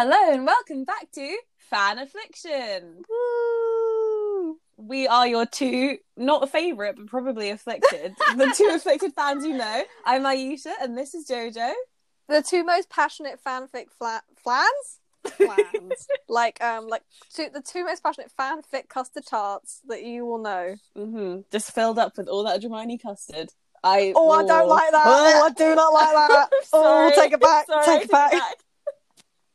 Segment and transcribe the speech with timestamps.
[0.00, 3.02] Hello and welcome back to Fan Affliction.
[3.10, 4.56] Woo!
[4.76, 9.56] We are your two, not a favourite, but probably afflicted, the two afflicted fans you
[9.56, 9.82] know.
[10.06, 11.72] I'm Ayesha and this is Jojo.
[12.28, 15.00] The two most passionate fanfic fla- flans?
[15.32, 16.06] Flans.
[16.28, 17.02] like um like
[17.34, 20.76] two, the two most passionate fanfic custard tarts that you will know.
[20.96, 21.40] Mm-hmm.
[21.50, 23.48] Just filled up with all that Dramione custard.
[23.82, 25.02] I Oh, I don't like that.
[25.06, 26.50] Oh, I do not like that.
[26.72, 27.66] oh, take it back.
[27.66, 28.32] Sorry, take it back.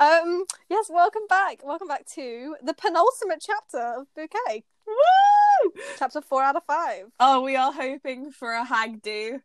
[0.00, 1.60] Um yes, welcome back.
[1.64, 4.62] Welcome back to the penultimate chapter of Bouquet.
[4.86, 5.72] Woo!
[5.98, 7.06] Chapter 4 out of 5.
[7.18, 9.40] Oh, we are hoping for a hag do.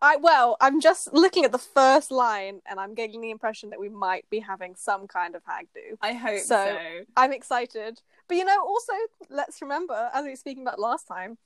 [0.00, 3.80] I well, I'm just looking at the first line and I'm getting the impression that
[3.80, 5.96] we might be having some kind of hag do.
[6.00, 6.66] I hope so.
[6.66, 8.00] So- I'm excited.
[8.28, 8.92] But you know, also
[9.28, 11.36] let's remember, as we were speaking about last time,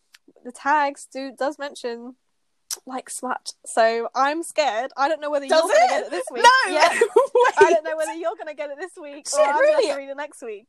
[0.45, 2.17] the tags do does mention
[2.89, 3.53] like smut.
[3.65, 4.91] So I'm scared.
[4.97, 6.43] I don't know whether Does you're gonna get it this week.
[6.43, 6.51] No!
[6.73, 6.89] Yeah.
[7.59, 9.87] I don't know whether you're gonna get it this week Shit, or I'm gonna really?
[9.87, 10.69] have to read it next week.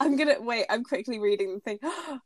[0.00, 0.66] I'm gonna wait.
[0.70, 1.78] I'm quickly reading the thing.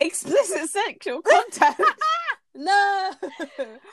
[0.00, 1.76] Explicit sexual content.
[2.54, 3.12] no.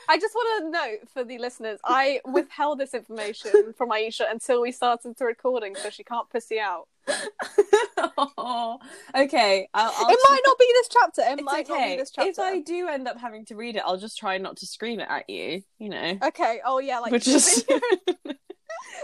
[0.08, 4.60] I just want to note for the listeners, I withheld this information from Aisha until
[4.60, 6.88] we started the recording, so she can't pussy out.
[7.08, 8.78] Oh,
[9.14, 9.68] okay.
[9.74, 11.22] I'll, I'll it might not be this chapter.
[11.22, 11.92] It It's might not okay.
[11.92, 12.30] be this chapter.
[12.30, 15.00] If I do end up having to read it, I'll just try not to scream
[15.00, 15.62] it at you.
[15.78, 16.60] You know, Okay.
[16.64, 17.64] Oh yeah, like which is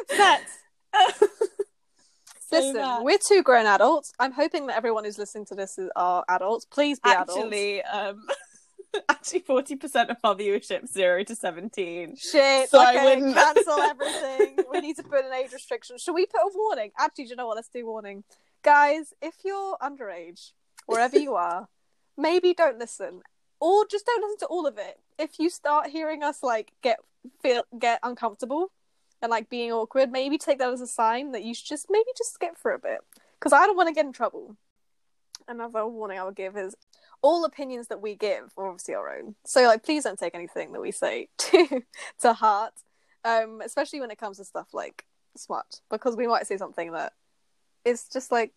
[0.10, 0.38] so
[2.52, 4.12] Listen, we're two grown adults.
[4.18, 6.64] I'm hoping that everyone who's listening to this is, are adults.
[6.64, 7.36] Please be adults.
[7.36, 8.26] actually um
[9.08, 12.16] actually forty percent of our viewership zero to seventeen.
[12.16, 12.68] Shit.
[12.70, 14.58] So I wouldn't- cancel everything.
[14.72, 15.98] we need to put an age restriction.
[15.98, 16.90] Should we put a warning?
[16.98, 17.56] Actually, do you know what?
[17.56, 18.24] Let's do warning.
[18.62, 20.52] Guys, if you're underage,
[20.86, 21.68] wherever you are,
[22.16, 23.22] maybe don't listen.
[23.60, 24.98] Or just don't listen to all of it.
[25.18, 26.98] If you start hearing us like get
[27.42, 28.70] feel get uncomfortable
[29.20, 32.10] and like being awkward, maybe take that as a sign that you should just maybe
[32.16, 32.98] just skip for a bit.
[33.38, 34.56] Because I don't want to get in trouble.
[35.48, 36.76] Another warning I would give is
[37.22, 39.34] all opinions that we give are obviously our own.
[39.44, 41.82] So like please don't take anything that we say to
[42.20, 42.74] to heart.
[43.24, 45.04] Um, especially when it comes to stuff like
[45.36, 47.12] smut, because we might say something that
[47.84, 48.52] is just like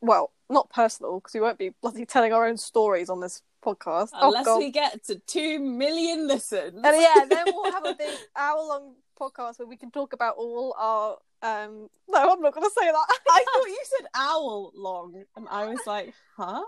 [0.00, 4.10] well, not personal, because we won't be bloody telling our own stories on this podcast.
[4.14, 6.74] Unless oh, we get to two million listens.
[6.74, 10.36] And yeah, then we'll have a big hour long podcast where we can talk about
[10.36, 13.06] all our um no, I'm not gonna say that.
[13.30, 16.62] I thought you said owl long, and I was like, huh?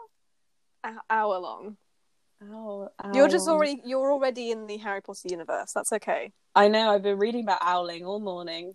[1.10, 1.76] Hour long.
[2.50, 5.72] Owl, You're just already you're already in the Harry Potter universe.
[5.72, 6.32] That's okay.
[6.56, 6.90] I know.
[6.92, 8.74] I've been reading about owling all morning.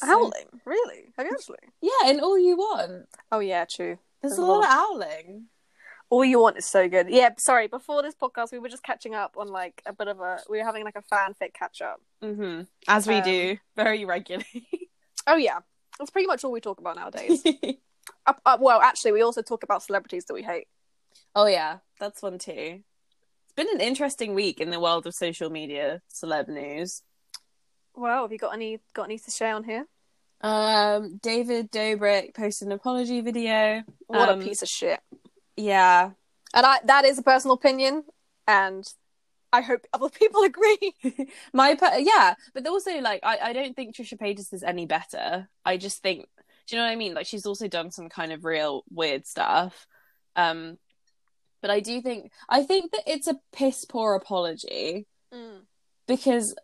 [0.00, 0.60] So- Owling?
[0.64, 1.12] Really?
[1.16, 1.58] Have you actually?
[1.82, 3.06] Yeah, and all you want.
[3.30, 3.98] Oh yeah, true.
[4.22, 4.70] There's There's a a lot lot.
[4.70, 5.46] of owling.
[6.10, 7.10] All you want is so good.
[7.10, 10.20] Yeah, sorry, before this podcast we were just catching up on like a bit of
[10.20, 12.00] a we were having like a fanfic catch up.
[12.22, 12.62] Mm-hmm.
[12.88, 14.66] As we Um, do very regularly.
[15.26, 15.58] Oh yeah.
[15.98, 17.44] That's pretty much all we talk about nowadays.
[18.26, 20.68] uh, uh, well, actually we also talk about celebrities that we hate.
[21.34, 22.82] Oh yeah, that's one too.
[22.82, 27.02] It's been an interesting week in the world of social media celeb news.
[27.94, 29.86] Well, have you got any got any to share on here?
[30.40, 33.82] Um, David Dobrik posted an apology video.
[34.06, 35.00] What Um, a piece of shit.
[35.56, 36.10] Yeah,
[36.54, 38.04] And I that is a personal opinion
[38.46, 38.86] and
[39.52, 40.94] I hope other people agree.
[41.52, 45.48] my per- yeah, but also like I I don't think Trisha Paytas is any better.
[45.64, 46.28] I just think
[46.68, 47.14] do you know what I mean?
[47.14, 49.86] Like she's also done some kind of real weird stuff.
[50.36, 50.78] Um,
[51.60, 55.06] but I do think I think that it's a piss poor apology.
[56.06, 56.54] because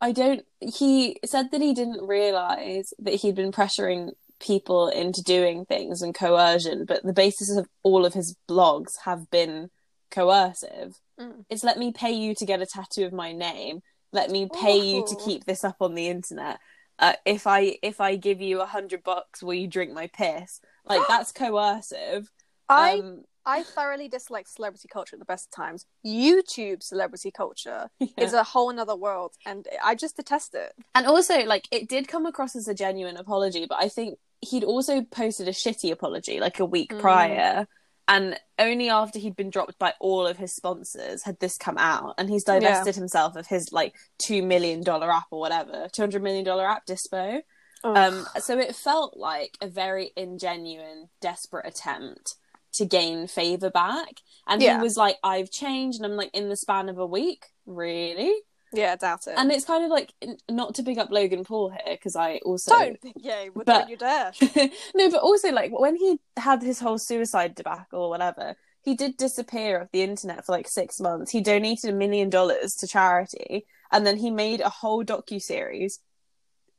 [0.00, 0.44] I don't.
[0.60, 6.14] He said that he didn't realize that he'd been pressuring people into doing things and
[6.14, 9.70] coercion, but the basis of all of his blogs have been
[10.10, 10.98] coercive.
[11.20, 11.44] Mm.
[11.50, 13.82] It's let me pay you to get a tattoo of my name.
[14.12, 16.58] Let me pay you to keep this up on the internet.
[16.98, 20.60] Uh, if I if I give you a hundred bucks, will you drink my piss?
[20.86, 22.30] Like that's coercive.
[22.68, 25.84] I Um, I thoroughly dislike celebrity culture at the best of times.
[26.06, 28.06] YouTube celebrity culture yeah.
[28.16, 30.72] is a whole another world and I just detest it.
[30.94, 34.64] And also, like, it did come across as a genuine apology, but I think he'd
[34.64, 37.00] also posted a shitty apology like a week Mm.
[37.00, 37.66] prior.
[38.06, 42.14] And only after he'd been dropped by all of his sponsors had this come out.
[42.18, 46.86] And he's divested himself of his like $2 million app or whatever, $200 million app
[46.86, 47.40] dispo.
[47.82, 52.34] Um, so it felt like a very ingenuine, desperate attempt
[52.74, 54.20] to gain favor back.
[54.46, 54.76] And Yeah.
[54.78, 55.98] he was like, I've changed.
[56.00, 57.46] And I'm like, in the span of a week?
[57.66, 58.34] Really?
[58.72, 59.34] yeah, doubt it.
[59.36, 60.12] and it's kind of like
[60.48, 63.96] not to big up Logan Paul here because I also don't yeah, would But- you
[63.96, 64.32] dare.
[64.94, 69.16] no, but also like when he had his whole suicide debacle or whatever, he did
[69.16, 71.32] disappear off the internet for like six months.
[71.32, 75.98] He donated a million dollars to charity, and then he made a whole docu series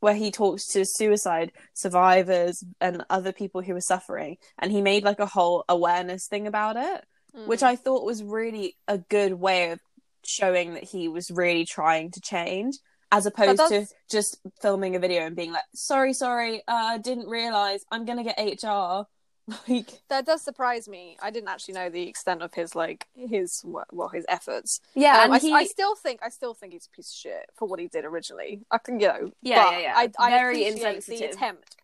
[0.02, 5.04] where he talks to suicide survivors and other people who are suffering, and he made
[5.04, 7.06] like a whole awareness thing about it,
[7.36, 7.48] Mm.
[7.48, 9.80] which I thought was really a good way of
[10.26, 12.76] showing that he was really trying to change.
[13.14, 17.86] As opposed to just filming a video and being like, "Sorry, sorry, uh, didn't realize
[17.92, 19.06] I'm gonna get HR."
[19.68, 21.18] Like, that does surprise me.
[21.22, 24.82] I didn't actually know the extent of his like his well his efforts.
[24.96, 27.16] yeah, Um, and I, he, I still think I still think he's a piece of
[27.18, 28.62] shit for what he did originally.
[28.72, 29.94] I can you know Yeah, yeah, yeah.
[29.96, 31.32] I, I Very the insensitive.
[31.32, 31.76] attempt.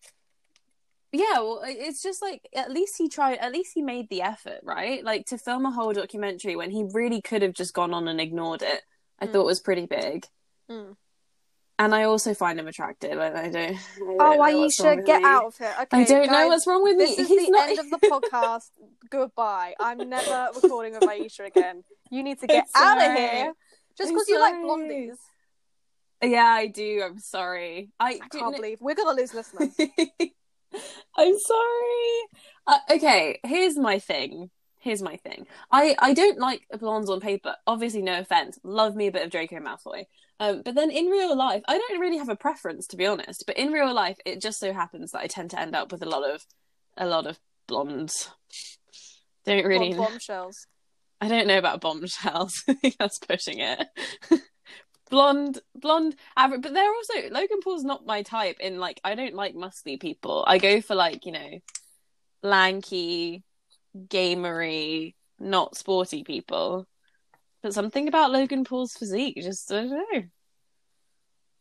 [1.11, 4.59] yeah well it's just like at least he tried at least he made the effort
[4.63, 8.07] right like to film a whole documentary when he really could have just gone on
[8.09, 8.81] and ignored it
[9.19, 9.31] i Mm.
[9.31, 10.25] thought was pretty big
[10.69, 10.97] Mm.
[11.79, 15.05] And i also find him attractive and i don't, I Oh, know what's wrong Aisha,
[15.05, 15.27] get me.
[15.27, 15.73] out of here.
[15.81, 17.89] Okay, i don't know what's wrong with me This is he's the not end of
[17.89, 18.69] the podcast.
[19.09, 19.73] Goodbye.
[19.79, 21.83] I'm never recording with Aisha again.
[22.11, 23.53] You need to get out of here.
[23.97, 25.15] Just because you like blondies.
[26.21, 29.75] yeah i do i'm sorry i, I can't believe we're gonna lose listeners.
[31.17, 32.19] I'm sorry.
[32.67, 34.49] Uh, okay, here's my thing.
[34.87, 35.47] Here's my thing.
[35.69, 37.57] I I don't like blondes on paper.
[37.67, 38.57] Obviously, no offense.
[38.63, 40.05] Love me a bit of Draco Malfoy.
[40.39, 43.43] Um, but then in real life, I don't really have a preference to be honest.
[43.45, 46.03] But in real life, it just so happens that I tend to end up with
[46.03, 46.45] a lot of
[46.95, 47.37] a lot of
[47.67, 48.31] blondes.
[49.43, 49.93] Don't really.
[49.93, 50.67] Bombshells.
[51.19, 52.63] I don't know about bombshells.
[52.69, 53.87] I think that's pushing it.
[55.09, 56.61] blonde, blonde, average.
[56.61, 58.61] But they're also Logan Paul's not my type.
[58.61, 60.45] In like, I don't like muscly people.
[60.47, 61.59] I go for like you know,
[62.41, 63.43] lanky,
[64.09, 66.87] gamery, not sporty people.
[67.63, 70.23] But something about Logan Paul's physique, just I don't know.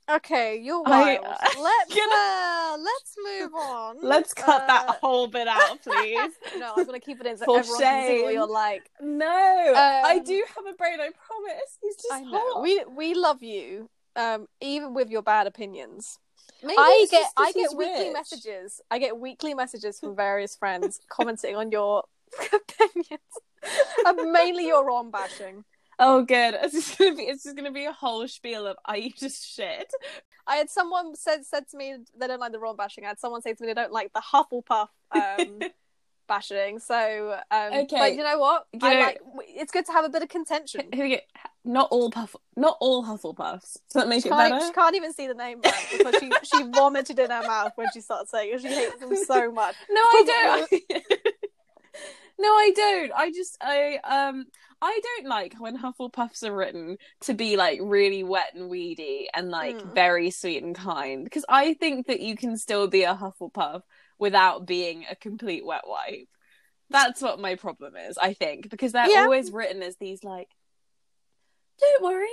[0.09, 1.25] Okay, you're I- wild.
[1.61, 3.97] let's uh, let's move on.
[4.03, 6.33] Let's cut Uh, that whole bit out, please.
[6.59, 8.88] no, I'm gonna keep it in so For everyone can see what you're like.
[9.00, 11.00] no, I Um, do have a brain.
[11.00, 11.79] I promise.
[11.83, 12.62] He's just I know hot.
[12.62, 16.19] we we love you, um, even with your bad opinions.
[16.62, 18.12] Maybe I get I get weekly rich.
[18.12, 18.81] messages.
[18.93, 22.05] I get weekly messages from various friends commenting on your
[22.52, 23.20] opinions,
[24.06, 25.64] and mainly your Ron bashing.
[25.99, 26.55] Oh, good.
[26.62, 27.23] It's just gonna be.
[27.23, 29.90] It's just gonna be a whole spiel of are you just shit.
[30.46, 33.05] I had someone said said to me they don't like the Ron bashing.
[33.05, 35.58] I had someone say to me they don't like the Hufflepuff um,
[36.28, 36.78] bashing.
[36.81, 37.87] So, um, Okay.
[37.99, 38.67] but you know what?
[38.75, 39.20] You I know- like.
[39.49, 40.82] It's good to have a bit of contention.
[40.93, 41.17] We go.
[41.64, 42.37] Not all puff.
[42.56, 43.61] Not all Hufflepuffs.
[43.62, 44.67] Does that make She it can't, better?
[44.67, 47.88] she can't even see the name right because she she vomited in her mouth when
[47.93, 48.61] she started saying it.
[48.61, 49.75] She hates them so much.
[49.90, 51.02] No, I don't.
[52.38, 53.12] No, I don't.
[53.16, 54.44] I just I um
[54.82, 59.50] I don't like when Hufflepuffs are written to be like really wet and weedy and
[59.50, 59.94] like Mm.
[59.94, 63.82] very sweet and kind because I think that you can still be a Hufflepuff
[64.19, 66.28] without being a complete wet wipe.
[66.90, 69.22] That's what my problem is, I think, because they're Yeah.
[69.22, 70.49] always written as these like
[71.81, 72.28] Don't worry,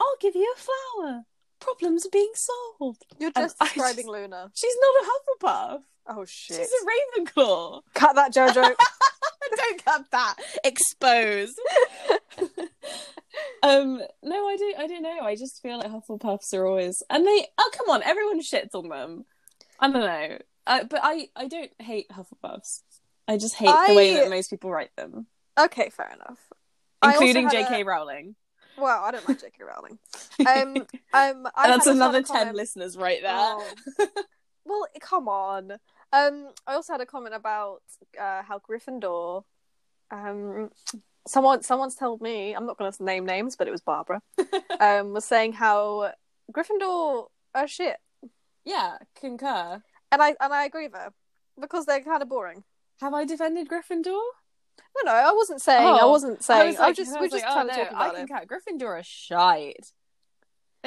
[0.00, 1.22] I'll give you a flower.
[1.60, 3.04] Problems are being solved.
[3.18, 4.50] You're just I describing just- Luna.
[4.54, 5.82] She's not a Hufflepuff.
[6.08, 6.56] Oh shit!
[6.56, 7.82] She's a Ravenclaw.
[7.94, 8.74] Cut that, Jojo.
[9.56, 10.34] don't cut that.
[10.64, 11.54] Expose.
[13.62, 14.78] um, no, I don't.
[14.78, 15.20] I don't know.
[15.22, 17.46] I just feel like Hufflepuffs are always, and they.
[17.58, 18.02] Oh, come on!
[18.02, 19.24] Everyone shits on them.
[19.80, 21.28] I don't know, uh, but I.
[21.36, 22.82] I don't hate Hufflepuffs.
[23.26, 25.26] I just hate the way that most people write them,
[25.58, 26.38] okay, fair enough.
[27.04, 27.82] Including J.K.
[27.82, 28.34] a- Rowling.
[28.78, 29.64] Well, I don't like J.K.
[29.64, 29.98] Rowling.
[30.40, 30.76] Um,
[31.12, 33.34] um, I That's another ten comment- listeners right there.
[33.34, 33.64] Oh.
[34.64, 35.72] well, come on.
[36.12, 37.82] Um, I also had a comment about
[38.20, 39.44] uh, how Gryffindor.
[40.10, 40.70] Um,
[41.26, 44.22] someone, someone's told me I'm not going to name names, but it was Barbara.
[44.80, 46.12] um, was saying how
[46.52, 47.96] Gryffindor are shit,
[48.64, 49.82] Yeah, concur.
[50.12, 51.12] and I and I agree with her
[51.60, 52.64] because they're kind of boring.
[53.00, 54.06] Have I defended Gryffindor?
[54.06, 55.86] No, no, I wasn't saying.
[55.86, 56.62] I Oh, wasn't saying.
[56.62, 58.20] I was, like- just I we're was just like, trying oh, to talk about I
[58.20, 58.26] it.
[58.26, 58.48] can cut.
[58.48, 59.92] Gryffindor are shite.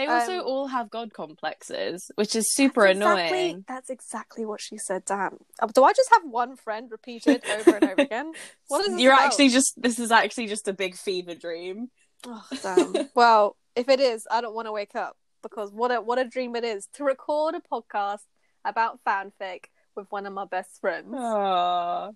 [0.01, 3.19] They also Um, all have god complexes, which is super That's annoying.
[3.19, 5.05] Exactly, that's exactly what she said.
[5.05, 5.37] Damn.
[5.61, 8.33] Uh, Do I just have one friend repeated over and over again?
[8.67, 9.25] What is You're about?
[9.25, 11.91] actually just this is actually just a big fever dream.
[12.25, 13.09] Oh, damn.
[13.15, 16.25] well, if it is, I don't want to wake up because what a what a
[16.25, 18.25] dream it is to record a podcast
[18.65, 19.65] about fanfic
[19.95, 21.13] with one of my best friends.
[21.13, 22.15] Aww.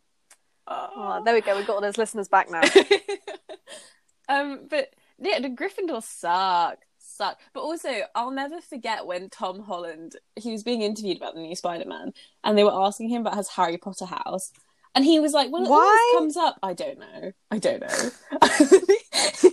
[0.68, 1.56] Oh, there we go.
[1.56, 2.62] We've got all those listeners back now.
[4.30, 4.90] um, but
[5.20, 6.80] yeah, the Gryffindor suck,
[7.16, 7.40] suck.
[7.54, 11.56] But also, I'll never forget when Tom Holland he was being interviewed about the new
[11.56, 14.52] Spider-Man, and they were asking him about his Harry Potter house.
[14.94, 15.78] And he was like, "Well, it Why?
[16.14, 16.58] always comes up.
[16.64, 17.32] I don't know.
[17.52, 18.10] I don't know."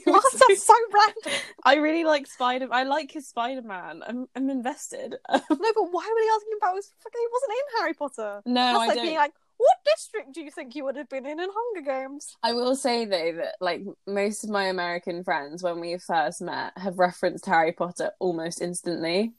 [0.05, 1.41] What's that so random?
[1.65, 2.69] I really like Spider.
[2.71, 4.03] I like his Spider Man.
[4.07, 5.17] I'm I'm invested.
[5.33, 5.41] No,
[5.75, 7.21] but why were they asking about his fucking?
[7.21, 8.43] He wasn't in Harry Potter.
[8.47, 9.05] no, That's I like don't.
[9.05, 12.37] being like, what district do you think you would have been in in Hunger Games?
[12.43, 16.73] I will say though that like most of my American friends, when we first met,
[16.77, 19.33] have referenced Harry Potter almost instantly.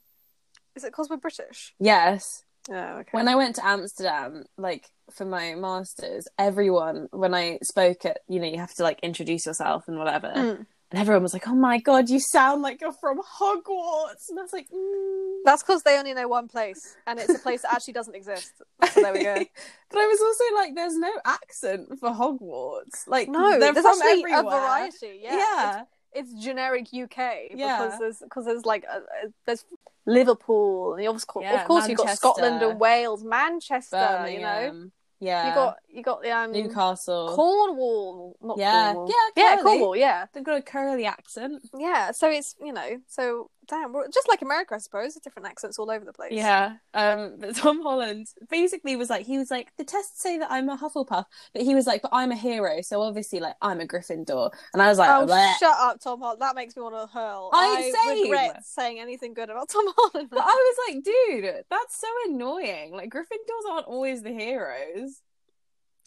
[0.74, 1.74] Is it because we're British?
[1.78, 2.42] Yes.
[2.70, 3.10] Oh, okay.
[3.12, 8.40] When I went to Amsterdam, like for my masters, everyone when I spoke at, you
[8.40, 10.66] know, you have to like introduce yourself and whatever, Mm.
[10.94, 14.42] And everyone was like, "Oh my god, you sound like you're from Hogwarts," and I
[14.42, 15.38] was like, mm.
[15.44, 18.52] That's because they only know one place, and it's a place that actually doesn't exist.
[18.92, 19.34] So there we go.
[19.90, 23.08] but I was also like, "There's no accent for Hogwarts.
[23.08, 24.40] Like, No, they're there's from actually everywhere.
[24.40, 25.20] a variety.
[25.20, 25.82] Yeah, yeah.
[26.12, 27.82] It's, it's generic UK Yeah.
[27.84, 29.64] because there's because there's like a, a- there's
[30.06, 33.96] Liverpool, and of course, Yeah, of course, you've got Scotland and Wales, Manchester.
[34.28, 34.92] You know, Birmingham.
[35.20, 37.32] Yeah, you got you got the um, Newcastle.
[37.34, 38.92] Cornwall, not Yeah.
[38.92, 39.12] Cornwall.
[39.36, 41.62] Yeah, yeah, Cornwall, yeah, They've got a curly accent.
[41.78, 42.10] yeah.
[42.12, 45.14] So it's you know, so damn, we're just like America, I suppose.
[45.14, 46.32] Different accents all over the place.
[46.32, 46.76] Yeah.
[46.94, 50.68] Um but Tom Holland basically was like he was like the tests say that I'm
[50.68, 53.86] a Hufflepuff, but he was like, but I'm a hero, so obviously like I'm a
[53.86, 54.50] Gryffindor.
[54.72, 56.40] And I was like, Oh, "Bleh." shut up, Tom Holland.
[56.40, 57.50] That makes me want to hurl.
[57.52, 58.22] I- same.
[58.30, 60.28] regret saying anything good about Tom Holland.
[60.30, 62.92] but I was like, dude, that's so annoying.
[62.92, 65.20] Like Gryffindors aren't always the heroes.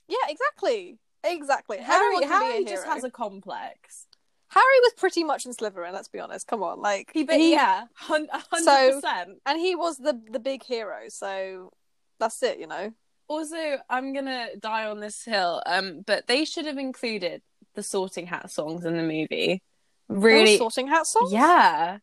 [0.07, 0.99] yeah, exactly.
[1.23, 1.77] Exactly.
[1.77, 4.06] Harry Everyone can be Harry just has a complex.
[4.49, 5.91] Harry was pretty much in Slytherin.
[5.93, 6.47] Let's be honest.
[6.47, 8.29] Come on, like He, but yeah, hundred
[8.61, 9.39] So- percent.
[9.45, 11.09] and he was the the big hero.
[11.09, 11.71] So
[12.19, 12.59] that's it.
[12.59, 12.91] You know.
[13.29, 13.57] Also,
[13.89, 15.61] I'm gonna die on this hill.
[15.65, 17.41] Um, but they should have included
[17.75, 19.61] the Sorting Hat songs in the movie.
[20.09, 21.33] All Really, sorting hat songs.
[21.33, 21.97] Yeah.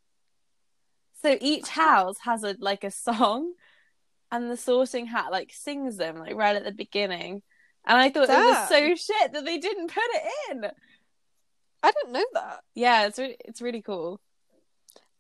[1.23, 3.55] So each house has a like a song,
[4.31, 7.43] and the Sorting Hat like sings them like right at the beginning.
[7.87, 10.71] And I thought it was so shit that they didn't put it in.
[11.85, 12.61] I didn't know that.
[12.75, 14.21] Yeah, it's re- it's really cool.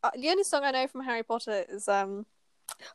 [0.03, 2.27] Uh, the only song I know from Harry Potter is um.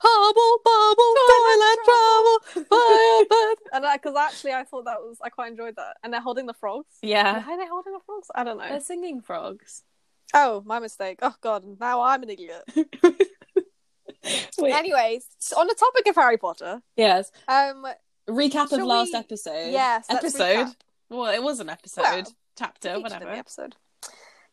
[0.02, 3.58] Hubble bubble, toilet travel, fire bird.
[3.72, 5.98] And because actually, I thought that was I quite enjoyed that.
[6.04, 6.96] And they're holding the frogs.
[7.04, 8.30] Yeah, Why are they holding the frogs?
[8.34, 8.68] I don't know.
[8.68, 9.84] they're singing frogs.
[10.34, 11.20] Oh, my mistake.
[11.22, 12.64] Oh god, now I'm an idiot.
[14.60, 17.32] Wait, Anyways, on the topic of Harry Potter, yes.
[17.48, 17.86] um,
[18.28, 19.72] Recap of last we- episode.
[19.72, 20.68] yes, episode.
[21.10, 22.24] Well, it was an episode, Well,
[22.60, 23.26] chapter, in whatever.
[23.26, 23.76] the episode.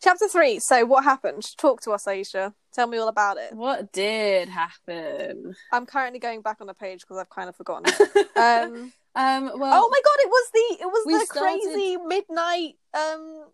[0.02, 0.58] Chapter three.
[0.60, 1.56] So, what happened?
[1.56, 2.52] Talk to us, Aisha.
[2.72, 3.54] Tell me all about it.
[3.54, 5.54] What did happen?
[5.72, 7.86] I'm currently going back on the page because I've kind of forgotten.
[8.36, 9.58] um, um.
[9.58, 9.72] Well.
[9.74, 13.44] oh my god, it was the it was the started- crazy midnight um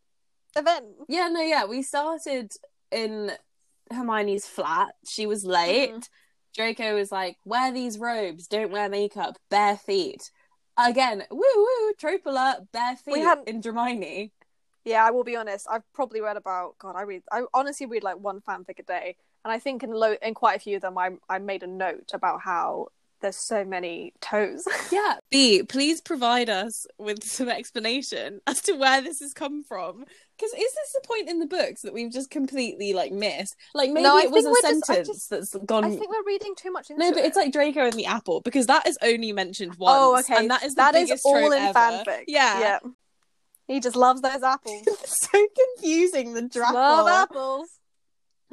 [0.57, 0.87] event.
[1.09, 1.65] Yeah, no, yeah.
[1.65, 2.51] We started
[2.91, 3.31] in
[3.91, 4.95] Hermione's flat.
[5.07, 5.93] She was late.
[5.95, 6.09] Mhm.
[6.55, 10.31] Draco was like, wear these robes, don't wear makeup, bare feet.
[10.77, 14.33] Again, woo woo, trope alert, bare feet We hadn't- in Hermione.
[14.85, 15.67] Yeah, I will be honest.
[15.71, 16.95] I've probably read about God.
[16.97, 17.23] I read.
[17.31, 20.57] I honestly read like one fanfic a day, and I think in lo- in quite
[20.57, 22.89] a few of them, I I made a note about how
[23.21, 24.67] there's so many toes.
[24.91, 25.15] Yeah.
[25.31, 30.05] B, please provide us with some explanation as to where this has come from.
[30.37, 33.55] Because is this the point in the books that we've just completely like missed?
[33.75, 35.85] Like maybe No, it was a we're just- sentence just- that's gone.
[35.85, 37.27] I think we're reading too much into No, but it.
[37.27, 40.29] it's like Draco and the apple because that is only mentioned oh, once.
[40.29, 40.41] oh, okay.
[40.43, 41.79] And that is the that is all in ever.
[41.79, 42.25] fanfic.
[42.27, 42.59] Yeah.
[42.61, 42.79] yeah.
[43.67, 44.83] He just loves those apples.
[45.05, 46.35] so confusing.
[46.35, 46.75] The draft.
[46.75, 47.69] Love apples.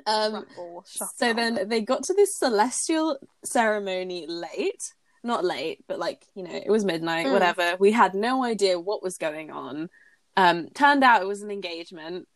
[0.05, 0.45] Um.
[0.85, 1.35] So up.
[1.35, 4.93] then they got to this celestial ceremony late.
[5.23, 7.25] Not late, but like you know, it was midnight.
[7.25, 7.33] Mm.
[7.33, 7.75] Whatever.
[7.79, 9.89] We had no idea what was going on.
[10.37, 10.69] Um.
[10.69, 12.27] Turned out it was an engagement.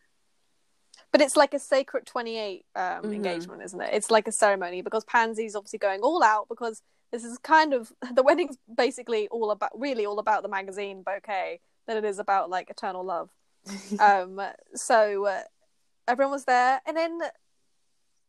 [1.11, 3.13] But it's like a sacred 28 um, Mhm.
[3.13, 3.93] engagement, isn't it?
[3.93, 7.93] It's like a ceremony because Pansy's obviously going all out because this is kind of
[8.15, 12.49] the wedding's basically all about really all about the magazine bouquet than it is about
[12.49, 13.29] like eternal love.
[13.99, 14.39] um,
[14.75, 15.41] so uh,
[16.07, 17.19] everyone was there, and then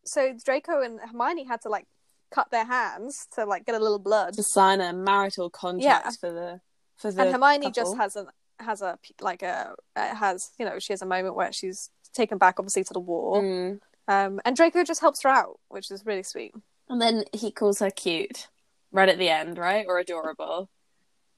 [0.05, 1.87] so Draco and Hermione had to like
[2.31, 6.11] cut their hands to like get a little blood, to sign a marital contract Yeah.
[6.11, 6.61] for the
[6.97, 7.73] for the and Hermione couple.
[7.73, 8.27] just has a
[8.61, 12.57] has a like a has you know she has a moment where she's taken back
[12.59, 13.43] obviously to the war.
[13.43, 13.81] Mm.
[14.07, 16.53] Um, and Draco just helps her out, which is really sweet.
[16.89, 18.49] And then he calls her cute,
[18.93, 20.69] right at the end, right, or adorable.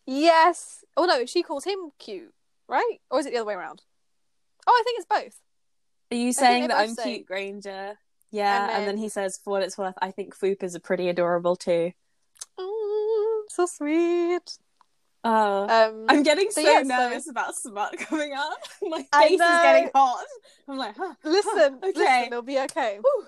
[0.07, 0.85] Yes.
[0.97, 2.33] Oh no, she calls him cute,
[2.69, 2.99] right?
[3.11, 3.83] Or is it the other way around?
[4.67, 5.41] Oh, I think it's both.
[6.13, 7.99] Are you think saying that I'm say- cute, Granger?
[8.31, 10.75] Yeah, And and then, then- he says, "For what it's worth, I think Foop is
[10.75, 11.93] a pretty adorable too."
[12.59, 14.59] Mm, so sweet.
[15.25, 18.59] Oh, Um, I'm getting so so yeah, so- nervous about smut coming up.
[18.83, 20.25] My face is getting hot.
[20.69, 21.15] I'm like, huh.
[21.25, 21.93] listen, Okay.
[21.95, 22.99] listen, it'll be okay.
[23.03, 23.27] Whew.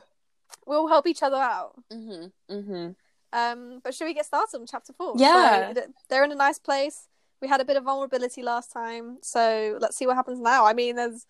[0.66, 1.74] We'll help each other out.
[1.92, 2.96] Mhm, mhm.
[3.32, 5.14] Um, but should we get started on chapter four?
[5.16, 5.72] Yeah.
[5.74, 7.06] So, they're in a nice place.
[7.42, 10.64] We had a bit of vulnerability last time, so let's see what happens now.
[10.66, 11.24] I mean, there's,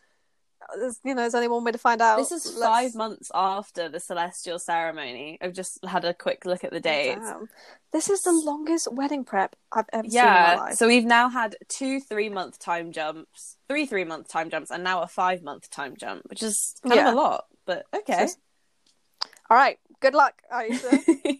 [0.78, 2.16] there's you know, there's only one way to find out.
[2.16, 5.36] This is Let's- five months after the celestial ceremony.
[5.42, 7.20] I've just had a quick look at the dates.
[7.20, 7.48] Damn.
[7.92, 10.74] This is the longest wedding prep I've ever seen in my Yeah, life.
[10.76, 14.82] so we've now had two three month time jumps, three three month time jumps, and
[14.82, 17.08] now a five month time jump, which is kind Yeah.
[17.08, 17.44] of a lot.
[17.66, 18.34] But okay, So-
[19.50, 19.78] All right.
[20.00, 21.02] Good luck, Aisha.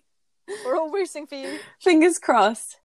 [0.64, 1.58] We're all rooting for you.
[1.80, 2.80] Fingers crossed.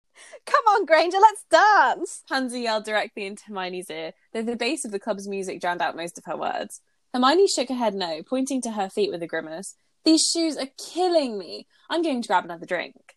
[0.47, 2.23] Come on, Granger, let's dance.
[2.29, 5.97] Pansy yelled directly into Hermione's ear, though the bass of the club's music drowned out
[5.97, 6.81] most of her words.
[7.15, 9.77] Hermione shook her head no, pointing to her feet with a grimace.
[10.05, 11.67] These shoes are killing me.
[11.89, 13.15] I'm going to grab another drink.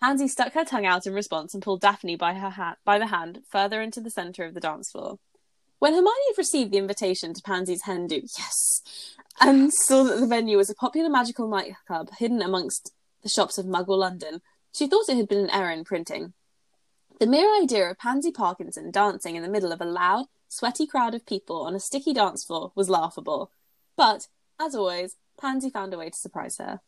[0.00, 3.06] Pansy stuck her tongue out in response and pulled Daphne by her ha- by the
[3.06, 5.18] hand further into the centre of the dance floor.
[5.78, 8.82] When Hermione received the invitation to Pansy's hen do, yes,
[9.40, 12.92] and saw that the venue was a popular magical nightclub hidden amongst
[13.22, 14.40] the shops of Muggle London,
[14.72, 16.32] she thought it had been an error in printing.
[17.20, 21.14] The mere idea of Pansy Parkinson dancing in the middle of a loud, sweaty crowd
[21.14, 23.50] of people on a sticky dance floor was laughable.
[23.96, 24.28] But,
[24.60, 26.80] as always, Pansy found a way to surprise her.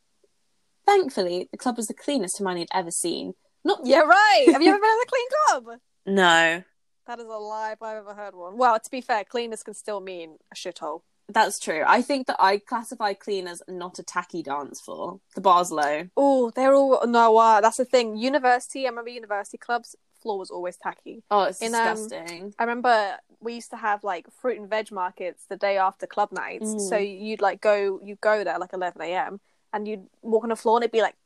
[0.87, 3.35] Thankfully, the club was the cleanest Hermione had ever seen.
[3.65, 4.47] Not Yeah, right.
[4.53, 5.81] Have you ever been in a clean club?
[6.07, 6.65] no,
[7.07, 8.57] That is a lie if I've ever heard one.
[8.59, 11.03] Well, to be fair, cleanness can still mean a shithole.
[11.29, 11.83] That's true.
[11.87, 15.21] I think that I classify clean as not a tacky dance floor.
[15.35, 16.09] The bar's low.
[16.17, 17.37] Oh, they're all no.
[17.37, 18.17] Uh, that's the thing.
[18.17, 18.87] University.
[18.87, 19.97] I remember university clubs.
[20.21, 21.23] Floor was always tacky.
[21.31, 22.55] Oh, it's In, um, disgusting.
[22.59, 26.33] I remember we used to have like fruit and veg markets the day after club
[26.33, 26.67] nights.
[26.67, 26.89] Mm.
[26.89, 29.41] So you'd like go, you go there like eleven a.m.
[29.73, 31.17] and you'd walk on the floor and it'd be like.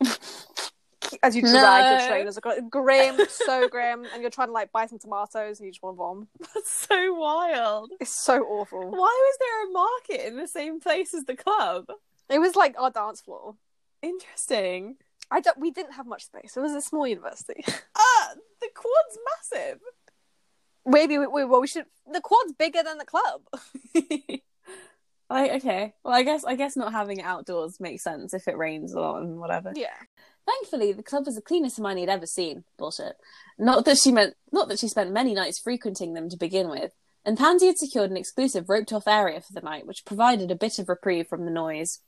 [1.22, 1.90] As you drag No.
[1.98, 5.66] your trainers across, grim, so grim, and you're trying to like buy some tomatoes and
[5.66, 6.28] you just want to vom.
[6.54, 7.90] That's so wild.
[8.00, 8.80] It's so awful.
[8.90, 11.86] Why was there a market in the same place as the club?
[12.28, 13.54] It was like our dance floor.
[14.02, 14.96] Interesting.
[15.30, 15.58] I don't.
[15.58, 16.56] We didn't have much space.
[16.56, 17.64] It was a small university.
[17.98, 19.18] Ah, the quad's
[19.60, 19.80] massive.
[20.84, 21.86] Maybe we, we well we should.
[22.10, 23.42] The quad's bigger than the club.
[25.30, 25.94] like, okay.
[26.04, 29.00] Well, I guess I guess not having it outdoors makes sense if it rains a
[29.00, 29.72] lot and whatever.
[29.74, 29.96] Yeah.
[30.46, 32.64] Thankfully, the club was the cleanest Hermione had ever seen.
[32.78, 33.16] Bullshit.
[33.58, 36.92] Not that she meant, not that she spent many nights frequenting them to begin with.
[37.24, 40.78] And Pansy had secured an exclusive roped-off area for the night, which provided a bit
[40.78, 42.00] of reprieve from the noise.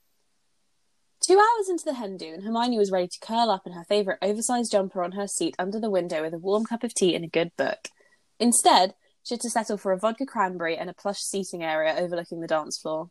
[1.27, 3.83] Two hours into the hen do, and Hermione was ready to curl up in her
[3.83, 7.17] favourite oversized jumper on her seat under the window with a warm cup of tea
[7.17, 7.89] and a good book.
[8.39, 12.41] Instead, she had to settle for a vodka cranberry and a plush seating area overlooking
[12.41, 13.11] the dance floor.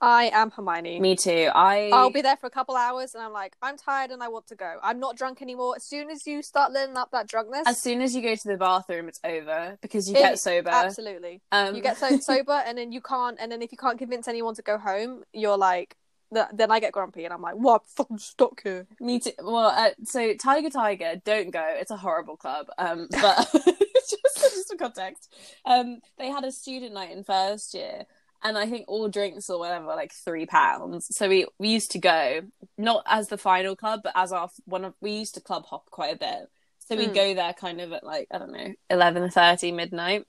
[0.00, 1.00] I am Hermione.
[1.00, 1.50] Me too.
[1.54, 4.28] I I'll be there for a couple hours, and I'm like, I'm tired and I
[4.28, 4.78] want to go.
[4.82, 5.74] I'm not drunk anymore.
[5.76, 8.48] As soon as you start letting up that drunkenness, as soon as you go to
[8.48, 10.70] the bathroom, it's over because you It- get sober.
[10.70, 13.98] absolutely, Um, you get so sober, and then you can't, and then if you can't
[13.98, 15.96] convince anyone to go home, you're like,
[16.32, 17.82] th- then I get grumpy, and I'm like, what?
[17.82, 18.86] I'm fucking stuck here.
[19.00, 19.32] Me too.
[19.42, 21.64] Well, uh, so Tiger Tiger, don't go.
[21.66, 22.68] It's a horrible club.
[22.78, 25.34] Um, but just, just for context,
[25.64, 28.04] um, they had a student night in first year,
[28.42, 31.08] and I think all drinks or whatever like three pounds.
[31.16, 32.42] So we we used to go
[32.76, 35.90] not as the final club, but as our one of we used to club hop
[35.90, 36.48] quite a bit.
[36.80, 37.12] So we'd Hmm.
[37.12, 40.26] go there kind of at like I don't know eleven thirty midnight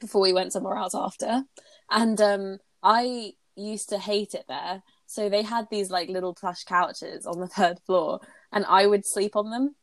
[0.00, 1.44] before we went somewhere else after,
[1.90, 4.82] and um, I used to hate it there.
[5.06, 8.20] So they had these like little plush couches on the third floor,
[8.52, 9.74] and I would sleep on them.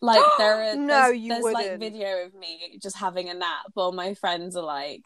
[0.00, 3.66] Like there are No, there's, you there's like video of me just having a nap
[3.74, 5.02] while my friends are like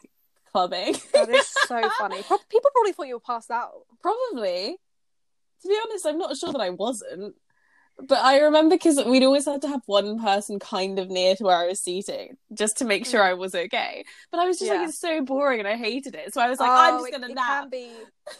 [0.53, 0.95] clubbing.
[1.13, 2.21] That is so funny.
[2.23, 3.71] Pro- People probably thought you were passed out.
[4.01, 4.77] Probably.
[5.63, 7.35] To be honest, I'm not sure that I wasn't.
[7.99, 11.43] But I remember because we'd always had to have one person kind of near to
[11.43, 14.03] where I was seating just to make sure I was okay.
[14.31, 14.73] But I was just Mm.
[14.73, 14.79] Yeah.
[14.81, 16.33] like, it's so boring and I hated it.
[16.33, 17.61] So I was like, I'm Oh, just it- going to it nap.
[17.61, 17.91] Can be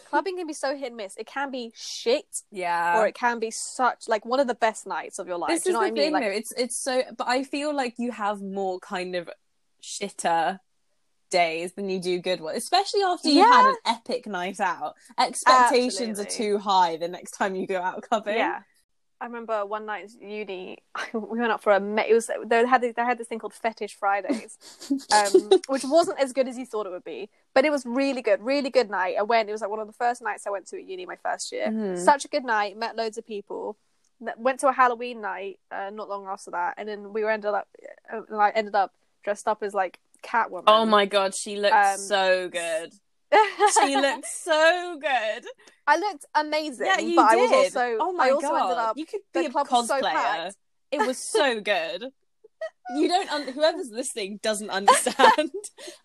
[0.09, 1.15] clubbing can be so hit and miss.
[1.17, 2.99] It can be shit, Yeah.
[2.99, 5.51] or it can be such like one of the best nights of your life.
[5.51, 6.03] this Do you is know the what I mean?
[6.03, 6.29] thing, Like, though.
[6.31, 9.29] It's it's so, but I feel like you have more kind of
[9.83, 10.57] shitter
[11.33, 14.93] days than you do good ones, especially after you've had an epic night out.
[15.17, 18.37] Expectations are too high the next time you go out clubbing.
[18.37, 18.61] Yeah.
[19.19, 20.79] I remember one night at uni,
[21.13, 21.79] we went out for a.
[21.79, 24.57] Me- it was they had this, they had this thing called Fetish Fridays,
[24.91, 28.21] um, which wasn't as good as you thought it would be, but it was really
[28.21, 29.15] good, really good night.
[29.17, 29.47] I went.
[29.47, 31.53] It was like one of the first nights I went to at uni my first
[31.53, 31.67] year.
[31.67, 31.97] Mhm.
[31.97, 32.77] Such a good night.
[32.77, 33.77] Met loads of people.
[34.37, 37.53] Went to a Halloween night uh, not long after that, and then we were ended
[37.53, 37.67] up.
[38.13, 38.91] Uh, I ended up
[39.23, 40.63] dressed up as like Catwoman.
[40.67, 42.93] Oh my god, she looked Um, so good.
[43.81, 45.43] She looked so good.
[45.87, 46.85] I looked amazing.
[46.85, 47.39] Yeah, you but did.
[47.39, 47.97] I was also.
[47.99, 48.97] oh my I also god, ended up.
[48.97, 50.51] you could be a was so cosplayer.
[50.91, 52.05] it was so good.
[52.95, 53.29] You don't.
[53.31, 55.51] Un- whoever's listening doesn't understand.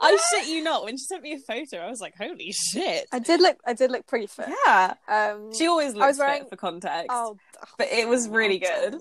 [0.00, 0.84] I shit you not.
[0.84, 3.58] When she sent me a photo, I was like, "Holy shit!" I did look.
[3.66, 4.48] I did look pretty fit.
[4.66, 7.08] Yeah, Um, she always looks was wearing- fit for context.
[7.10, 7.36] Oh,
[7.76, 9.00] but it was really good.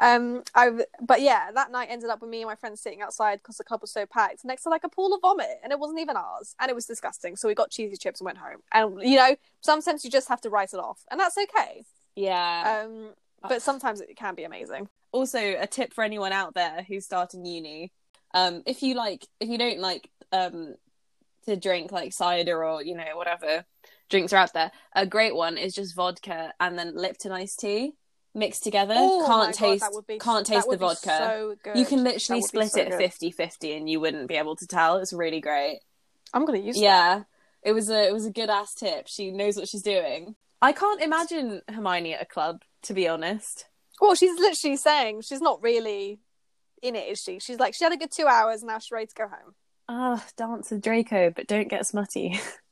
[0.00, 3.38] Um, I but yeah, that night ended up with me and my friends sitting outside
[3.38, 5.78] because the club was so packed next to like a pool of vomit, and it
[5.78, 7.36] wasn't even ours, and it was disgusting.
[7.36, 8.58] So we got cheesy chips and went home.
[8.72, 11.84] And you know, sometimes you just have to write it off, and that's okay.
[12.14, 12.84] Yeah.
[12.84, 13.10] Um,
[13.42, 14.88] but sometimes it can be amazing.
[15.12, 17.92] also a tip for anyone out there who's starting uni
[18.34, 20.74] um if you like if you don't like um
[21.46, 23.64] to drink like cider or you know whatever
[24.10, 24.70] drinks are out there.
[24.94, 27.92] A great one is just vodka and then Lipton iced tea
[28.38, 28.94] mixed together.
[28.96, 31.18] Oh can't God, taste that would be- can't taste the vodka.
[31.18, 31.56] so.
[31.74, 33.00] You can literally split so it good.
[33.00, 34.98] 50-50 and you wouldn't be able to tell.
[34.98, 35.80] It's really great.
[36.32, 36.82] I'm gonna use that.
[36.82, 37.22] Yeah.
[37.62, 39.08] It was a it was a good ass tip.
[39.08, 40.36] She knows what she's doing.
[40.62, 43.66] I can't imagine Hermione at a club, to be honest.
[44.00, 46.20] Well, she's literally saying she's not really
[46.82, 47.38] in it, is she?
[47.40, 49.54] She's like she had a good two hours, now she's ready to go home.
[49.88, 52.38] Ah, dance with Draco, but don't get smutty.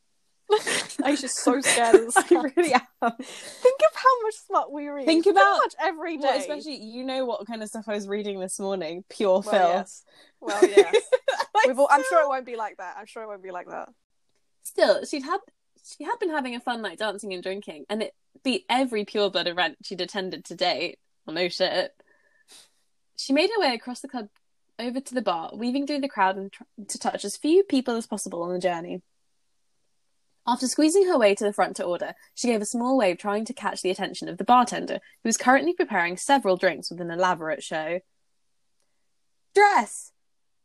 [1.02, 2.80] I'm just so scared of the I really am.
[3.20, 5.06] Think of how much smut we read.
[5.06, 6.22] Think Pretty about- much every day.
[6.26, 9.04] Well, especially you know what kind of stuff I was reading this morning.
[9.08, 9.54] Pure Well, filth.
[9.74, 10.04] yes.
[10.40, 10.94] Well, yes.
[11.66, 12.96] Like, all, I'm sure it won't be like that.
[12.98, 13.88] I'm sure it won't be like that.
[14.62, 15.38] Still, she'd had
[15.96, 18.12] she had been having a fun night dancing and drinking, and it
[18.44, 20.98] beat every pure-blood event she'd attended to date.
[21.24, 21.92] Well, no shit.
[23.16, 24.28] She made her way across the club
[24.78, 27.96] over to the bar, weaving through the crowd and tr- to touch as few people
[27.96, 29.00] as possible on the journey.
[30.48, 33.44] After squeezing her way to the front to order, she gave a small wave trying
[33.46, 37.10] to catch the attention of the bartender, who was currently preparing several drinks with an
[37.10, 38.00] elaborate show.
[39.54, 40.12] Dress!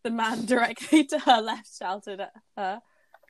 [0.04, 2.82] The man directly to her left shouted at her.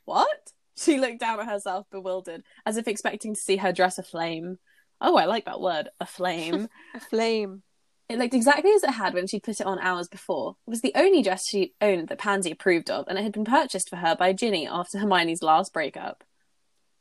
[0.04, 0.52] What?
[0.76, 4.60] She looked down at herself, bewildered, as if expecting to see her dress aflame.
[5.00, 6.68] Oh, I like that word, aflame.
[6.96, 7.64] A flame.
[8.10, 10.58] It looked exactly as it had when she'd put it on hours before.
[10.68, 13.46] It was the only dress she owned that Pansy approved of, and it had been
[13.46, 16.26] purchased for her by Ginny after Hermione's last breakup.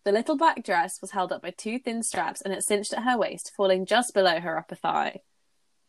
[0.04, 3.02] The little black dress was held up by two thin straps, and it cinched at
[3.02, 5.20] her waist, falling just below her upper thigh.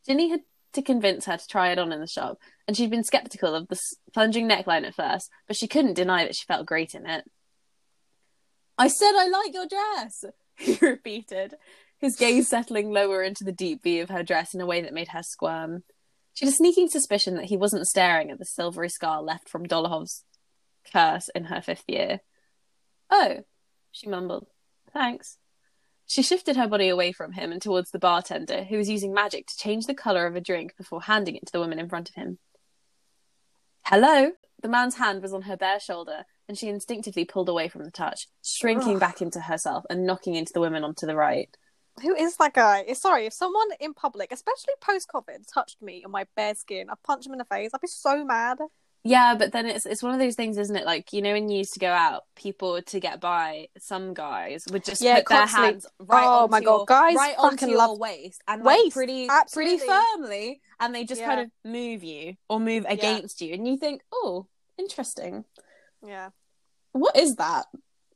[0.06, 0.42] Ginny had
[0.74, 3.68] to convince her to try it on in the shop, and she'd been skeptical of
[3.68, 3.80] the
[4.14, 7.30] plunging neckline at first, but she couldn't deny that she felt great in it.
[8.78, 11.56] I said I like your dress, he repeated,
[12.00, 14.94] his gaze settling lower into the deep V of her dress in a way that
[14.94, 15.84] made her squirm.
[16.34, 19.68] She had a sneaking suspicion that he wasn't staring at the silvery scar left from
[19.68, 20.24] Dolohov's
[20.92, 22.22] curse in her fifth year.
[23.10, 23.44] Oh,
[23.92, 24.48] she mumbled.
[24.94, 25.38] Thanks.
[26.06, 29.48] She shifted her body away from him and towards the bartender, who was using magic
[29.48, 32.10] to change the colour of a drink before handing it to the woman in front
[32.10, 32.38] of him.
[33.84, 34.32] Hello?
[34.62, 37.92] The man's hand was on her bare shoulder, and she instinctively pulled away from the
[37.92, 39.00] touch, shrinking Ugh.
[39.00, 41.56] back into herself and knocking into the woman onto the right.
[42.02, 42.86] Who is that guy?
[42.94, 47.02] Sorry, if someone in public, especially post COVID, touched me on my bare skin, I'd
[47.04, 47.72] punch him in the face.
[47.74, 48.60] I'd be so mad.
[49.04, 50.86] Yeah, but then it's it's one of those things, isn't it?
[50.86, 54.66] Like you know, when you used to go out, people to get by, some guys
[54.72, 57.66] would just Yeah, put their hands right Oh onto my God, your, guys right onto
[57.68, 59.78] your love- waist and like, Waist, pretty absolutely.
[59.80, 61.28] pretty firmly, and they just Yeah.
[61.28, 62.92] kind of move you or move Yeah.
[62.94, 64.46] against you, and you think, oh,
[64.78, 65.46] interesting.
[66.06, 66.30] Yeah.
[66.92, 67.66] What is that?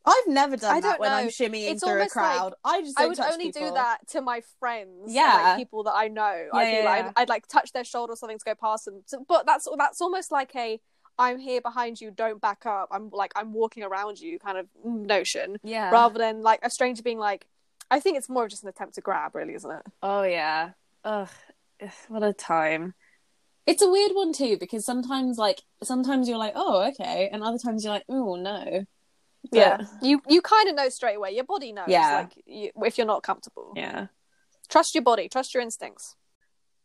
[0.05, 2.53] I've never done I that when I'm shimmying It's through a almost like- crowd.
[2.63, 5.41] I just I would only do that to my friends, Yeah.
[5.43, 6.47] like people that I know.
[6.53, 7.11] I'd Yeah, like, yeah.
[7.15, 9.01] I'd, like touch their shoulder or something to go past them.
[9.07, 10.79] So, but that's that's almost like a
[11.17, 12.89] I'm here behind you, don't back up.
[12.91, 15.89] I'm like I'm walking around you kind of notion, Yeah.
[15.89, 17.47] rather than like a stranger being like.
[17.91, 19.81] I think it's more of just an attempt to grab, really, isn't it?
[20.01, 20.71] Oh yeah.
[21.03, 21.29] Ugh,
[22.07, 22.95] What a time.
[23.67, 27.57] It's a weird one too because sometimes like sometimes you're like, oh okay, and other
[27.59, 28.85] times you're like, oh no.
[29.51, 31.31] But- yeah, you you kind of know straight away.
[31.31, 32.15] Your body knows, Yeah.
[32.29, 33.73] like you, if you're not comfortable.
[33.75, 34.07] Yeah.
[34.69, 36.15] Trust your body, trust your instincts.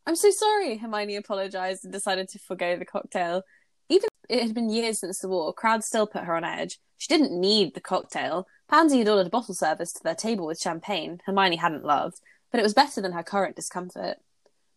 [0.07, 3.43] I'm so sorry, Hermione apologized and decided to forgo the cocktail.
[3.89, 6.79] Even it had been years since the war, crowds still put her on edge.
[6.99, 8.47] She didn't need the cocktail.
[8.69, 12.21] Pansy had ordered a bottle service to their table with champagne, Hermione hadn't loved,
[12.51, 14.19] but it was better than her current discomfort.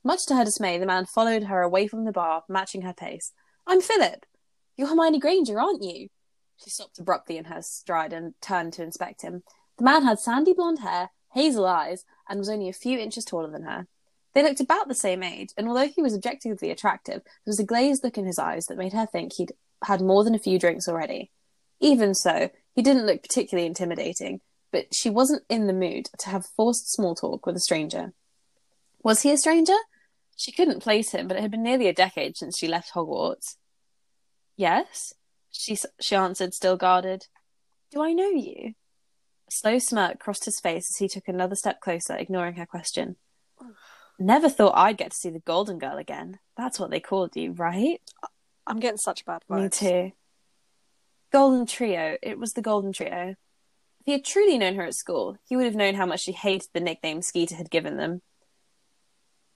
[0.04, 3.32] Much to her dismay, the man followed her away from the bar, matching her pace.
[3.68, 4.26] I'm Philip.
[4.76, 6.10] You're Hermione Granger, aren't you?
[6.62, 9.44] She stopped abruptly in her stride and turned to inspect him.
[9.78, 13.50] The man had sandy blonde hair, hazel eyes, and was only a few inches taller
[13.50, 13.88] than her.
[14.34, 17.66] They looked about the same age, and although he was objectively attractive, there was a
[17.66, 20.58] glazed look in his eyes that made her think he'd had more than a few
[20.58, 21.32] drinks already.
[21.80, 26.46] Even so, he didn't look particularly intimidating, but she wasn't in the mood to have
[26.46, 28.14] forced small talk with a stranger.
[29.04, 29.76] Was he a stranger?
[30.36, 33.58] She couldn't place him, but it had been nearly a decade since she left Hogwarts.
[34.56, 35.14] Yes,
[35.54, 37.28] she she answered, still guarded.
[37.92, 38.74] Do I know you?
[39.48, 43.16] A slow smirk crossed his face as he took another step closer, ignoring her question.
[44.20, 46.40] Never thought I'd get to see the Golden Girl again.
[46.58, 48.02] That's what they called you, right?
[48.66, 49.62] I'm getting such bad vibes.
[49.62, 50.12] Me too.
[51.32, 52.18] Golden Trio.
[52.22, 53.36] It was the Golden Trio.
[54.00, 56.32] If he had truly known her at school, he would have known how much she
[56.32, 58.22] hated the nickname Skeeter had given them.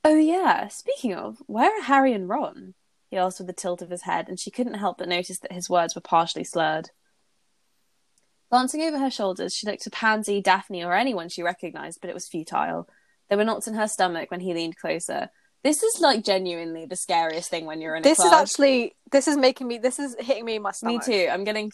[0.04, 0.70] Oh, yeah.
[0.70, 2.74] Speaking of, where are Harry and Ron?
[3.10, 5.52] He asked with a tilt of his head, and she couldn't help but notice that
[5.52, 6.90] his words were partially slurred.
[8.50, 12.14] Glancing over her shoulders, she looked to Pansy, Daphne, or anyone she recognised, but it
[12.14, 12.88] was futile.
[13.30, 15.30] There were knots in her stomach when he leaned closer.
[15.64, 19.28] This is like genuinely the scariest thing when you're in a This is actually this
[19.28, 21.08] is making me this is hitting me in my stomach.
[21.08, 21.30] Me too.
[21.30, 21.72] I'm getting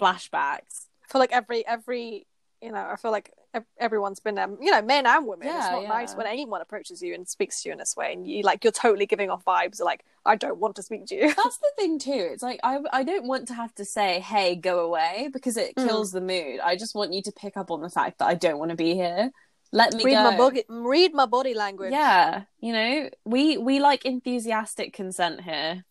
[0.00, 0.86] flashbacks.
[1.08, 2.26] For like every every
[2.64, 3.30] you know, I feel like
[3.78, 5.46] everyone's been um, you know, men and women.
[5.46, 5.88] it's Yeah, not yeah.
[5.88, 8.64] nice when anyone approaches you and speaks to you in this way, and you like
[8.64, 11.28] you're totally giving off vibes like I don't want to speak to you.
[11.28, 12.10] That's the thing too.
[12.32, 15.74] It's like I I don't want to have to say, "Hey, go away," because it
[15.76, 15.86] Mm.
[15.86, 16.60] kills the mood.
[16.70, 18.76] I just want you to pick up on the fact that I don't want to
[18.76, 19.30] be here.
[19.72, 20.30] Let me read go.
[20.30, 21.92] my body, read my body language.
[21.92, 25.84] Yeah, you know, we we like enthusiastic consent here.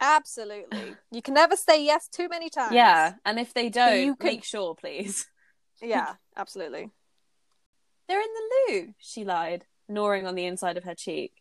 [0.00, 0.94] absolutely.
[1.10, 2.72] You can never say yes too many times.
[2.72, 5.26] Yeah, and if they don't, you can- make sure, please.
[5.82, 6.90] Yeah, absolutely.
[8.08, 11.32] They're in the loo, she lied, gnawing on the inside of her cheek.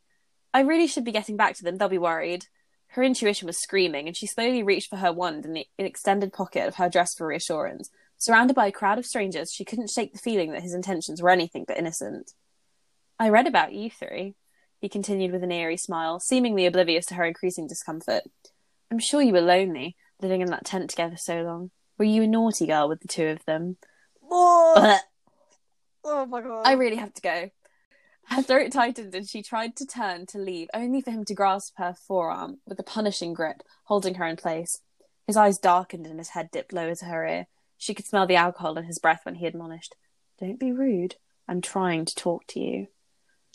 [0.54, 2.46] I really should be getting back to them, they'll be worried.
[2.90, 6.68] Her intuition was screaming, and she slowly reached for her wand in the extended pocket
[6.68, 7.90] of her dress for reassurance.
[8.18, 11.30] Surrounded by a crowd of strangers, she couldn't shake the feeling that his intentions were
[11.30, 12.32] anything but innocent.
[13.20, 14.36] I read about you three,
[14.80, 18.24] he continued with an eerie smile, seemingly oblivious to her increasing discomfort.
[18.92, 21.72] I'm sure you were lonely, living in that tent together so long.
[21.98, 23.78] Were you a naughty girl with the two of them?
[24.30, 25.00] Oh,
[26.04, 26.64] oh my god.
[26.66, 27.52] I really have to go.
[28.28, 31.76] Her throat tightened and she tried to turn to leave, only for him to grasp
[31.78, 34.82] her forearm with a punishing grip, holding her in place.
[35.28, 37.48] His eyes darkened and his head dipped lower to her ear.
[37.78, 39.96] She could smell the alcohol in his breath when he admonished,
[40.40, 41.16] Don't be rude.
[41.48, 42.88] I'm trying to talk to you.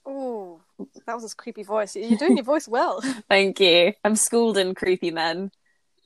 [0.06, 0.60] Oh,
[1.06, 1.96] that was his creepy voice.
[1.96, 3.00] You're doing your voice well.
[3.28, 3.94] Thank you.
[4.04, 5.50] I'm schooled in creepy men.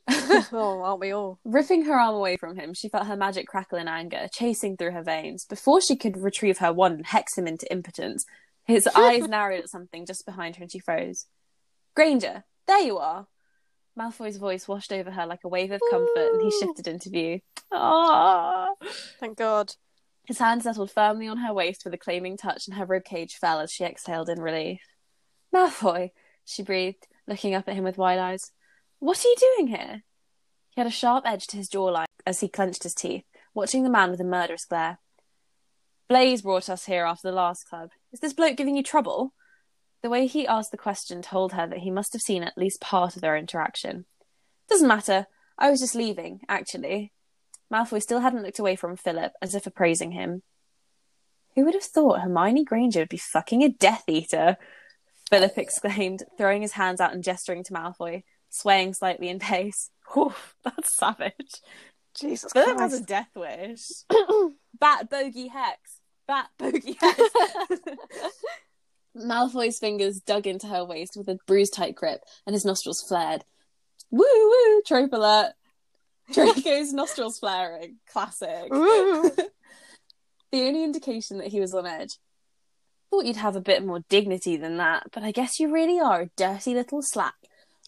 [0.53, 1.39] oh, aren't we all?
[1.45, 4.93] Ripping her arm away from him, she felt her magic crackle in anger, chasing through
[4.93, 5.45] her veins.
[5.45, 8.25] Before she could retrieve her wand and hex him into impotence,
[8.65, 11.27] his eyes narrowed at something just behind her and she froze.
[11.95, 13.27] Granger, there you are!
[13.99, 17.41] Malfoy's voice washed over her like a wave of comfort and he shifted into view.
[17.71, 18.71] Ah!
[19.21, 19.73] Thank God.
[20.27, 23.61] His hand settled firmly on her waist with a claiming touch and her ribcage fell
[23.61, 24.81] as she exhaled in relief.
[25.55, 26.11] Malfoy,
[26.45, 28.51] she breathed, looking up at him with wide eyes.
[29.05, 30.03] What are you doing here?
[30.71, 33.91] He had a sharp edge to his jawline as he clenched his teeth, watching the
[33.91, 34.99] man with a murderous glare.
[36.09, 37.91] Blaise brought us here after the last club.
[38.13, 39.35] Is this bloke giving you trouble?
[40.03, 42.81] The way he asked the question told her that he must have seen at least
[42.81, 44.07] part of their interaction.
[44.71, 45.27] Doesn't matter.
[45.59, 47.13] I was just leaving, actually.
[47.71, 50.43] Malfoy still hadn't looked away from Philip, as if appraising him.
[51.57, 54.57] Who would have thought Hermione Granger would be fucking a Death Eater?
[55.29, 58.23] Philip exclaimed, throwing his hands out and gesturing to Malfoy,
[58.55, 59.91] swaying slightly in pace.
[60.17, 61.61] Oof, that's savage.
[62.19, 63.09] Jesus Philip has a Christ.
[63.09, 63.81] death wish.
[64.79, 66.01] Bat bogey hex.
[66.29, 67.21] Bat bogey hex.
[69.17, 73.45] Malfoy's fingers dug into her waist with a bruise tight grip, and his nostrils flared.
[74.11, 74.83] Woo woo!
[74.87, 75.53] Trope alert.
[76.33, 77.97] Draco's nostrils flaring.
[78.11, 78.71] Classic.
[78.71, 79.51] The
[80.53, 82.19] only indication that he was on edge.
[83.11, 86.23] Thought you'd have a bit more dignity than that, but I guess you really are
[86.23, 87.35] a dirty little slap.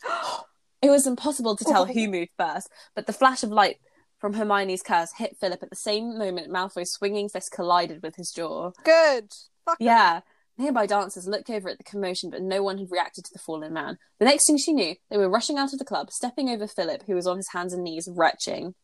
[0.87, 3.79] It was impossible to tell who moved first, but the flash of light
[4.21, 8.31] from Hermione's curse hit Philip at the same moment Malfoy's swinging fist collided with his
[8.31, 8.71] jaw.
[8.85, 9.33] Good.
[9.65, 9.79] Fuck.
[9.81, 10.21] Yeah.
[10.57, 13.73] Nearby dancers looked over at the commotion, but no one had reacted to the fallen
[13.73, 13.99] man.
[14.21, 17.03] The next thing she knew, they were rushing out of the club, stepping over Philip,
[17.09, 18.77] who was on his hands and knees, retching.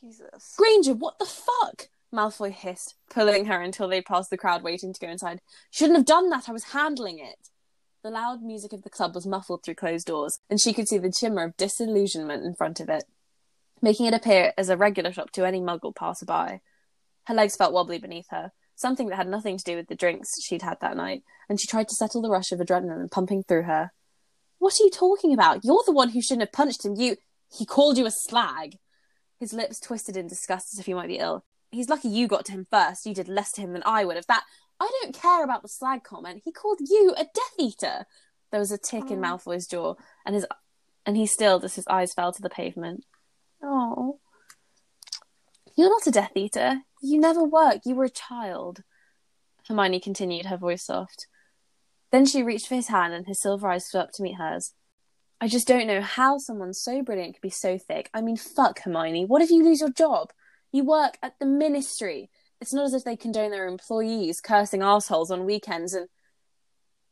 [0.00, 0.54] Jesus.
[0.58, 1.88] Granger, what the fuck?
[2.12, 5.40] Malfoy hissed, pulling her until they passed the crowd waiting to go inside.
[5.70, 7.48] Shouldn't have done that, I was handling it.
[8.04, 10.98] The loud music of the club was muffled through closed doors, and she could see
[10.98, 13.04] the shimmer of disillusionment in front of it,
[13.82, 16.60] making it appear as a regular shop to any muggle passerby.
[17.26, 20.40] Her legs felt wobbly beneath her, something that had nothing to do with the drinks
[20.40, 23.64] she'd had that night, and she tried to settle the rush of adrenaline pumping through
[23.64, 23.90] her.
[24.58, 25.64] What are you talking about?
[25.64, 26.94] You're the one who shouldn't have punched him.
[26.94, 27.16] You.
[27.52, 28.78] He called you a slag.
[29.40, 31.44] His lips twisted in disgust as if he might be ill.
[31.70, 33.06] He's lucky you got to him first.
[33.06, 34.44] You did less to him than I would If That.
[34.80, 36.42] I don't care about the slag comment.
[36.44, 38.06] He called you a Death Eater.
[38.50, 39.38] There was a tick in Oh.
[39.38, 40.46] Malfoy's jaw, and his
[41.04, 43.04] and he stilled as his eyes fell to the pavement.
[43.62, 44.20] Oh.
[45.74, 46.82] You're not a Death Eater.
[47.00, 47.80] You never were.
[47.84, 48.82] You were a child.
[49.68, 51.26] Hermione continued, her voice soft.
[52.10, 54.74] Then she reached for his hand, and his silver eyes flew up to meet hers.
[55.40, 58.10] I just don't know how someone so brilliant could be so thick.
[58.12, 59.26] I mean, fuck, Hermione.
[59.26, 60.32] What if you lose your job?
[60.72, 62.28] You work at the ministry.
[62.60, 66.08] It's not as if they condone their employees cursing assholes on weekends and.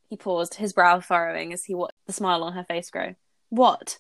[0.09, 3.17] He paused, his brow furrowing as he watched the smile on her face grow.
[3.49, 3.99] What?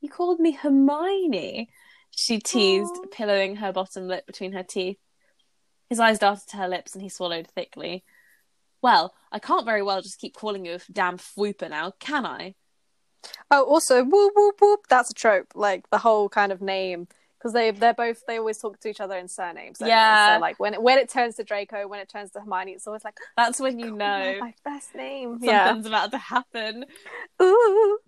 [0.00, 1.68] You called me Hermione,
[2.10, 3.06] she teased, Aw.
[3.12, 4.98] pillowing her bottom lip between her teeth.
[5.88, 8.04] His eyes darted to her lips and he swallowed thickly.
[8.82, 12.54] Well, I can't very well just keep calling you a damn fwooper now, can I?
[13.50, 14.80] Oh, also, whoop whoop whoop.
[14.88, 15.52] That's a trope.
[15.54, 17.06] Like the whole kind of name,
[17.42, 19.78] because they they're both they always talk to each other in surnames.
[19.80, 20.36] Yeah.
[20.36, 22.86] So like when it, when it turns to Draco, when it turns to Hermione, it's
[22.86, 25.40] always like oh, That's when you "Oh, know my first name.
[25.40, 26.84] something's about to happen.
[27.40, 27.46] Yeah.
[27.46, 27.98] Ooh.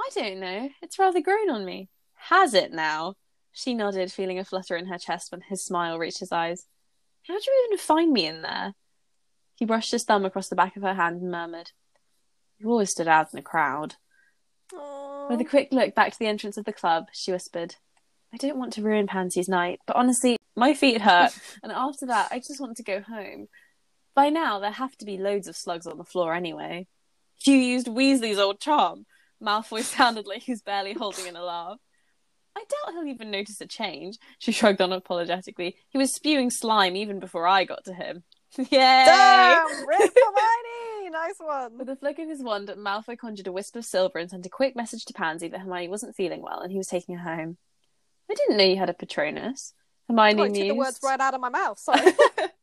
[0.00, 0.70] I don't know.
[0.82, 1.88] It's rather grown on me.
[2.14, 3.14] Has it now?
[3.52, 6.66] She nodded, feeling a flutter in her chest when his smile reached his eyes.
[7.26, 8.74] How'd you even find me in there?
[9.56, 11.72] He brushed his thumb across the back of her hand and murmured,
[12.58, 13.96] You always stood out in a crowd.
[14.72, 15.28] Aw.
[15.28, 17.74] With a quick look back to the entrance of the club, she whispered,
[18.32, 22.28] I don't want to ruin Pansy's night, but honestly, my feet hurt, and after that,
[22.30, 23.48] I just want to go home.
[24.14, 26.86] By now, there have to be loads of slugs on the floor anyway.
[27.44, 29.06] You used Weasley's old charm.
[29.42, 31.78] Malfoy sounded like he was barely holding in a laugh.
[32.56, 35.76] I doubt he'll even notice a change, she shrugged on apologetically.
[35.90, 38.24] He was spewing slime even before I got to him.
[38.58, 38.66] Yay!
[38.70, 41.78] Damn, Rip Hermione, nice one.
[41.78, 44.50] With a flick of his wand, Malfoy conjured a wisp of silver and sent a
[44.50, 47.58] quick message to Pansy that Hermione wasn't feeling well and he was taking her home.
[48.30, 49.74] I didn't know you had a Patronus.
[50.08, 51.78] Hermione Oh, I took the words right out of my mouth.
[51.78, 52.12] Sorry.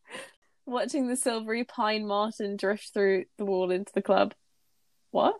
[0.65, 4.33] watching the silvery pine marten drift through the wall into the club.
[5.11, 5.35] What?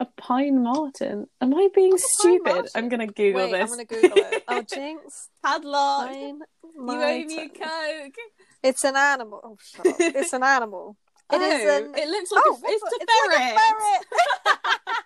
[0.00, 1.26] A pine marten?
[1.40, 2.68] Am I being stupid?
[2.74, 3.60] I'm gonna Google Wait, this.
[3.60, 4.44] I'm gonna Google it.
[4.48, 5.28] Oh, Jinx.
[5.44, 6.08] Padlock.
[6.08, 6.40] Pine
[6.74, 8.14] You owe me a coke.
[8.62, 9.40] It's an animal.
[9.44, 9.96] Oh, shut up.
[9.98, 10.96] It's an animal.
[11.32, 11.94] It oh, is an.
[11.96, 13.54] It looks like oh, a, it's, a it's like ferret.
[13.54, 14.98] a ferret.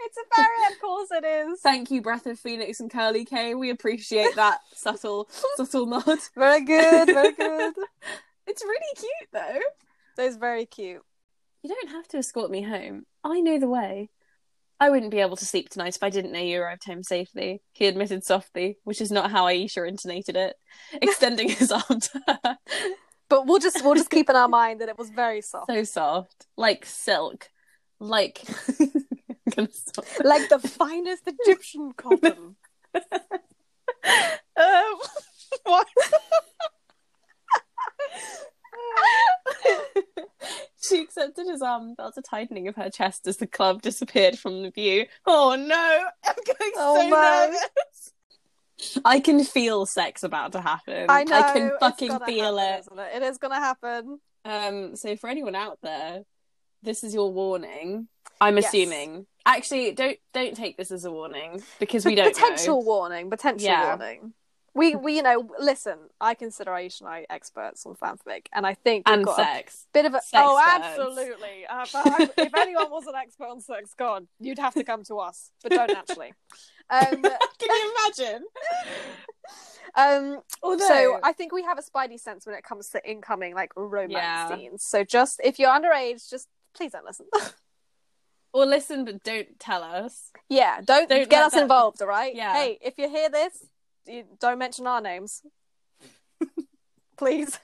[0.00, 0.72] it's a ferret.
[0.72, 1.60] Of course it is.
[1.60, 3.54] Thank you, Breath of Phoenix and Curly K.
[3.54, 6.18] We appreciate that subtle, subtle nod.
[6.34, 7.06] Very good.
[7.06, 7.74] Very good.
[8.46, 10.24] It's really cute, though.
[10.24, 11.02] It's very cute.
[11.62, 13.06] You don't have to escort me home.
[13.24, 14.10] I know the way.
[14.78, 17.62] I wouldn't be able to sleep tonight if I didn't know you arrived home safely,
[17.72, 20.54] he admitted softly, which is not how Aisha intonated it,
[21.00, 22.58] extending his arm to her.
[23.28, 25.82] But we'll just we'll just keep in our mind that it was very soft, So
[25.84, 26.46] soft.
[26.56, 27.48] Like silk.
[27.98, 28.42] Like.
[29.56, 30.04] I'm gonna stop.
[30.24, 32.56] like the finest Egyptian cotton.
[32.94, 33.02] Um,
[35.64, 35.86] what?
[40.88, 44.38] she accepted his arm and felt a tightening of her chest as the club disappeared
[44.38, 45.06] from the view.
[45.26, 46.04] Oh no!
[46.24, 48.12] I'm going Oh, so nervous.
[49.04, 51.06] I can feel sex about to happen.
[51.08, 51.38] I know.
[51.38, 53.16] I can fucking feel happen, it.
[53.16, 53.16] It?
[53.16, 54.20] It is gonna happen.
[54.44, 56.22] Um, so for anyone out there,
[56.82, 58.08] this is your warning.
[58.40, 58.66] I'm Yes.
[58.68, 59.26] assuming.
[59.46, 62.86] Actually, don't don't take this as a warning because we don't potential know.
[62.86, 63.30] warning.
[63.30, 63.86] Potential Yeah.
[63.96, 64.34] warning.
[64.74, 65.96] We we you know listen.
[66.20, 69.86] I consider Aisha and I experts on fanfic, and I think And sex.
[69.94, 71.64] bit of a Sex oh absolutely.
[71.70, 75.16] Uh, I- if anyone was an expert on sex, God, you'd have to come to
[75.20, 76.34] us, but don't actually.
[76.90, 77.22] Um,
[77.58, 78.44] Can you imagine?
[79.94, 83.54] um, Although, so I think we have a spidey sense when it comes to incoming
[83.54, 84.48] like romance Yeah.
[84.56, 84.82] scenes.
[84.84, 87.26] So just if you're underage, just please don't listen.
[88.56, 90.30] or listen but don't tell us.
[90.48, 92.00] yeah, don't, Don't get let us that- involved.
[92.02, 92.34] All right.
[92.34, 92.54] Yeah.
[92.54, 93.52] Hey, if you hear this,
[94.06, 95.42] you don't mention our names,
[97.16, 97.58] please.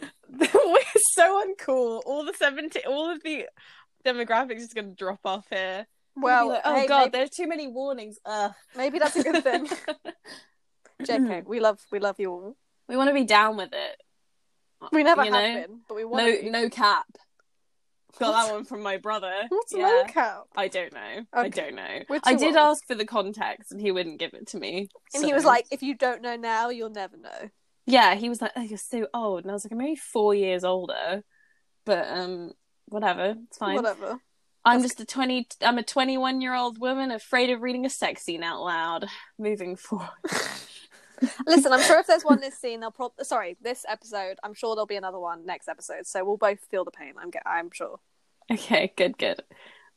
[0.38, 0.78] We're
[1.12, 2.02] so uncool.
[2.06, 3.46] All the seventy, all of the
[4.04, 5.86] demographics is going to drop off here.
[6.16, 8.18] Well, We'll like, oh hey, god, maybe, there's too many warnings.
[8.24, 8.52] Ugh.
[8.76, 9.68] maybe that's a good thing.
[11.02, 12.56] JK, we love we love you all.
[12.88, 13.96] we want to be down with it.
[14.92, 15.60] We never You have know?
[15.62, 16.50] been, but we want No, to.
[16.50, 17.06] no cap.
[18.18, 19.32] Got that one from my brother.
[19.48, 19.86] What's yeah.
[19.86, 20.44] low cap?
[20.56, 21.26] I don't know.
[21.32, 22.18] I don't know.
[22.24, 24.88] I did ask for the context, and he wouldn't give it to me.
[25.14, 27.50] And he was like, "If you don't know now, you'll never know."
[27.86, 30.34] "Yeah." He was like, "Oh, you're so old," and I was like, "I'm only four
[30.34, 31.24] years older."
[31.84, 32.52] But um,
[32.86, 33.76] whatever, it's fine.
[33.76, 34.18] Whatever.
[34.64, 35.46] I'm just a twenty.
[35.60, 39.06] I'm a 21 year old woman afraid of reading a sex scene out loud.
[39.38, 40.08] Moving forward.
[41.46, 44.38] Listen, I'm sure if there's one this scene, they'll probably sorry this episode.
[44.42, 47.14] I'm sure there'll be another one next episode, so we'll both feel the pain.
[47.20, 48.00] I'm get, I'm sure.
[48.50, 49.40] Okay, good, good.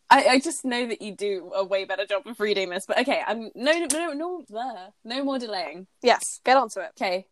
[0.10, 3.00] I, I just know that you do a way better job of reading this, but
[3.00, 4.94] okay, I'm no no no no there.
[5.04, 5.88] No more delaying.
[6.02, 6.92] Yes, get on to it.
[7.02, 7.28] Okay.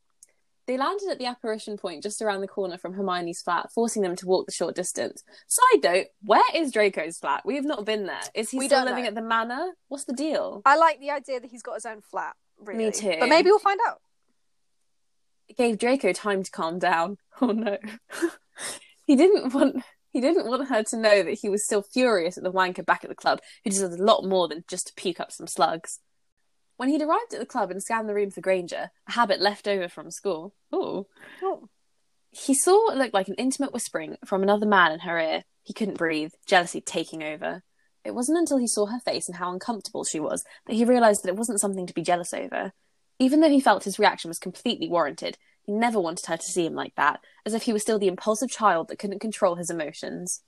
[0.68, 4.16] They landed at the apparition point just around the corner from Hermione's flat, forcing them
[4.16, 5.24] to walk the short distance.
[5.48, 7.44] Side note, where is Draco's flat?
[7.46, 8.20] We have not been there.
[8.34, 9.10] Is he We still don't living know.
[9.10, 9.74] at the manor?
[9.90, 10.64] What's the deal?
[10.66, 12.36] I like the idea that he's got his own flat.
[12.60, 12.86] Really.
[12.86, 13.16] Me too.
[13.20, 14.00] But maybe we'll find out.
[15.48, 17.18] It gave Draco time to calm down.
[17.42, 17.78] Oh no.
[19.06, 22.46] he didn't want he didn't want her to know that he was still furious at
[22.46, 25.20] the wanker back at the club, who deserved a lot more than just to puke
[25.20, 26.00] up some slugs.
[26.78, 29.68] When he'd arrived at the club and scanned the room for Granger, a habit left
[29.68, 31.08] over from school, ooh,
[31.44, 31.68] Oh.
[32.32, 35.44] he saw what looked like an intimate whispering from another man in her ear.
[35.64, 37.64] He couldn't breathe, jealousy taking over.
[38.06, 41.24] It wasn't until he saw her face and how uncomfortable she was that he realised
[41.24, 42.72] that it wasn't something to be jealous over.
[43.18, 46.66] Even though he felt his reaction was completely warranted, he never wanted her to see
[46.66, 49.72] him like that, as if he was still the impulsive child that couldn't control his
[49.72, 50.42] emotions.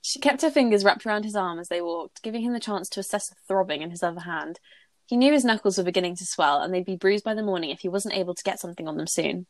[0.00, 2.88] She kept her fingers wrapped around his arm as they walked, giving him the chance
[2.90, 4.60] to assess the throbbing in his other hand.
[5.06, 7.70] He knew his knuckles were beginning to swell, and they'd be bruised by the morning
[7.70, 9.46] if he wasn't able to get something on them soon.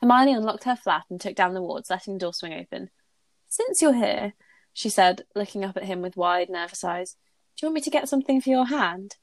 [0.00, 2.90] Hermione unlocked her flat and took down the wards, letting the door swing open.
[3.48, 4.34] Since you're here,
[4.76, 7.16] she said, looking up at him with wide, nervous eyes,
[7.56, 9.16] do you want me to get something for your hand?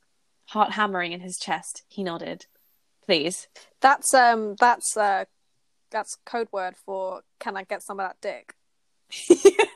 [0.46, 2.48] Heart hammering in his chest, he nodded.
[3.06, 3.48] Please.
[3.80, 5.26] That's um that's uh
[5.92, 8.56] that's code word for "Can I get some of that dick?"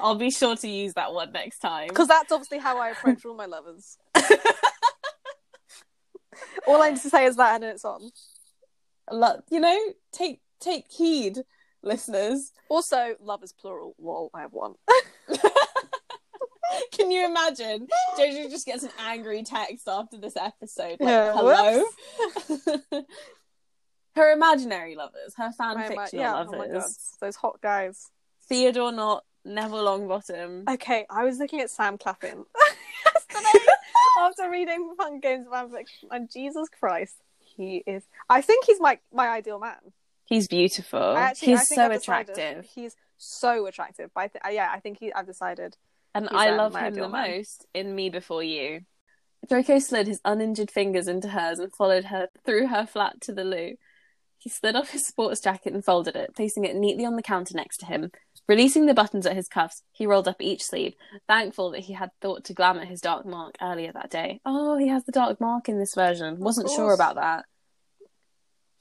[0.00, 1.88] I'll be sure to use that one next time.
[1.88, 3.98] Because that's obviously how I approach all my lovers.
[6.66, 8.10] all I need to say is that, and it's on.
[9.10, 9.78] Lo- you know,
[10.10, 11.44] take take heed,
[11.84, 12.52] listeners.
[12.68, 13.94] Also, love is plural.
[13.98, 14.74] Lol, I have one.
[16.92, 17.86] Can you imagine?
[18.18, 20.96] Jojo just gets an angry text after this episode.
[20.98, 21.84] Like, Yeah, hello?
[24.16, 26.54] her imaginary lovers, her fan My- my- fictional yeah, lovers.
[26.54, 28.10] oh my god, those hot guys.
[28.48, 30.68] Theodore Nott, Neville Longbottom.
[30.74, 32.44] Okay, I was looking at Sam Claflin
[33.14, 33.64] yesterday
[34.20, 38.04] after reading Fun Games fanfiction, and Jesus Christ, he is.
[38.28, 39.78] I think he's my my ideal man.
[40.26, 41.16] He's beautiful.
[41.16, 42.64] Actually, He's so attractive.
[42.64, 44.10] He's so attractive.
[44.14, 45.12] But I th- yeah, I think he.
[45.12, 45.76] I've decided.
[46.14, 47.30] And I um, love him the man.
[47.30, 48.82] most in Me Before You.
[49.48, 53.44] Draco slid his uninjured fingers into hers and followed her through her flat to the
[53.44, 53.74] loo.
[54.38, 57.54] He slid off his sports jacket and folded it, placing it neatly on the counter
[57.56, 58.10] next to him.
[58.46, 60.94] Releasing the buttons at his cuffs, he rolled up each sleeve,
[61.26, 64.40] thankful that he had thought to glamour his dark mark earlier that day.
[64.44, 66.40] Oh, he has the dark mark in this version.
[66.40, 67.46] Wasn't sure about that.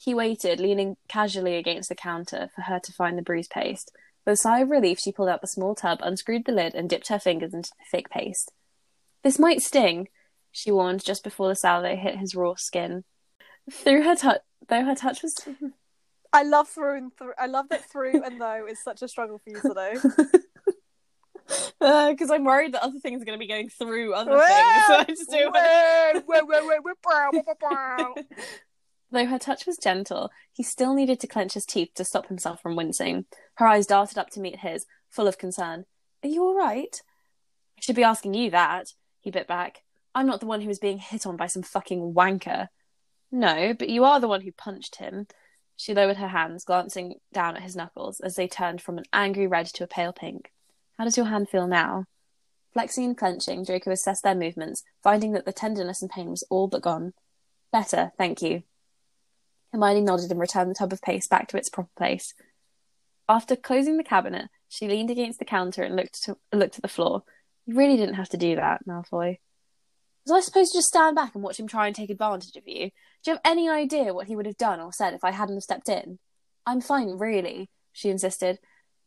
[0.04, 3.90] He waited, leaning casually against the counter for her to find the bruise paste.
[4.26, 6.90] With a sigh of relief, she pulled out the small tub, unscrewed the lid, and
[6.90, 8.52] dipped her fingers into the thick paste.
[9.24, 10.10] This might sting,
[10.52, 13.06] she warned just before the salvo hit his raw skin.
[13.72, 15.36] Through her touch, though her touch was
[16.34, 17.34] I love through and through.
[17.38, 19.94] I love that through and though is such a struggle for you today.
[21.80, 24.86] because uh, I'm worried that other things are going to be going through other things.
[24.88, 25.50] So I just do
[29.14, 32.60] Though her touch was gentle, he still needed to clench his teeth to stop himself
[32.60, 33.26] from wincing.
[33.58, 35.86] Her eyes darted up to meet his, full of concern.
[36.24, 37.00] Are you all right?
[37.78, 39.84] I should be asking you that, he bit back.
[40.16, 42.70] I'm not the one who was being hit on by some fucking wanker.
[43.32, 45.28] No, but you are the one who punched him.
[45.76, 49.46] She lowered her hands, glancing down at his knuckles as they turned from an angry
[49.46, 50.52] red to a pale pink.
[50.98, 52.06] How does your hand feel now?
[52.74, 56.68] Flexing and clenching, Draco assessed their movements, finding that the tenderness and pain was all
[56.68, 57.14] but gone.
[57.72, 58.64] Better, thank you.
[59.74, 62.34] Hermione nodded and returned the tub of paste back to its proper place.
[63.28, 66.88] After closing the cabinet, she leaned against the counter and looked to, looked at the
[66.88, 67.24] floor.
[67.66, 69.40] You really didn't have to do that, Malfoy.
[70.26, 72.68] Was I supposed to just stand back and watch him try and take advantage of
[72.68, 72.92] you?
[73.24, 75.56] Do you have any idea what he would have done or said if I hadn't
[75.56, 76.20] have stepped in?
[76.66, 78.60] I'm fine, really, she insisted.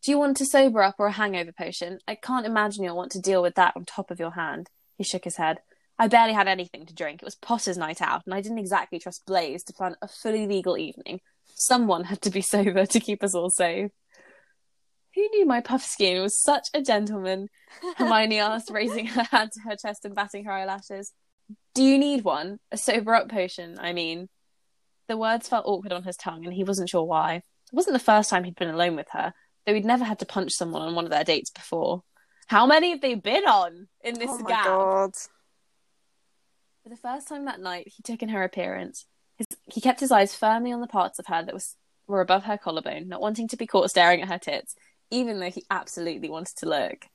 [0.02, 2.00] Do you want to sober up or a hangover potion?
[2.06, 4.68] I can't imagine you'll want to deal with that on top of your hand.
[4.98, 5.58] He shook his head.
[5.98, 7.22] I barely had anything to drink.
[7.22, 10.46] It was Potter's night out, and I didn't exactly trust Blaise to plan a fully
[10.46, 11.20] legal evening.
[11.54, 13.90] Someone had to be sober to keep us all safe.
[15.14, 17.48] Who knew my Puffskein was such a gentleman?
[17.96, 21.12] Hermione asked, raising her hand to her chest and batting her eyelashes.
[21.74, 22.58] Do you need one?
[22.70, 24.28] A sober up potion, I mean.
[25.08, 27.36] The words felt awkward on his tongue, and he wasn't sure why.
[27.36, 27.42] It
[27.72, 29.32] wasn't the first time he'd been alone with her,
[29.64, 32.02] though he'd never had to punch someone on one of their dates before.
[32.48, 34.64] How many have they been on in this oh my gap?
[34.66, 35.10] god.
[36.86, 39.06] For the first time that night, he took in her appearance.
[39.36, 41.74] His, he kept his eyes firmly on the parts of her that was
[42.06, 44.76] were above her collarbone, not wanting to be caught staring at her tits,
[45.10, 47.06] even though he absolutely wanted to look.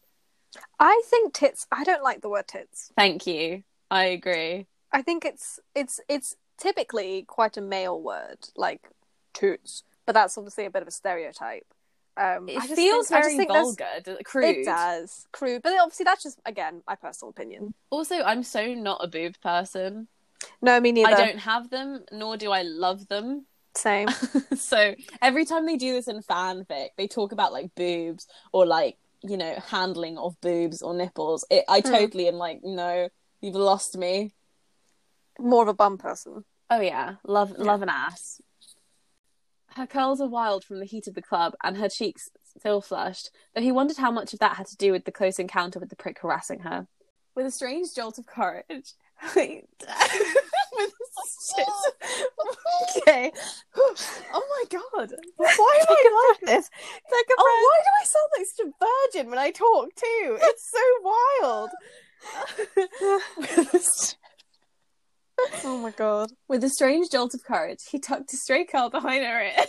[0.77, 1.67] I think tits.
[1.71, 2.91] I don't like the word tits.
[2.97, 3.63] Thank you.
[3.89, 4.67] I agree.
[4.91, 8.89] I think it's it's it's typically quite a male word, like
[9.33, 9.83] toots.
[10.05, 11.67] But that's obviously a bit of a stereotype.
[12.21, 13.85] Um, It feels think- very vulgar,
[14.23, 14.57] crude.
[14.57, 15.61] It does, crude.
[15.63, 17.73] But obviously, that's just again my personal opinion.
[17.89, 20.07] Also, I'm so not a boob person.
[20.61, 21.09] No, me neither.
[21.09, 23.45] I don't have them, nor do I love them.
[23.75, 24.07] Same.
[24.55, 28.97] so every time they do this in fanfic, they talk about like boobs or like
[29.23, 31.45] you know handling of boobs or nipples.
[31.49, 31.91] It, I Hmm.
[31.91, 33.09] totally am like, no,
[33.39, 34.33] you've lost me.
[35.39, 36.43] More of a bum person.
[36.69, 38.41] Oh yeah, love love an ass.
[39.75, 43.31] Her curls are wild from the heat of the club, and her cheeks still flushed.
[43.55, 45.89] Though he wondered how much of that had to do with the close encounter with
[45.89, 46.87] the prick harassing her.
[47.35, 48.93] With a strange jolt of courage,
[49.35, 49.63] with
[52.97, 53.31] okay.
[53.75, 55.13] Oh my god!
[55.37, 56.69] Why do I like this?
[57.09, 58.71] Take a Oh, why do I sound like such a
[59.13, 60.37] virgin when I talk too?
[60.41, 60.85] It's so
[61.41, 61.69] wild.
[65.43, 66.31] With a s- Oh my god.
[66.47, 69.51] With a strange jolt of courage, he tucked a stray curl behind her ear.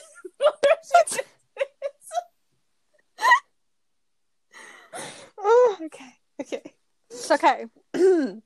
[5.39, 6.75] oh, okay, okay.
[7.11, 7.67] It's okay.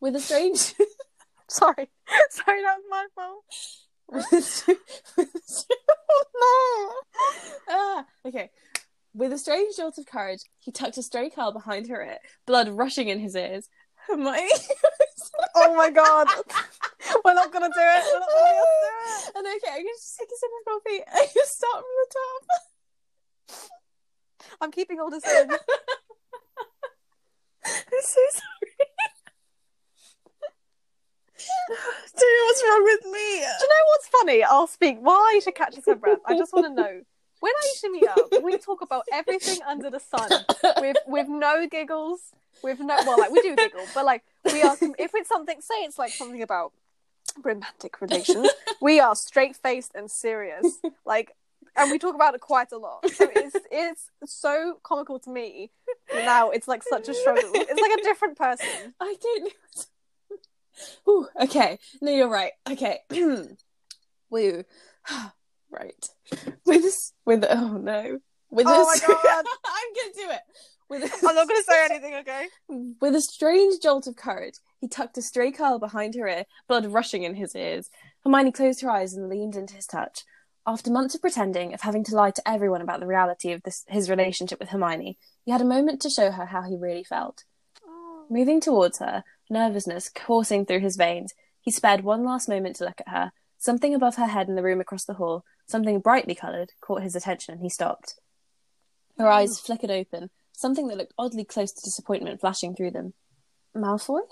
[0.00, 0.74] With a strange,
[1.48, 1.90] Sorry.
[2.30, 3.44] Sorry, that was my fault.
[4.08, 4.72] with a str-
[5.16, 5.72] with a str-
[6.10, 6.24] oh,
[7.68, 7.74] no.
[7.74, 8.50] ah, okay.
[9.12, 12.68] With a strange jolt of courage, he tucked a stray curl behind her ear, blood
[12.70, 13.68] rushing in his ears.
[14.10, 14.48] Hermione,
[15.54, 16.26] Oh my god.
[17.24, 18.04] We're not gonna do it.
[18.12, 19.32] We're not gonna be able to do it.
[19.36, 22.06] And okay, I'm gonna just take a sip of coffee and just start from the
[22.18, 22.42] top.
[24.60, 25.50] I'm keeping all this in.
[25.50, 25.58] I'm
[28.02, 28.76] so sorry.
[32.18, 33.10] Do you know what's wrong with me?
[33.10, 33.16] Do
[33.64, 34.42] you know what's funny?
[34.44, 36.18] I'll speak while Aisha catches her breath.
[36.26, 37.02] I just want to know
[37.40, 40.30] when Aisha meet up, we talk about everything under the sun
[40.80, 42.20] with with no giggles,
[42.62, 45.74] with no well, like we do giggle, but like we are if it's something, say
[45.84, 46.72] it's like something about
[47.42, 48.48] romantic relations,
[48.80, 51.34] we are straight faced and serious, like,
[51.76, 53.08] and we talk about it quite a lot.
[53.10, 55.70] So it's it's so comical to me.
[56.12, 57.50] Now it's like such a struggle.
[57.54, 58.94] It's like a different person.
[59.00, 59.52] I don't.
[61.08, 61.78] Ooh, okay.
[62.00, 62.52] No, you're right.
[62.70, 63.00] Okay.
[64.30, 64.64] Woo.
[65.70, 66.08] Right.
[66.64, 68.18] With this, with oh no.
[68.50, 69.44] With Oh my this, God.
[69.64, 70.40] I'm gonna do it.
[70.88, 72.48] With this, I'm not to say anything, okay?
[73.00, 76.86] With a strange jolt of courage, he tucked a stray curl behind her ear, blood
[76.86, 77.88] rushing in his ears.
[78.24, 80.24] Hermione closed her eyes and leaned into his touch.
[80.66, 83.84] After months of pretending, of having to lie to everyone about the reality of this,
[83.88, 87.44] his relationship with Hermione, he had a moment to show her how he really felt.
[87.86, 88.26] Oh.
[88.28, 93.00] Moving towards her, nervousness coursing through his veins, he spared one last moment to look
[93.00, 93.32] at her.
[93.60, 97.14] Something above her head in the room across the hall, something brightly coloured, caught his
[97.14, 98.14] attention and he stopped.
[99.18, 103.12] Her eyes flickered open, something that looked oddly close to disappointment flashing through them.
[103.76, 104.22] Malfoy?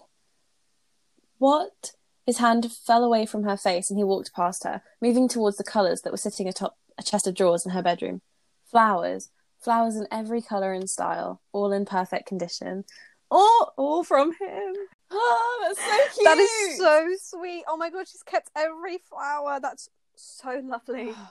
[1.37, 1.93] What?
[2.25, 5.63] His hand fell away from her face and he walked past her, moving towards the
[5.63, 8.23] colours that were sitting atop a chest of drawers in her bedroom.
[8.65, 9.29] Flowers.
[9.61, 12.85] Flowers in every colour and style, all in perfect condition.
[13.31, 14.75] All, all from him.
[15.11, 16.25] Oh, that's so cute.
[16.25, 17.65] That is so sweet.
[17.69, 19.59] Oh my god, she's kept every flower.
[19.61, 21.13] That's so lovely.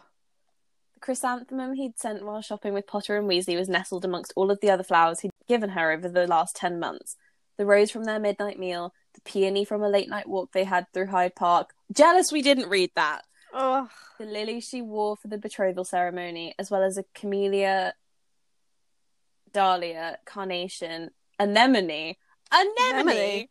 [0.93, 4.59] The chrysanthemum he'd sent while shopping with Potter and Weasley was nestled amongst all of
[4.61, 7.15] the other flowers he'd given her over the last ten months.
[7.57, 10.87] The rose from their midnight meal, the peony from a late night walk they had
[10.93, 11.75] through Hyde Park.
[11.93, 13.21] Jealous we didn't read that.
[13.53, 17.93] Oh, The lily she wore for the betrothal ceremony, as well as a camellia,
[19.53, 22.15] dahlia, carnation, anemone.
[22.51, 23.01] Anemone.
[23.01, 23.47] Anemone.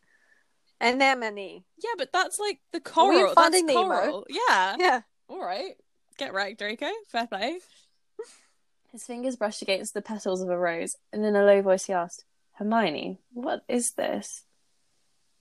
[0.81, 1.63] Anemone.
[1.83, 3.33] Yeah, but that's like the Are we coral.
[3.33, 3.87] Finding that's Nemo?
[3.89, 4.25] coral.
[4.29, 4.75] Yeah.
[4.79, 5.01] Yeah.
[5.29, 5.75] All right.
[6.17, 6.87] Get right, Draco.
[7.11, 7.59] Fair play.
[8.91, 11.93] His fingers brushed against the petals of a rose, and in a low voice he
[11.93, 12.23] asked,
[12.53, 14.43] Hermione, what is this?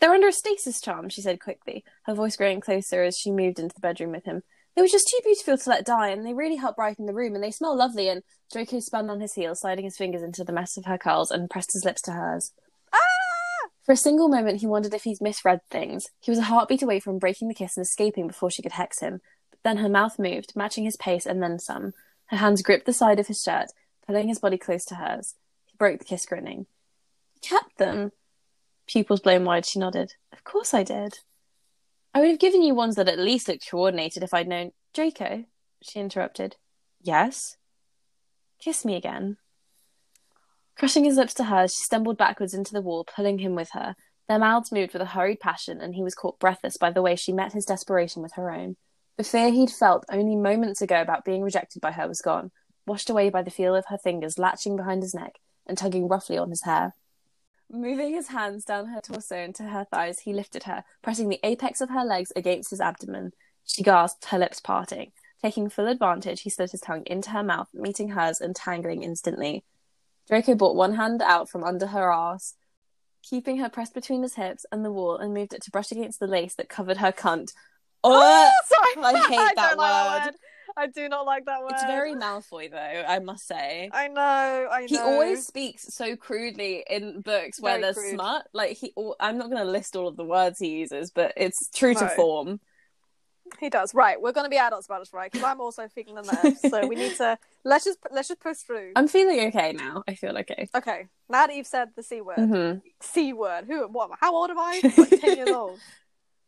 [0.01, 3.59] They're under a stasis charm, she said quickly, her voice growing closer as she moved
[3.59, 4.43] into the bedroom with him.
[4.75, 7.35] They were just too beautiful to let die, and they really help brighten the room,
[7.35, 8.11] and they smell lovely.
[8.11, 8.23] And
[8.53, 11.49] Draco spun on his heel, sliding his fingers into the mess of her curls, and
[11.49, 12.53] pressed his lips to hers.
[13.87, 16.09] For a single moment, he wondered if he'd misread things.
[16.21, 18.99] He was a heartbeat away from breaking the kiss and escaping before she could hex
[18.99, 19.21] him.
[19.51, 21.95] But then her mouth moved, matching his pace, and then some.
[22.27, 23.67] Her hands gripped the side of his shirt,
[24.05, 25.37] pulling his body close to hers.
[25.67, 26.67] He broke the kiss, grinning.
[27.37, 28.11] You kept them?
[28.89, 30.15] Pupils blown wide, she nodded.
[30.33, 31.21] Of course I did.
[32.13, 34.73] I would have given you ones that at least looked coordinated if I'd known.
[34.95, 35.45] Draco,
[35.81, 36.57] she interrupted.
[37.01, 37.57] Yes?
[38.59, 39.37] Kiss me again.
[40.77, 43.97] Crushing his lips to hers, she stumbled backwards into the wall, pulling him with her.
[44.29, 47.17] Their mouths moved with a hurried passion, and he was caught breathless by the way
[47.17, 48.77] she met his desperation with her own.
[49.17, 52.51] The fear he'd felt only moments ago about being rejected by her was gone,
[52.87, 56.37] washed away by the feel of her fingers latching behind his neck and tugging roughly
[56.37, 56.95] on his hair.
[57.71, 61.41] Moving his hands down her torso and to her thighs, he lifted her, pressing the
[61.43, 63.33] apex of her legs against his abdomen.
[63.65, 65.13] She gasped, her lips parting.
[65.43, 69.65] Taking full advantage, he slid his tongue into her mouth, meeting hers and tangling instantly.
[70.29, 72.55] Draco brought one hand out from under her arse,
[73.23, 76.21] keeping her pressed between his hips and the wall, and moved it to brush against
[76.21, 77.53] the lace that covered her cunt.
[78.05, 79.05] Oh, Oh, sorry.
[79.15, 80.35] I hate that don't like word.
[80.79, 81.71] I do not like that word.
[81.73, 82.77] it's very Malfoy, though,
[83.09, 83.89] I must say.
[83.93, 84.21] I know.
[84.71, 84.87] I know.
[84.87, 88.15] He always speaks so crudely in books where Very there's crude.
[88.15, 88.47] smut.
[88.53, 91.71] Like he, I'm not going to list all of the words he uses, but it's
[91.75, 92.61] true to form.
[93.61, 93.95] He does.
[93.95, 94.21] Right.
[94.21, 95.31] We're going to be adults about this, right?
[95.31, 96.61] Because I'm also feeling the nerves.
[96.61, 98.93] so we need to let's just let's just push through.
[98.97, 100.05] I'm feeling okay now.
[100.07, 100.69] I feel okay.
[100.75, 101.07] Okay.
[101.29, 103.65] Now that you've said the c word, hmm c word.
[103.67, 103.87] Who?
[103.89, 104.11] What?
[104.21, 104.81] How old am I?
[104.97, 105.81] Like ten years old.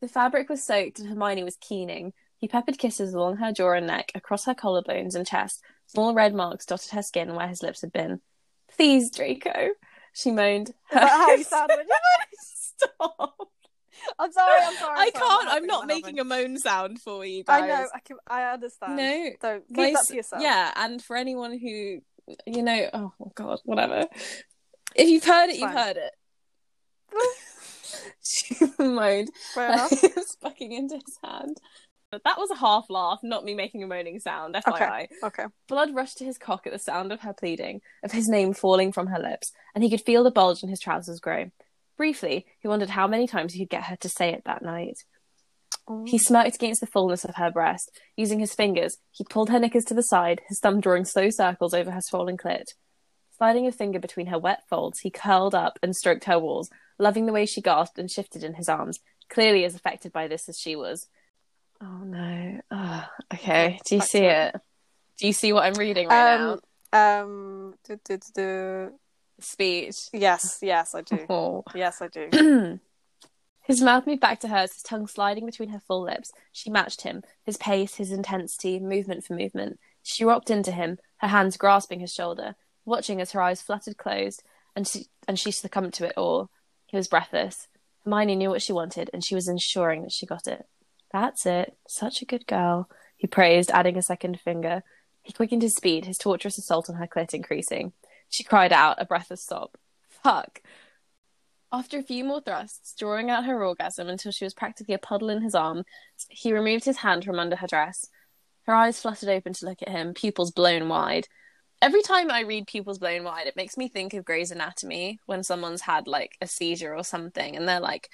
[0.01, 2.13] The fabric was soaked, and Hermione was keening.
[2.37, 5.61] He peppered kisses along her jaw and neck, across her collarbones and chest.
[5.89, 8.21] Small red marks dotted her skin where his lips had been.
[8.77, 9.71] Please, Draco,
[10.13, 10.69] she moaned.
[10.69, 11.95] Is that how you sound when you
[12.41, 13.51] Stop!
[14.19, 14.61] I'm sorry.
[14.63, 14.99] I'm sorry.
[14.99, 15.49] I I'm sorry, can't.
[15.49, 17.63] I'm helping, not making a moan sound for you guys.
[17.63, 17.87] I know.
[17.95, 18.17] I can.
[18.27, 18.97] I understand.
[18.97, 20.43] No, Don't keep My that to yourself.
[20.43, 22.01] Yeah, and for anyone who,
[22.47, 24.07] you know, oh, oh god, whatever.
[24.95, 25.85] If you've heard it, It's you've fine.
[25.87, 26.13] heard it.
[28.23, 29.31] she moaned.
[29.55, 29.91] Fair enough.
[29.91, 31.57] was fucking into his hand.
[32.11, 34.55] But that was a half laugh, not me making a moaning sound.
[34.55, 35.09] FYI.
[35.23, 35.45] Okay.
[35.69, 38.93] Blood rushed to his cock at the sound of her pleading, of his name falling
[38.93, 41.51] from her lips, and he could feel the bulge in his trousers grow.
[41.99, 44.99] Briefly, he wondered how many times he could get her to say it that night.
[46.07, 47.91] He smirked against the fullness of her breast.
[48.17, 51.75] Using his fingers, he pulled her knickers to the side, his thumb drawing slow circles
[51.75, 52.67] over her swollen clit.
[53.37, 57.27] Sliding a finger between her wet folds, he curled up and stroked her walls, loving
[57.27, 60.59] the way she gasped and shifted in his arms, clearly as affected by this as
[60.59, 61.09] she was.
[61.81, 62.61] Oh no.
[62.71, 63.05] Ugh.
[63.35, 63.79] okay.
[63.87, 64.55] Do you see it?
[65.19, 66.61] Do you see what I'm reading right Um,
[66.93, 68.43] um, do, do, do, do.
[68.43, 68.91] now?
[69.41, 70.09] Speech.
[70.13, 71.25] yes, yes, I do.
[71.31, 71.65] Oh.
[71.75, 72.81] Yes, I do.
[73.69, 76.33] His mouth moved back to hers, his tongue sliding between her full lips.
[76.53, 79.79] She matched him, his pace, his intensity, movement for movement.
[80.03, 84.43] She rocked into him, her hands grasping his shoulder, watching as her eyes fluttered closed,
[84.75, 86.49] and she, and she succumbed to it all.
[86.87, 87.69] He was breathless.
[88.05, 90.65] Hermione knew what she wanted, and she was ensuring that she got it.
[91.13, 91.77] That's it.
[91.87, 94.83] Such a good girl, he praised, adding a second finger.
[95.21, 97.93] He quickened his speed, his torturous assault on her clit increasing.
[98.29, 99.71] She cried out, a breathless sob.
[100.09, 100.63] Fuck.
[101.71, 105.29] After a few more thrusts, drawing out her orgasm until she was practically a puddle
[105.29, 105.85] in his arm,
[106.29, 108.07] he removed his hand from under her dress.
[108.63, 111.29] Her eyes fluttered open to look at him, pupils blown wide.
[111.81, 115.43] Every time I read pupils blown wide, it makes me think of Grey's Anatomy when
[115.43, 118.11] someone's had like a seizure or something and they're like,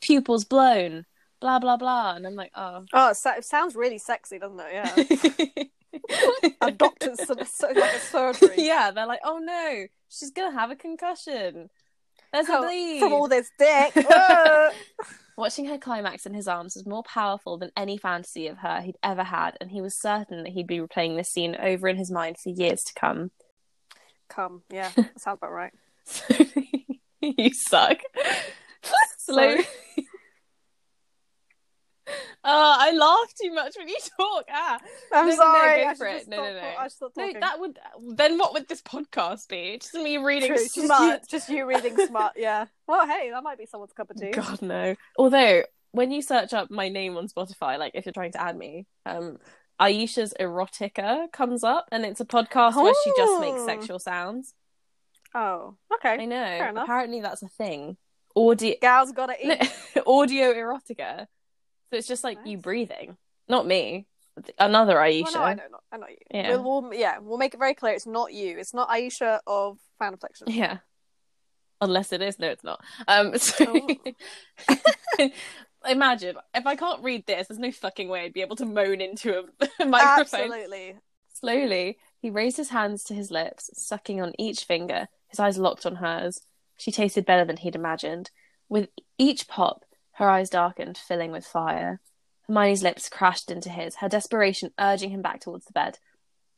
[0.00, 1.04] pupils blown,
[1.40, 2.14] blah, blah, blah.
[2.14, 2.84] And I'm like, oh.
[2.92, 4.72] Oh, it, sounds really sexy, doesn't it?
[4.72, 5.64] Yeah.
[6.60, 8.54] a doctor's so, like a surgery.
[8.58, 11.70] yeah, they're like, oh no, she's gonna have a concussion.
[12.32, 13.00] There's a bleed.
[13.00, 13.94] From all this dick.
[15.36, 18.98] Watching her climax in his arms was more powerful than any fantasy of her he'd
[19.02, 22.10] ever had, and he was certain that he'd be replaying this scene over in his
[22.10, 23.32] mind for years to come.
[24.28, 25.72] Come, yeah, that sounds about right.
[27.20, 27.98] you suck.
[29.18, 29.64] Slowly.
[32.06, 32.12] Oh,
[32.44, 34.44] I laugh too much when you talk.
[34.50, 34.78] Ah,
[35.12, 35.82] I'm No, no, no, sorry.
[35.84, 36.28] go for it.
[36.28, 36.60] No, no, no.
[36.78, 37.78] I should stop no, that would.
[38.16, 39.78] Then what would this podcast be?
[39.80, 42.66] Just me reading True, just, you, just you reading smart, yeah.
[42.86, 44.30] Well, hey, that might be someone's cup of tea.
[44.30, 44.94] God no.
[45.18, 48.56] Although when you search up my name on Spotify, like if you're trying to add
[48.58, 49.38] me, um,
[49.80, 53.66] Aisha's Erotica comes up, and it's a podcast where she just makes Oh.
[53.66, 54.54] sexual sounds.
[55.34, 56.22] Oh, okay.
[56.22, 56.72] I know.
[56.76, 57.96] Apparently, that's a thing.
[58.36, 59.72] Audio, Gals gotta eat.
[60.06, 61.26] audio erotica.
[61.94, 63.16] So it's just like you breathing,
[63.48, 64.06] not me.
[64.58, 65.22] Another Aisha.
[65.26, 66.16] Well, no, I know, not, I know you.
[66.28, 66.56] Yeah.
[66.56, 67.92] We'll, we'll, yeah, we'll make it very clear.
[67.94, 68.58] It's not you.
[68.58, 70.48] It's not Aisha of Fan Affliction.
[70.50, 70.78] Yeah.
[71.80, 72.82] Unless it is, no, it's not.
[73.06, 73.64] Um, so
[75.20, 75.28] Oh.
[75.88, 79.00] imagine if I can't read this, there's no fucking way I'd be able to moan
[79.00, 80.40] into a microphone.
[80.50, 80.96] Absolutely.
[81.32, 85.86] Slowly, he raised his hands to his lips, sucking on each finger, his eyes locked
[85.86, 86.40] on hers.
[86.76, 88.32] She tasted better than he'd imagined.
[88.68, 89.83] With each pop,
[90.14, 92.00] her eyes darkened, filling with fire.
[92.46, 95.98] Hermione's lips crashed into his, her desperation urging him back towards the bed.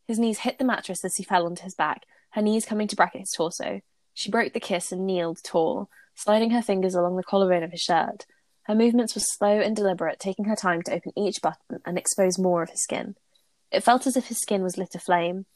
[0.06, 2.96] His knees hit the mattress as he fell onto his back, her knees coming to
[2.96, 3.80] bracket his torso.
[4.14, 7.80] She broke the kiss and kneeled tall, sliding her fingers along the collarbone of his
[7.80, 8.26] shirt.
[8.64, 12.38] Her movements were slow and deliberate, taking her time to open each button and expose
[12.38, 13.16] more of his skin.
[13.70, 15.46] It felt as if his skin was lit aflame.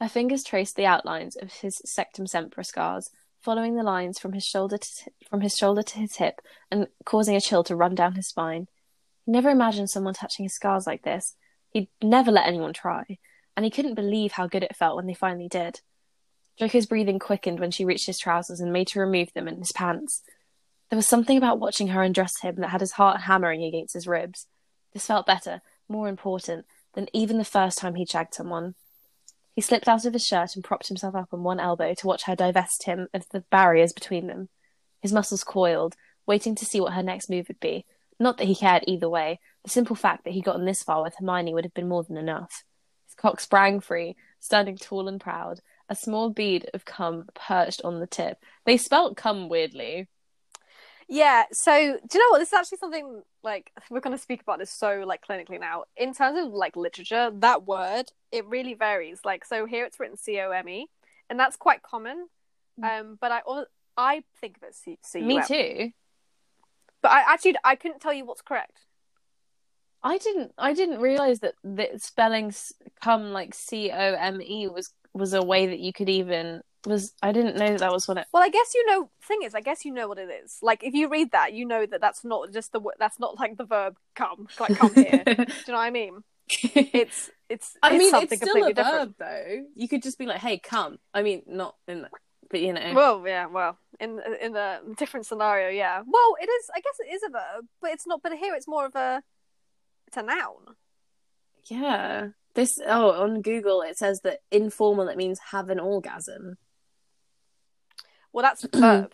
[0.00, 3.10] Her fingers traced the outlines of his sectumsempra scars,
[3.40, 4.88] following the lines from his shoulder to
[5.28, 8.68] from his shoulder to his hip and causing a chill to run down his spine.
[9.24, 11.34] He never imagined someone touching his scars like this.
[11.70, 13.18] He'd never let anyone try,
[13.56, 15.80] and he couldn't believe how good it felt when they finally did.
[16.58, 19.72] Draco's breathing quickened when she reached his trousers and made to remove them and his
[19.72, 20.22] pants.
[20.90, 24.08] There was something about watching her undress him that had his heart hammering against his
[24.08, 24.46] ribs.
[24.92, 28.74] This felt better, more important, than even the first time he'd shagged someone.
[29.58, 32.22] He slipped out of his shirt and propped himself up on one elbow to watch
[32.26, 34.50] her divest him of the barriers between them.
[35.00, 35.96] His muscles coiled,
[36.26, 37.84] waiting to see what her next move would be.
[38.20, 39.40] Not that he cared either way.
[39.64, 42.16] The simple fact that he'd gotten this far with Hermione would have been more than
[42.16, 42.62] enough.
[43.06, 45.58] His cock sprang free, standing tall and proud.
[45.88, 48.38] A small bead of cum perched on the tip.
[48.64, 50.06] They spelt cum weirdly.
[51.10, 52.38] Yeah, so do you know what?
[52.38, 55.84] This is actually something like we're going to speak about this so like clinically now.
[55.96, 59.20] In terms of like literature, that word it really varies.
[59.24, 60.86] Like so here it's written C O M E,
[61.30, 62.28] and that's quite common.
[62.82, 63.40] Um, but I
[63.96, 65.28] I think of it C C U M.
[65.28, 65.92] Me too.
[67.00, 68.80] But I actually I couldn't tell you what's correct.
[70.02, 70.52] I didn't.
[70.58, 72.54] I didn't realize that the spelling
[73.02, 77.12] come like C O M E was was a way that you could even was.
[77.22, 78.26] I didn't know that that was what it.
[78.32, 79.10] Well, I guess you know.
[79.22, 80.58] Thing is, I guess you know what it is.
[80.62, 83.38] Like if you read that, you know that that's not just the wo- that's not
[83.38, 85.22] like the verb come like come here.
[85.24, 86.22] Do you know what I mean?
[86.74, 87.76] It's it's.
[87.82, 88.98] I it's mean, something it's still a different.
[88.98, 89.64] verb though.
[89.74, 92.08] You could just be like, "Hey, come." I mean, not in, the,
[92.50, 92.92] but you know.
[92.94, 96.02] Well, yeah, well, in in a different scenario, yeah.
[96.06, 96.70] Well, it is.
[96.74, 98.22] I guess it is a verb, but it's not.
[98.22, 99.22] But here, it's more of a.
[100.06, 100.74] It's a noun.
[101.66, 102.28] Yeah.
[102.54, 106.56] This oh on Google it says that informal it means have an orgasm.
[108.32, 109.12] Well, that's a verb.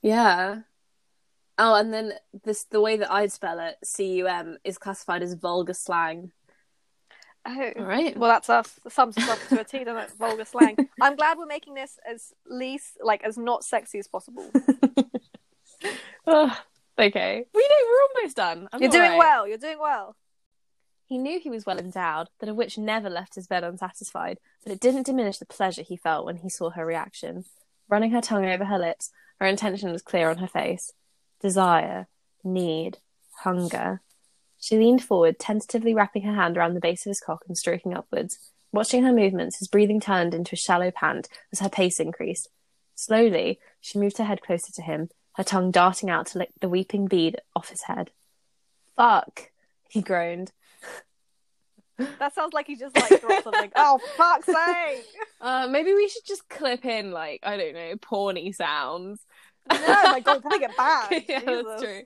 [0.00, 0.60] Yeah.
[1.58, 2.14] Oh, and then
[2.44, 6.32] this the way that I'd spell it, C U M, is classified as vulgar slang.
[7.44, 7.72] Oh.
[7.76, 8.16] All right.
[8.16, 8.78] Well, that's us.
[8.88, 10.10] Sums us up to a T, doesn't it?
[10.18, 10.76] Vulgar slang.
[11.00, 14.48] I'm glad we're making this as least, like, as not sexy as possible.
[16.26, 16.52] Ugh,
[16.98, 17.44] okay.
[17.52, 18.68] We know we're almost done.
[18.72, 19.18] I'm You're doing alright.
[19.18, 19.48] well.
[19.48, 20.14] You're doing well.
[21.06, 24.72] He knew he was well endowed, that a witch never left his bed unsatisfied, but
[24.72, 27.44] it didn't diminish the pleasure he felt when he saw her reaction.
[27.92, 30.94] Running her tongue over her lips, her intention was clear on her face.
[31.42, 32.08] Desire,
[32.42, 32.96] need,
[33.40, 34.00] hunger.
[34.58, 37.92] She leaned forward, tentatively wrapping her hand around the base of his cock and stroking
[37.92, 38.38] upwards.
[38.72, 42.48] Watching her movements, his breathing turned into a shallow pant as her pace increased.
[42.94, 46.70] Slowly, she moved her head closer to him, her tongue darting out to lick the
[46.70, 48.10] weeping bead off his head.
[48.96, 49.50] Fuck,
[49.90, 50.52] he groaned.
[52.18, 53.70] That sounds like he just like dropped something.
[53.76, 55.04] Oh fuck's sake!
[55.40, 59.20] Uh, maybe we should just clip in like I don't know, porny sounds.
[59.70, 61.24] No, my god, we'll probably get banned.
[61.28, 61.64] yeah, Jesus.
[61.68, 62.02] that's true.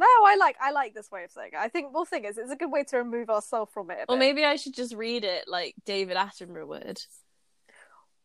[0.00, 1.58] No, I like I like this way of saying it.
[1.58, 4.04] I think well, thing is, it's a good way to remove ourselves from it.
[4.08, 6.98] Or maybe I should just read it like David Attenborough would.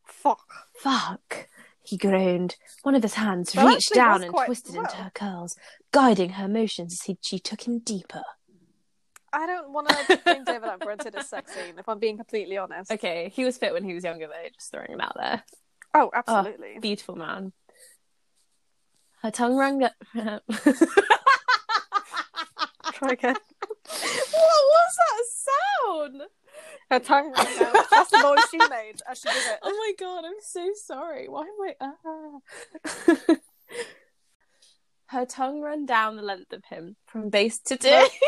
[0.06, 0.46] fuck.
[0.80, 1.48] Fuck,
[1.82, 2.56] he groaned.
[2.84, 5.56] One of his hands reached down and twisted into her curls,
[5.92, 8.24] guiding her motions as he, she took him deeper.
[9.34, 11.80] I don't want to bring David Attenborough into this sex scene.
[11.80, 12.92] If I'm being completely honest.
[12.92, 15.44] Okay, he was fit when he was younger though, just throwing him out there.
[15.94, 16.78] Oh, absolutely.
[16.80, 17.52] Beautiful man.
[19.22, 19.80] Her tongue rang.
[22.94, 23.36] Try again.
[23.36, 26.22] What was that sound?
[26.92, 27.86] Her tongue ran out.
[27.90, 29.60] That's the noise she made as she did it.
[29.64, 31.28] Oh my god, I'm so sorry.
[31.28, 31.76] Why am I?
[31.82, 33.36] Ah.
[35.08, 38.10] Her tongue ran down the length of him from base to tip.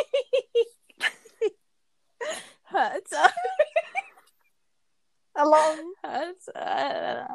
[2.64, 3.30] Her tongue.
[5.36, 5.94] Along.
[6.04, 7.28] Her,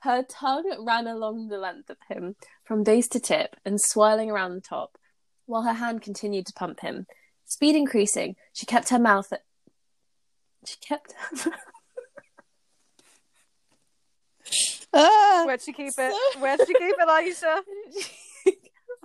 [0.00, 4.54] her tongue ran along the length of him from base to tip and swirling around
[4.54, 4.96] the top,
[5.46, 7.06] while her hand continued to pump him.
[7.44, 9.32] Speed increasing, she kept her mouth.
[9.32, 9.42] At...
[10.64, 11.14] She kept.
[14.92, 15.42] Ah.
[15.44, 16.40] Where'd she keep it?
[16.40, 17.60] Where'd she keep it, Aisha?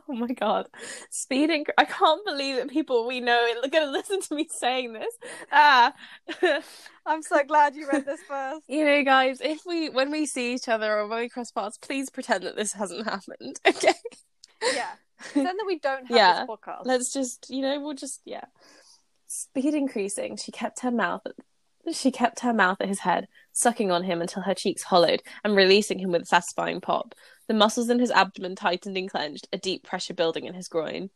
[0.10, 0.68] oh my god.
[1.10, 1.44] speed!
[1.44, 1.66] Speeding.
[1.78, 5.14] I can't believe that people we know are going to listen to me saying this.
[5.52, 5.94] Ah.
[7.06, 8.62] I'm so glad you read this first.
[8.68, 11.78] you know, guys, if we, when we see each other or when we cross paths,
[11.78, 13.60] please pretend that this hasn't happened.
[13.68, 13.94] Okay.
[14.74, 14.92] Yeah.
[15.34, 16.40] Then that we don't have Yeah.
[16.46, 16.86] this podcast.
[16.86, 18.46] Let's just, you know, we'll just, yeah.
[19.28, 21.24] Speed increasing, she kept her mouth.
[21.92, 25.56] She kept her mouth at his head, sucking on him until her cheeks hollowed and
[25.56, 27.16] releasing him with a satisfying pop.
[27.48, 31.10] The muscles in his abdomen tightened and clenched, a deep pressure building in his groin.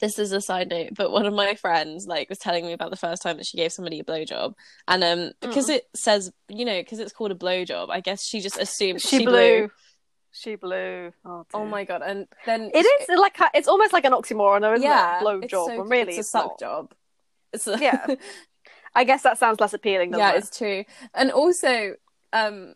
[0.00, 2.90] This is a side note, but one of my friends like was telling me about
[2.90, 4.54] the first time that she gave somebody a blowjob,
[4.88, 8.40] and um, because it says you know because it's called a blowjob, I guess she
[8.40, 9.70] just assumed She, blew.
[10.32, 11.12] She blew.
[11.24, 12.02] Oh, Oh my god!
[12.04, 15.20] And then It is like it's almost like an oxymoron, isn't yeah, it?
[15.20, 16.58] Blow it's job, so- really it's a suck not.
[16.58, 16.94] job.
[17.52, 18.04] It's a, Yeah.
[18.94, 20.12] I guess that sounds less appealing.
[20.14, 20.38] Yeah, it?
[20.38, 20.84] it's true.
[21.14, 21.94] And also,
[22.32, 22.74] um,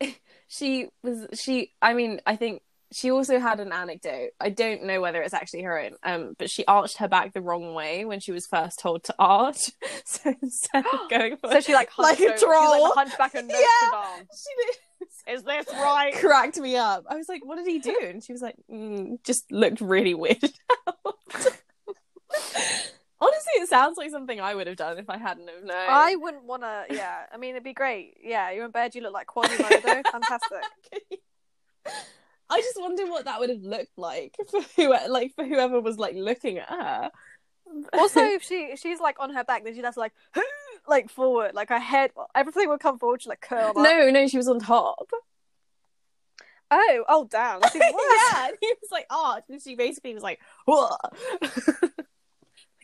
[0.48, 1.72] she was she.
[1.82, 4.30] I mean, I think she also had an anecdote.
[4.40, 5.92] I don't know whether it's actually her own.
[6.02, 9.14] Um, but she arched her back the wrong way when she was first told to
[9.18, 9.70] arch.
[10.06, 12.88] So instead of going for So she like Like a over- like troll.
[12.88, 14.16] the hunchback Notre Yeah.
[14.32, 16.14] She Is this right?
[16.14, 17.04] cracked me up.
[17.10, 20.14] I was like, "What did he do?" And she was like, mm, "Just looked really
[20.14, 20.42] weird."
[23.20, 25.86] Honestly, it sounds like something I would have done if I hadn't have known.
[25.88, 26.84] I wouldn't want to.
[26.90, 28.16] Yeah, I mean, it'd be great.
[28.22, 28.94] Yeah, you're in bed.
[28.94, 30.02] You look like Quasimodo.
[30.10, 30.62] Fantastic.
[32.50, 35.98] I just wonder what that would have looked like for who, like for whoever was
[35.98, 37.10] like looking at her.
[37.92, 40.12] Also, if she if she's like on her back, then she'd have to like
[40.88, 43.22] like forward, like her head, everything would come forward.
[43.22, 43.76] She like curl up.
[43.76, 45.10] no, no, she was on top.
[46.70, 47.60] Oh, oh, damn.
[47.74, 50.88] Yeah, and he was like arch, and she basically was like, "Whoa."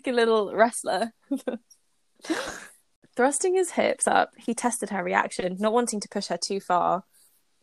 [0.05, 1.13] Like a little wrestler.
[3.17, 7.05] Thrusting his hips up, he tested her reaction, not wanting to push her too far.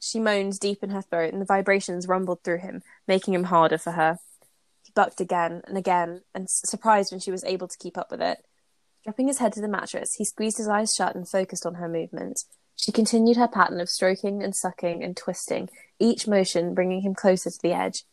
[0.01, 3.77] She moaned deep in her throat, and the vibrations rumbled through him, making him harder
[3.77, 4.17] for her.
[4.83, 8.21] He bucked again and again, and surprised when she was able to keep up with
[8.21, 8.39] it.
[9.03, 11.89] Dropping his head to the mattress, he squeezed his eyes shut and focused on her
[11.89, 12.47] movements.
[12.75, 15.69] She continued her pattern of stroking and sucking and twisting,
[15.99, 18.05] each motion bringing him closer to the edge.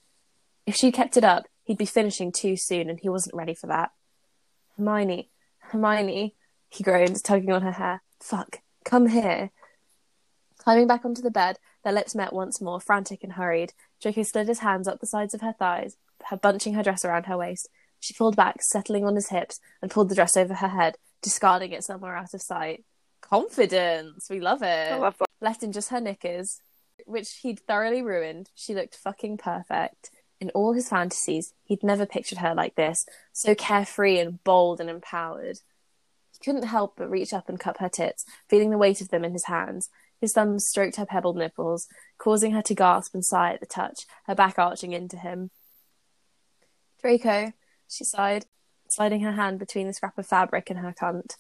[0.66, 3.68] If she kept it up, he'd be finishing too soon, and he wasn't ready for
[3.68, 3.90] that.
[4.78, 6.36] Hermione, Hermione,
[6.68, 8.02] he groaned, tugging on her hair.
[8.20, 9.50] Fuck, come here.
[10.58, 13.72] Climbing back onto the bed, their lips met once more, frantic and hurried.
[14.00, 17.26] Draco slid his hands up the sides of her thighs, her bunching her dress around
[17.26, 17.68] her waist.
[18.00, 21.72] She pulled back, settling on his hips, and pulled the dress over her head, discarding
[21.72, 22.84] it somewhere out of sight.
[23.20, 24.92] Confidence, we love it.
[24.92, 25.28] Oh, I love that.
[25.40, 26.60] Left in just her knickers,
[27.06, 30.10] which he'd thoroughly ruined, she looked fucking perfect.
[30.40, 34.88] In all his fantasies, he'd never pictured her like this, so carefree and bold and
[34.88, 35.58] empowered.
[36.32, 39.24] He couldn't help but reach up and cup her tits, feeling the weight of them
[39.24, 39.88] in his hands.
[40.20, 44.06] His thumbs stroked her pebbled nipples, causing her to gasp and sigh at the touch,
[44.26, 45.50] her back arching into him.
[47.00, 47.52] Draco,
[47.88, 48.46] she sighed,
[48.88, 51.34] sliding her hand between the scrap of fabric and her cunt.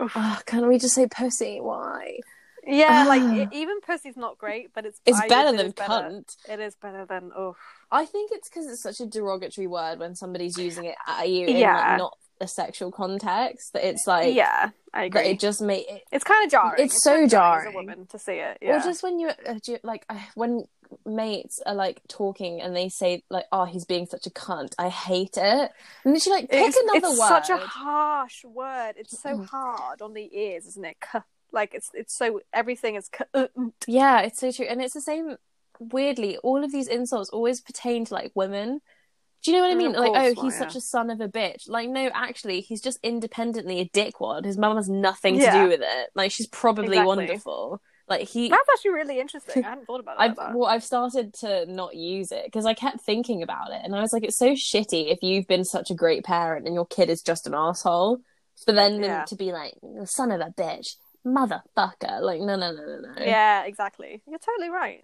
[0.00, 1.60] Oh, can't we just say pussy?
[1.60, 2.18] Why?
[2.66, 3.34] Yeah, like Ah.
[3.34, 5.90] e- even pussy's not great, but it's It's I- better it than better.
[5.92, 6.36] cunt.
[6.48, 7.56] It is better than oh.
[7.90, 11.46] I think it's because it's such a derogatory word when somebody's using it at you
[11.46, 11.74] in Yeah.
[11.90, 13.72] like, not a sexual context.
[13.72, 16.84] That it's like yeah, I that it just make it, It's kind of jarring.
[16.84, 17.74] It's so kinda as jarring.
[17.74, 18.58] a woman to see it.
[18.60, 18.76] Yeah.
[18.78, 20.64] or just when you uh, you- like when
[21.04, 24.88] mates are like talking and they say like oh he's being such a cunt i
[24.88, 25.70] hate it
[26.02, 28.94] and then she like pick it's, another it's word such a harsh word.
[28.96, 30.96] It's so hard on the ears, isn't it?
[31.52, 33.10] Like it's it's so everything is.
[33.86, 35.36] Yeah it's so true and it's the same
[35.80, 38.80] weirdly all of these insults always pertain to like women
[39.44, 40.58] do you know what i Mm, mean like course, oh he's yeah.
[40.58, 44.58] such a son of a bitch like no actually he's just independently a dickwad his
[44.58, 47.06] mum has nothing to do with it like she's probably Exactly.
[47.06, 49.62] wonderful like he That's actually really interesting.
[49.64, 50.52] I hadn't thought about it I've that.
[50.54, 54.00] well, I've started to not use it because I kept thinking about it, and I
[54.00, 57.10] was like, it's so shitty if you've been such a great parent and your kid
[57.10, 58.20] is just an asshole,
[58.64, 59.24] for then them Yeah.
[59.26, 59.74] to be like,
[60.06, 60.94] son of a bitch,
[61.26, 63.24] motherfucker, like no, no, no, no, no.
[63.24, 64.22] Yeah, exactly.
[64.26, 65.02] You're totally right.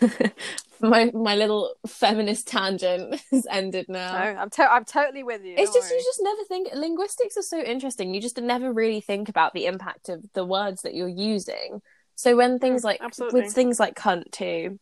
[0.80, 4.12] my my little feminist tangent has ended now.
[4.12, 5.54] No, I'm to- I'm totally with you.
[5.56, 8.14] It's just you just never think linguistics are so interesting.
[8.14, 11.80] You just never really think about the impact of the words that you're using.
[12.14, 13.42] So when things Mm, like absolutely.
[13.42, 14.78] with things like cunt too,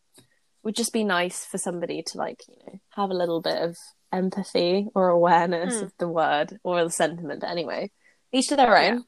[0.63, 3.77] would just be nice for somebody to like you know have a little bit of
[4.13, 5.83] empathy or awareness Mm.
[5.83, 7.43] of the word or the sentiment.
[7.45, 7.91] Anyway,
[8.33, 8.95] each to their own.
[8.95, 9.01] Yeah.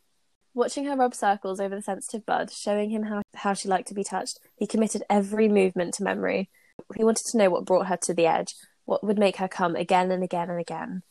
[0.59, 3.94] Watching her rub circles over the sensitive bud, showing him how, how she liked to
[3.94, 6.50] be touched, he committed every movement to memory.
[6.96, 9.76] He wanted to know what brought her to the edge, what would make her come
[9.76, 11.04] again and again and again.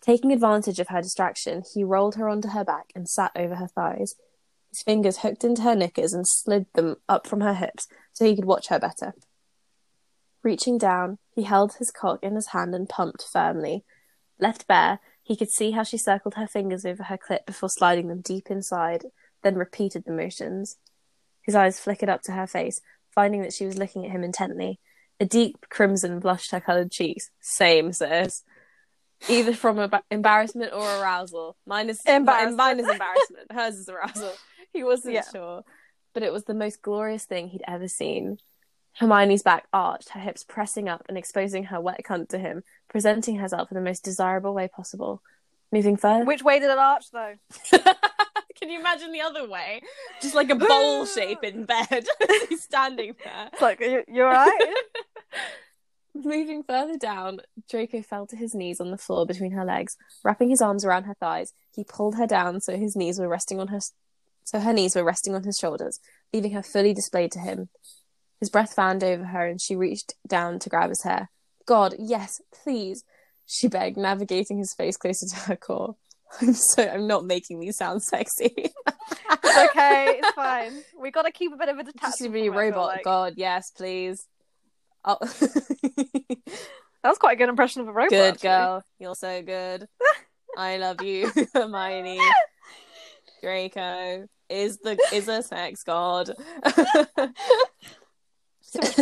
[0.00, 3.66] Taking advantage of her distraction, he rolled her onto her back and sat over her
[3.68, 4.14] thighs.
[4.70, 8.34] His fingers hooked into her knickers and slid them up from her hips so he
[8.34, 9.12] could watch her better.
[10.42, 13.84] Reaching down, he held his cock in his hand and pumped firmly.
[14.40, 18.08] Left bare, he could see how she circled her fingers over her clit before sliding
[18.08, 19.04] them deep inside,
[19.42, 20.78] then repeated the motions.
[21.42, 22.80] His eyes flickered up to her face,
[23.14, 24.80] finding that she was looking at him intently.
[25.20, 27.30] A deep crimson blushed her coloured cheeks.
[27.42, 28.42] Same, sis.
[29.28, 31.56] Either from emba- embarrassment or arousal.
[31.66, 32.56] Mine is Embarrassment.
[32.56, 33.52] Mine is embarrassment.
[33.52, 34.32] Hers is arousal.
[34.72, 35.24] He wasn't Yeah.
[35.30, 35.62] sure,
[36.14, 38.38] but it was the most glorious thing he'd ever seen.
[38.98, 43.36] Hermione's back arched, her hips pressing up and exposing her wet cunt to him, presenting
[43.36, 45.22] herself in the most desirable way possible.
[45.70, 46.24] Moving further.
[46.24, 47.34] Which way did it arch though?
[48.58, 49.82] Can you imagine the other way?
[50.20, 52.06] Just like a bowl shape in bed.
[52.48, 53.50] He's standing there.
[53.52, 54.74] It's like you- you're right.
[56.14, 57.40] Moving further down,
[57.70, 59.96] Draco fell to his knees on the floor between her legs.
[60.24, 63.60] Wrapping his arms around her thighs, he pulled her down so his knees were resting
[63.60, 63.78] on her
[64.42, 66.00] so her knees were resting on his shoulders,
[66.32, 67.68] leaving her fully displayed to him.
[68.40, 71.30] His breath fanned over her and she reached down to grab his hair.
[71.66, 73.04] God, yes, please,
[73.46, 75.96] she begged, navigating his face closer to her core.
[76.40, 78.52] I'm so I'm not making these sound sexy.
[78.54, 80.18] It's okay.
[80.18, 80.82] It's fine.
[81.00, 82.18] We got to keep a bit of a detachment.
[82.18, 82.86] To be a from it, I feel robot.
[82.86, 83.04] like.
[83.04, 84.26] God, yes, please.
[85.04, 85.18] Oh.
[87.02, 88.10] That was quite a good impression of a robot.
[88.10, 88.48] good actually.
[88.48, 88.82] girl.
[88.98, 89.86] You're so good.
[90.56, 92.20] I love you, Hermione.
[93.40, 96.30] Draco is the is a sex god.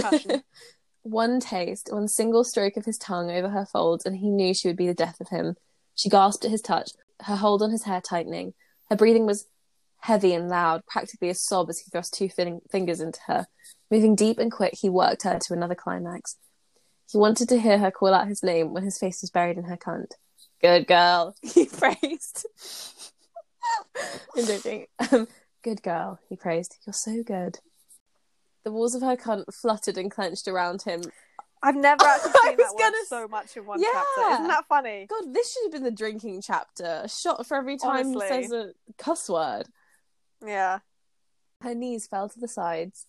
[0.00, 0.42] Passion.
[1.02, 4.68] one taste, one single stroke of his tongue over her folds, and he knew she
[4.68, 5.54] would be the death of him.
[5.94, 6.90] She gasped at his touch,
[7.22, 8.54] her hold on his hair tightening.
[8.90, 9.46] Her breathing was
[10.00, 13.46] heavy and loud, practically a sob as he thrust two fin- fingers into her.
[13.90, 16.36] Moving deep and quick, he worked her to another climax.
[17.10, 19.64] He wanted to hear her call out his name when his face was buried in
[19.64, 20.12] her cunt.
[20.60, 22.46] Good girl, he praised.
[24.36, 24.86] I'm joking.
[25.12, 25.28] Um,
[25.62, 26.76] good girl, he praised.
[26.84, 27.58] You're so good.
[28.66, 31.00] The walls of her cunt fluttered and clenched around him.
[31.62, 33.90] I've never actually seen was that gonna so much in one Yeah.
[33.92, 34.32] chapter.
[34.32, 35.06] Isn't that funny?
[35.08, 37.02] God, this should have been the drinking chapter.
[37.04, 38.26] A shot for every time Honestly.
[38.26, 39.68] he says a cuss word.
[40.44, 40.80] Yeah.
[41.60, 43.06] Her knees fell to the sides,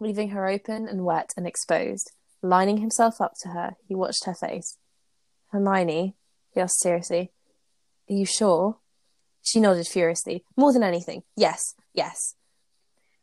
[0.00, 2.12] leaving her open and wet and exposed.
[2.40, 4.78] Lining himself up to her, he watched her face.
[5.52, 6.16] Hermione,
[6.52, 7.32] he asked seriously,
[8.08, 8.78] Are you sure?
[9.42, 10.42] She nodded furiously.
[10.56, 11.22] More than anything.
[11.36, 12.34] Yes, yes.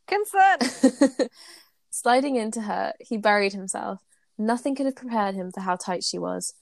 [0.06, 1.32] Consent.
[1.96, 4.02] Sliding into her, he buried himself.
[4.36, 6.56] Nothing could have prepared him for how tight she was.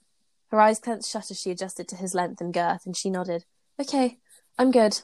[0.50, 3.46] Her eyes clenched shut as she adjusted to his length and girth, and she nodded.
[3.80, 4.18] Okay,
[4.60, 5.04] I'm good.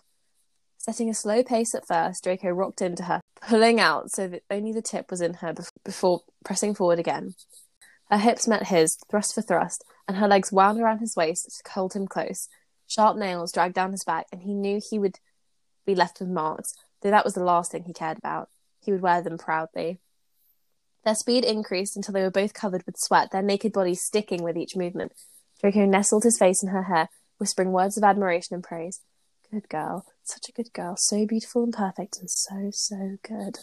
[0.78, 4.74] Setting a slow pace at first, Draco rocked into her, pulling out so that only
[4.74, 7.34] the tip was in her bef- before pressing forward again.
[8.12, 11.72] Her hips met his, thrust for thrust, and her legs wound around his waist to
[11.72, 12.50] hold him close.
[12.86, 15.20] Sharp nails dragged down his back, and he knew he would
[15.86, 18.50] be left with marks, though that was the last thing he cared about.
[18.82, 20.02] He would wear them proudly.
[21.08, 24.58] Their speed increased until they were both covered with sweat, their naked bodies sticking with
[24.58, 25.14] each movement.
[25.62, 29.00] Draco nestled his face in her hair, whispering words of admiration and praise.
[29.50, 33.60] Good girl, such a good girl, so beautiful and perfect, and so, so good.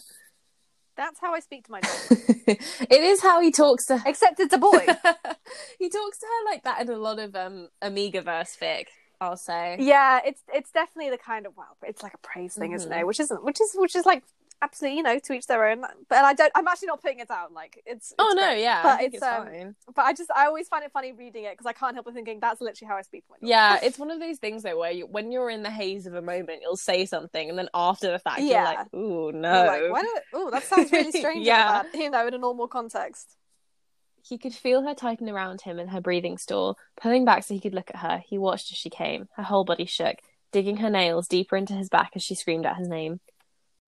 [0.97, 1.91] That's how I speak to my dog.
[2.09, 4.09] it is how he talks to her.
[4.09, 4.79] Except it's a boy.
[5.77, 8.85] he talks to her like that in a lot of um omegaverse fic,
[9.21, 9.77] I'll say.
[9.79, 13.01] yeah, it's it's definitely the kind of well, it's like a praise thing, isn't Mhm.
[13.01, 13.05] it?
[13.05, 14.23] Which isn't which is which is like
[14.61, 15.81] absolutely, you know, to each their own.
[16.09, 17.53] But I don't I'm actually not putting it down.
[17.53, 18.61] Like it's, Oh it's no, great.
[18.61, 19.75] yeah, But it's, it's, um, fine.
[19.95, 22.13] But I just I always find it funny reading it because I can't help but
[22.13, 23.49] thinking that's literally how I speak to my dog.
[23.49, 26.13] Yeah, it's one of those things though where you, when you're in the haze of
[26.15, 28.45] a moment, you'll say something, and then after the fact, Yeah.
[28.45, 31.83] you're like, "Ooh, no." like, why oh that sounds really strange Yeah.
[31.93, 32.01] yeah.
[32.01, 33.35] you know, in a normal context.
[34.27, 36.79] He could feel her tighten around him and her breathing stall.
[36.99, 39.27] Pulling back so he could look at her, he watched as she came.
[39.35, 40.15] Her whole body shook,
[40.51, 43.19] digging her nails deeper into his back as she screamed out his name.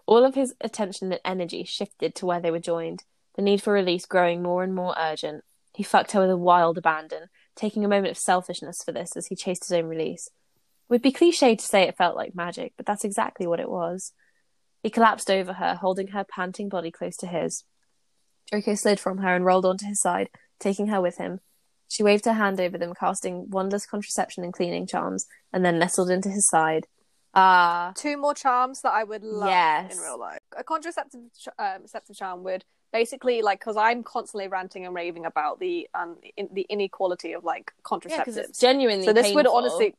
[0.07, 3.03] All of his attention and energy shifted to where they were joined,
[3.35, 5.43] the need for release growing more and more urgent.
[5.73, 9.27] He fucked her with a wild abandon, taking a moment of selfishness for this as
[9.27, 10.27] he chased his own release.
[10.27, 13.69] It would be cliche to say it felt like magic, but that's exactly what it
[13.69, 14.13] was.
[14.81, 17.65] He collapsed over her, holding her panting body close to his.
[18.49, 21.41] Draco slid from her and rolled onto his side, taking her with him.
[21.89, 26.09] She waved her hand over them, casting wondrous contraception and cleaning charms, and then nestled
[26.09, 26.87] into his side.
[27.37, 29.95] Ah, Two more charms that I would love Yes.
[29.95, 30.39] in real life.
[30.57, 31.21] A contraceptive
[31.59, 36.17] um, septive charm would basically like because I'm constantly ranting and raving about the um
[36.35, 37.83] in, the inequality of like yeah,
[38.23, 38.37] contraceptives.
[38.37, 39.05] it's genuinely.
[39.05, 39.93] so this would honestly,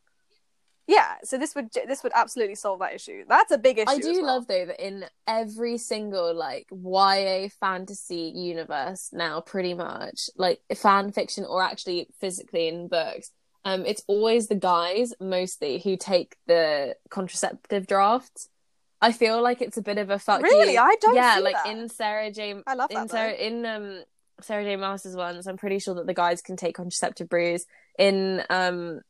[0.88, 1.16] yeah.
[1.22, 3.24] So this would this would absolutely solve that issue.
[3.28, 3.90] That's a big issue.
[3.90, 4.36] I do well.
[4.36, 11.12] love though that in every single like YA fantasy universe now, pretty much like fan
[11.12, 13.30] fiction or actually physically in books,
[13.64, 18.48] um, it's always the guys mostly who take the contraceptive drafts.
[19.00, 20.80] I feel like it's a bit of a fuck Really, you.
[20.80, 21.14] I don't.
[21.14, 21.66] yeah, like that.
[21.66, 22.54] in Sarah J.
[22.66, 23.10] I love in that.
[23.10, 24.02] Sarah in um
[24.40, 24.76] Sarah J.
[24.76, 27.64] Maas's ones, I'm pretty sure that the guys can take contraceptive brews.
[27.98, 29.00] In um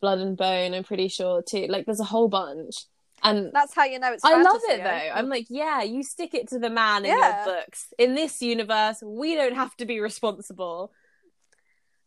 [0.00, 1.66] Blood and Bone, I'm pretty sure too.
[1.68, 2.74] Like there's a whole bunch.
[3.22, 4.24] And That's how you know it's.
[4.24, 4.90] I love it though.
[4.90, 5.10] eh?
[5.14, 7.44] I'm like, yeah, you stick it to the man in Yeah.
[7.46, 7.86] your books.
[7.98, 10.92] In this universe, we don't have to be responsible.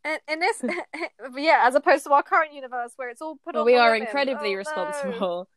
[0.06, 0.64] In, in this,
[1.38, 3.66] yeah, as opposed to our current universe where it's all put But on.
[3.66, 4.08] we are women.
[4.08, 4.58] incredibly Oh, no.
[4.58, 5.50] responsible.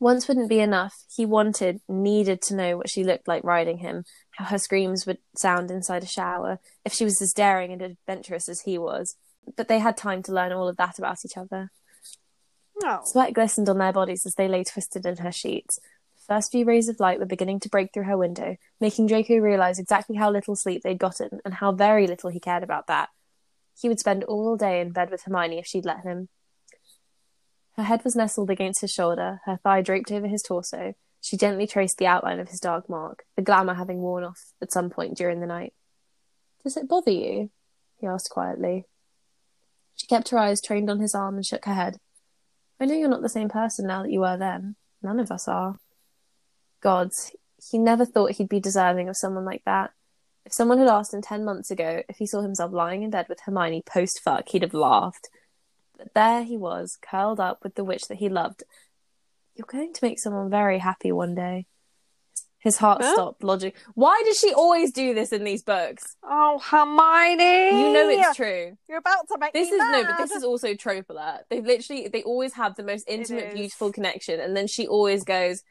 [0.00, 1.04] Once wouldn't be enough.
[1.14, 5.18] He wanted, needed to know what she looked like riding him, how her screams would
[5.36, 9.14] sound inside a shower, if she was as daring and adventurous as he was.
[9.56, 11.70] But they had time to learn all of that about each other.
[12.82, 13.00] No.
[13.04, 15.78] Sweat glistened on their bodies as they lay twisted in her sheets.
[16.26, 19.36] The first few rays of light were beginning to break through her window, making Draco
[19.36, 23.08] realize exactly how little sleep they'd gotten and how very little he cared about that.
[23.80, 26.28] He would spend all day in bed with Hermione if she'd let him.
[27.76, 30.94] Her head was nestled against his shoulder, her thigh draped over his torso.
[31.20, 34.72] She gently traced the outline of his dark mark, the glamour having worn off at
[34.72, 35.72] some point during the night.
[36.62, 37.50] Does it bother you?
[37.96, 38.86] he asked quietly.
[39.94, 41.98] She kept her eyes trained on his arm and shook her head.
[42.80, 44.74] I know you're not the same person now that you were then.
[45.02, 45.78] None of us are.
[46.80, 47.30] Gods,
[47.70, 49.92] he never thought he'd be deserving of someone like that.
[50.44, 53.26] If someone had asked him ten months ago if he saw himself lying in bed
[53.28, 55.28] with Hermione post fuck, he'd have laughed.
[55.96, 58.64] But there he was, curled up with the witch that he loved.
[59.54, 61.66] You're going to make someone very happy one day.
[62.58, 63.12] His heart Huh?
[63.12, 63.74] stopped Logic.
[63.94, 66.16] Why does she always do this in these books?
[66.22, 67.76] Oh, Hermione!
[67.76, 68.76] You know it's true.
[68.88, 71.40] You're about to make This is no, but this is also trope alert.
[71.50, 75.62] They literally they always have the most intimate, beautiful connection, and then she always goes,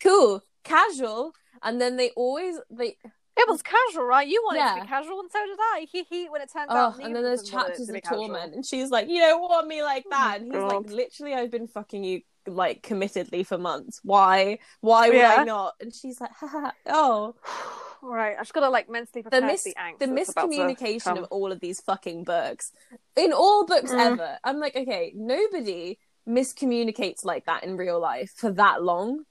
[0.00, 2.96] "Cool, casual," and then they always they
[3.38, 4.26] It was casual, right?
[4.26, 5.86] You wanted it to be casual, and so did I.
[5.90, 6.28] He he.
[6.28, 8.54] When it turns oh, out, and then there's us wanted it chapters to of torment,
[8.54, 10.86] and she's like, "You don't want me like that," and he's God.
[10.86, 14.00] like, "Literally, I've been fucking you like committedly for months.
[14.02, 14.58] Why?
[14.80, 15.36] Why would Yeah.
[15.38, 17.34] I not?" And she's like, "Haha, "Oh."
[18.00, 19.98] Right, I just gotta like mentally the mis- the angst.
[19.98, 22.70] the to miscommunication of all of these fucking books
[23.16, 24.12] in all books Mm.
[24.12, 29.24] ever i'm like okay nobody miscommunicates like that in real life for that long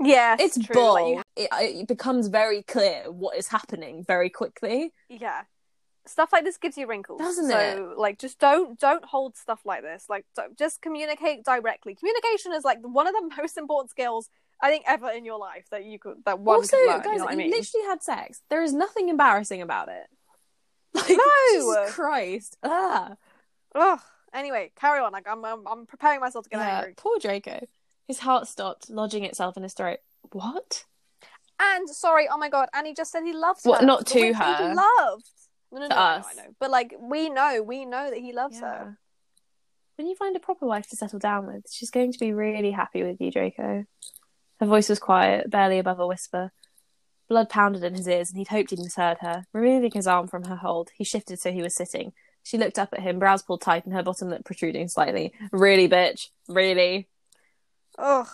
[0.00, 0.74] Yes, it's true.
[0.74, 1.48] bull Like, you- it,
[1.80, 5.42] it becomes very clear what is happening very quickly yeah,
[6.06, 7.98] stuff like this gives you wrinkles, Doesn't it?
[7.98, 10.06] like, just don't don't hold stuff like this.
[10.08, 11.94] Like, don't, just communicate directly.
[11.94, 14.30] Communication is like one of the most important skills
[14.62, 16.98] I think ever in your life that you could that one also learn.
[17.02, 17.50] guys you know I mean?
[17.50, 20.06] literally had sex there is nothing embarrassing about it
[20.94, 21.52] like, No!
[21.52, 23.12] Jesus christ ah
[23.74, 24.00] Ugh.
[24.34, 25.12] Anyway, carry on.
[25.12, 26.94] Like, I'm I'm, I'm preparing myself to get yeah, angry.
[26.96, 27.60] poor draco
[28.08, 29.98] his heart stopped lodging itself in his throat
[30.32, 30.84] what
[31.60, 33.86] And sorry, oh my god, Annie just said he loves What, her.
[33.86, 34.74] not to witch that he her?
[34.74, 35.24] loved.
[35.70, 36.26] No, no, no, I know, us.
[36.30, 36.48] I know.
[36.58, 38.60] But like, we know, we know that he loves Yeah.
[38.78, 38.98] her.
[39.96, 42.70] When you find a proper wife to settle down with, she's going to be really
[42.70, 43.84] happy with you, Draco.
[44.60, 46.52] Her voice was quiet, barely above a whisper.
[47.28, 49.46] Blood pounded in his ears, and he'd hoped he'd misheard her.
[49.52, 52.12] Removing his arm from her hold, he shifted so he was sitting.
[52.42, 55.32] She looked up at him, brows pulled tight and her bottom lip protruding slightly.
[55.52, 56.28] Really, bitch?
[56.48, 57.08] Really?
[57.98, 58.28] Ugh.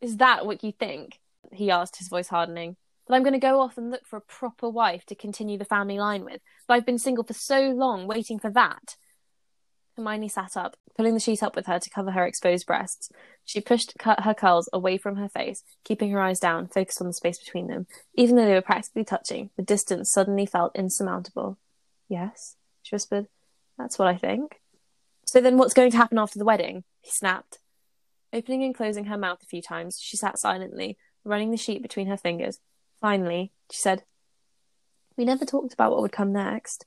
[0.00, 1.20] Is that what you think?
[1.52, 2.76] He asked, his voice hardening.
[3.06, 5.64] That I'm going to go off and look for a proper wife to continue the
[5.64, 6.40] family line with.
[6.66, 8.96] But I've been single for so long, waiting for that.
[9.96, 13.10] Hermione sat up, pulling the sheet up with her to cover her exposed breasts.
[13.44, 17.12] She pushed her curls away from her face, keeping her eyes down, focused on the
[17.12, 17.86] space between them.
[18.14, 21.58] Even though they were practically touching, the distance suddenly felt insurmountable.
[22.08, 23.26] Yes, she whispered.
[23.76, 24.60] That's what I think.
[25.26, 26.84] So then what's going to happen after the wedding?
[27.00, 27.58] He snapped.
[28.32, 32.06] Opening and closing her mouth a few times, she sat silently, running the sheet between
[32.06, 32.58] her fingers.
[33.00, 34.04] Finally, she said,
[35.16, 36.86] We never talked about what would come next.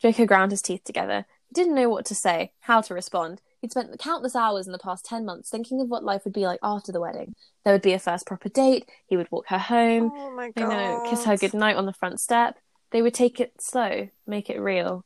[0.00, 1.26] Draco ground his teeth together.
[1.48, 3.42] He didn't know what to say, how to respond.
[3.60, 6.46] He'd spent countless hours in the past ten months thinking of what life would be
[6.46, 7.34] like after the wedding.
[7.64, 10.52] There would be a first proper date, he would walk her home, Oh my you
[10.54, 10.68] god.
[10.68, 12.56] know, kiss her goodnight on the front step.
[12.90, 15.04] They would take it slow, make it real.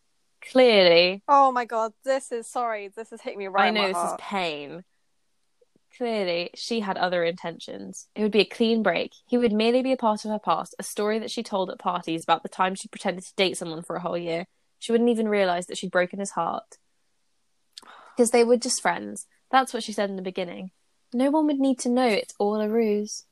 [0.52, 3.96] Clearly, Oh my god, this is sorry, this is hitting me right I know this
[3.96, 4.20] heart.
[4.20, 4.84] is pain.
[5.96, 8.08] Clearly, she had other intentions.
[8.16, 9.12] It would be a clean break.
[9.26, 11.78] He would merely be a part of her past, a story that she told at
[11.78, 14.46] parties about the time she pretended to date someone for a whole year.
[14.80, 16.78] She wouldn't even realize that she'd broken his heart.
[18.16, 19.26] Because they were just friends.
[19.50, 20.72] That's what she said in the beginning.
[21.12, 23.24] No one would need to know it's all a ruse.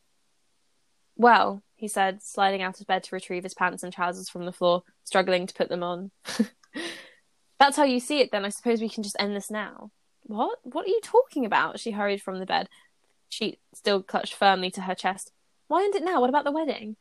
[1.16, 4.52] Well, he said, sliding out of bed to retrieve his pants and trousers from the
[4.52, 6.12] floor, struggling to put them on.
[7.58, 8.44] That's how you see it, then.
[8.44, 9.90] I suppose we can just end this now.
[10.24, 10.58] What?
[10.62, 11.80] What are you talking about?
[11.80, 12.68] She hurried from the bed,
[13.28, 15.32] She still clutched firmly to her chest.
[15.68, 16.20] Why end it now?
[16.20, 16.96] What about the wedding?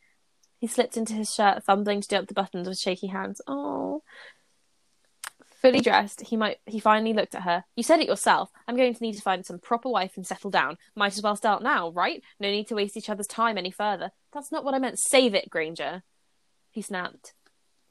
[0.57, 3.41] He slipped into his shirt, fumbling to do up the buttons with shaky hands.
[3.47, 4.03] Oh.
[5.61, 7.65] Fully dressed, he might he finally looked at her.
[7.76, 8.49] You said it yourself.
[8.67, 10.78] I'm going to need to find some proper wife and settle down.
[10.95, 12.24] Might as well start now, right?
[12.39, 14.11] No need to waste each other's time any further.
[14.34, 14.99] That's not what I meant.
[14.99, 16.01] Save it, Granger.
[16.72, 17.34] He snapped,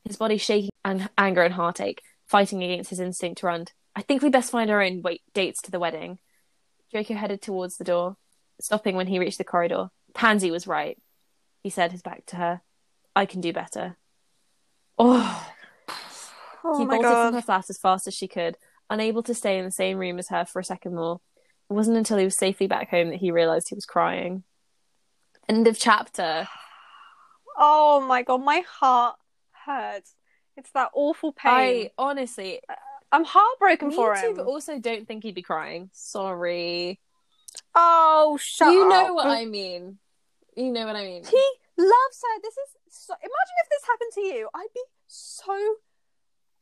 [0.04, 3.66] his body shaking and anger and heartache, fighting against his instinct to run.
[3.96, 6.18] I think we best find our own wait- dates to the wedding.
[6.90, 8.16] Draco headed towards the door,
[8.60, 9.90] stopping when he reached the corridor.
[10.14, 10.98] Pansy was right,
[11.62, 12.60] he said, his back to her.
[13.14, 13.96] I can do better.
[14.98, 15.46] Oh,
[16.62, 17.34] Oh he bolted from god.
[17.34, 18.56] her flat as fast as she could,
[18.90, 21.20] unable to stay in the same room as her for a second more.
[21.70, 24.42] It wasn't until he was safely back home that he realized he was crying.
[25.48, 26.48] End of chapter.
[27.62, 29.16] Oh my god, my heart
[29.66, 30.14] hurts.
[30.56, 31.50] It's that awful pain.
[31.50, 32.74] I honestly, uh,
[33.12, 34.36] I'm heartbroken me for too, him.
[34.36, 35.90] but also don't think he'd be crying.
[35.92, 37.00] Sorry.
[37.74, 39.98] Oh, shut you know what I mean.
[40.56, 41.24] You know what I mean.
[41.24, 41.44] He
[41.76, 42.40] loves her.
[42.42, 43.14] This is so.
[43.14, 44.48] Imagine if this happened to you.
[44.54, 45.52] I'd be so.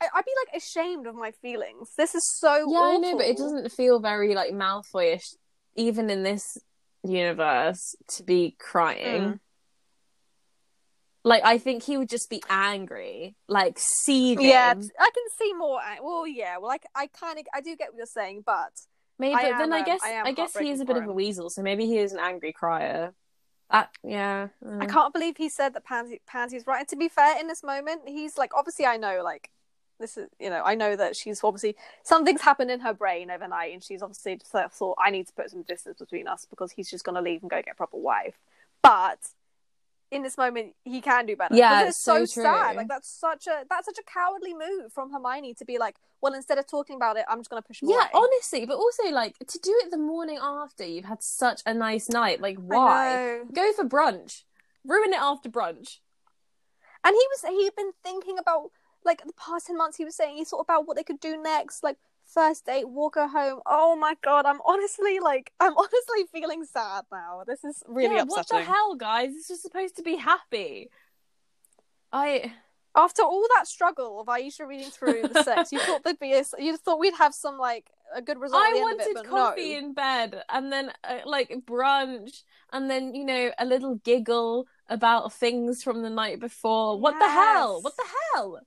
[0.00, 1.92] I- I'd be like ashamed of my feelings.
[1.96, 2.70] This is so.
[2.70, 5.34] Yeah, I know, but it doesn't feel very like Malfoyish,
[5.74, 6.56] even in this
[7.02, 9.22] universe, to be crying.
[9.22, 9.40] Mm.
[11.28, 14.46] Like, I think he would just be angry, like seething.
[14.46, 15.78] Yeah, I can see more.
[16.02, 16.56] Well, yeah.
[16.56, 18.72] Well, like I kind of, I do get what you're saying, but
[19.18, 19.34] maybe.
[19.34, 21.50] I But then I guess I I guess he is a bit of a weasel,
[21.50, 23.12] so maybe he is an angry crier.
[23.70, 24.48] That yeah.
[24.64, 24.88] I mm.
[24.88, 26.80] can't believe he said that Pansy Pansy's right.
[26.80, 29.50] And to be fair, in this moment, he's like, obviously, I know, like,
[30.00, 33.74] this is, you know, I know that she's obviously something's happened in her brain overnight,
[33.74, 36.72] and she's obviously just thought, thought, I need to put some distance between us because
[36.72, 38.38] he's just gonna leave and go get a proper wife.
[38.82, 39.18] But
[40.10, 41.54] in this moment, he can do better.
[41.54, 42.76] Yeah, it's so, so sad.
[42.76, 46.34] Like that's such a that's such a cowardly move from Hermione to be like, well,
[46.34, 48.10] instead of talking about it, I'm just gonna push him Yeah, away.
[48.14, 52.08] honestly, but also like to do it the morning after you've had such a nice
[52.08, 52.40] night.
[52.40, 53.40] Like, why?
[53.52, 54.44] Go for brunch.
[54.84, 55.98] Ruin it after brunch.
[57.04, 58.70] And he was he'd been thinking about
[59.04, 59.96] like the past ten months.
[59.98, 61.96] He was saying he thought about what they could do next, like
[62.32, 63.60] first date, walk her home.
[63.66, 67.42] Oh my god, I'm honestly like I'm honestly feeling sad now.
[67.46, 68.56] This is really yeah, upsetting.
[68.56, 69.32] What the hell, guys?
[69.34, 70.90] This is supposed to be happy.
[72.12, 72.52] I
[72.94, 76.44] After all that struggle of Aisha reading through the sex, you thought there'd be a,
[76.58, 78.62] you thought we'd have some like a good result.
[78.64, 79.78] I wanted it, coffee no.
[79.78, 82.42] in bed, and then uh, like brunch,
[82.72, 86.98] and then you know a little giggle about things from the night before.
[86.98, 87.82] What the hell?
[87.82, 88.60] What the hell?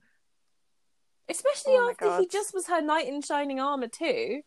[1.32, 4.42] Especially Oh after he just was her knight in shining armor too.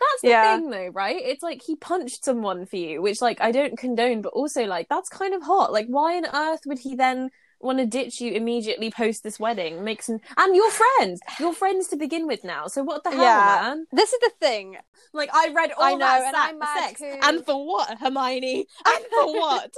[0.00, 0.56] That's the Yeah.
[0.56, 1.20] thing, though, right?
[1.20, 4.88] It's like he punched someone for you, which like I don't condone, but also like
[4.88, 5.72] that's kind of hot.
[5.72, 7.30] Like, why on earth would he then
[7.60, 9.82] want to ditch you immediately post this wedding?
[9.82, 10.20] Makes and
[10.54, 12.68] your friends, your friends to begin with now.
[12.68, 13.44] So what the hell, Yeah.
[13.60, 13.86] man?
[13.92, 14.76] This is the thing.
[15.12, 17.98] Like I read all I know, that and sa- I'm mad sex, and for what,
[17.98, 18.66] Hermione?
[18.86, 19.74] And for what?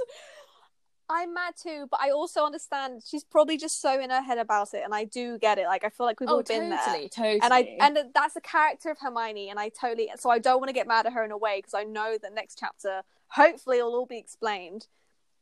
[1.11, 4.73] I'm mad too, but I also understand she's probably just so in her head about
[4.73, 5.65] it, and I do get it.
[5.65, 6.79] Like I feel like we've all oh, been there.
[6.85, 7.41] totally, totally.
[7.41, 10.69] and I and that's the character of Hermione, and I totally so I don't want
[10.69, 13.77] to get mad at her in a way because I know that next chapter hopefully
[13.77, 14.87] it'll all be explained.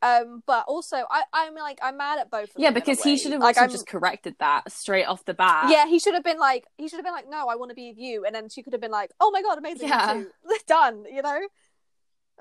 [0.01, 2.49] Um, but also I I'm like I'm mad at both.
[2.55, 5.33] Of yeah, because he should have like also I'm, just corrected that straight off the
[5.33, 5.69] bat.
[5.69, 7.75] yeah he should have been like he should have been like no I want to
[7.75, 10.23] be with you, and then she could have been like oh my god amazing Yeah.
[10.67, 11.39] done you know.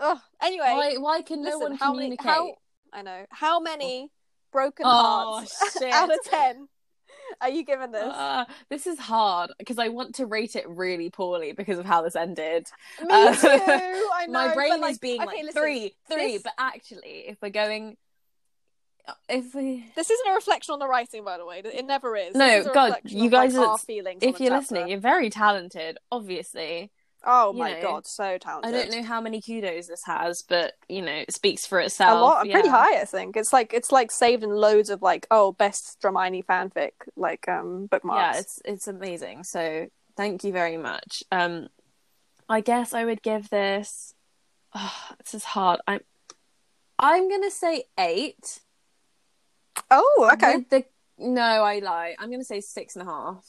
[0.00, 0.18] Ugh.
[0.40, 0.94] Anyway, Why?
[0.98, 2.26] Why can no listen, one how many- communicate?
[2.26, 2.54] how-
[2.92, 4.10] I know how many
[4.52, 4.90] broken Oh,
[5.36, 5.92] hearts shit.
[5.92, 6.68] out of ten
[7.40, 8.02] are you giving this?
[8.02, 12.02] Uh, this is hard because I want to rate it really poorly because of how
[12.02, 12.66] this ended.
[13.00, 13.48] Me uh, too.
[13.48, 14.32] I know.
[14.32, 16.32] My brain like, is being okay, like listen, three, three.
[16.34, 17.96] this- But actually, if we're going,
[19.28, 21.60] if we, This isn't a reflection on the writing, by the way.
[21.64, 22.34] It never is.
[22.34, 24.22] No, is God, you guys are- our feelings.
[24.22, 24.60] on if you're chapter.
[24.60, 25.98] listening, you're very talented.
[26.10, 26.90] Obviously,
[27.28, 28.74] oh you my know, god, so talented.
[28.74, 32.18] I don't know how many kudos this has, but you know, it speaks for itself.
[32.18, 33.36] A lot, pretty high, I think.
[33.36, 37.86] It's like it's like saved in loads of like oh best Dramione fanfic like um
[37.86, 38.36] bookmarks.
[38.36, 39.44] Yeah, it's it's amazing.
[39.44, 41.22] So thank you very much.
[41.30, 41.68] Um,
[42.48, 44.14] I guess I would give this.
[44.74, 45.80] Oh, this is hard.
[45.86, 46.00] I'm
[46.98, 48.60] I'm gonna say eight.
[49.90, 50.64] oh okay.
[50.68, 50.84] The
[51.18, 52.16] no, I lie.
[52.18, 53.46] I'm gonna say six and a half.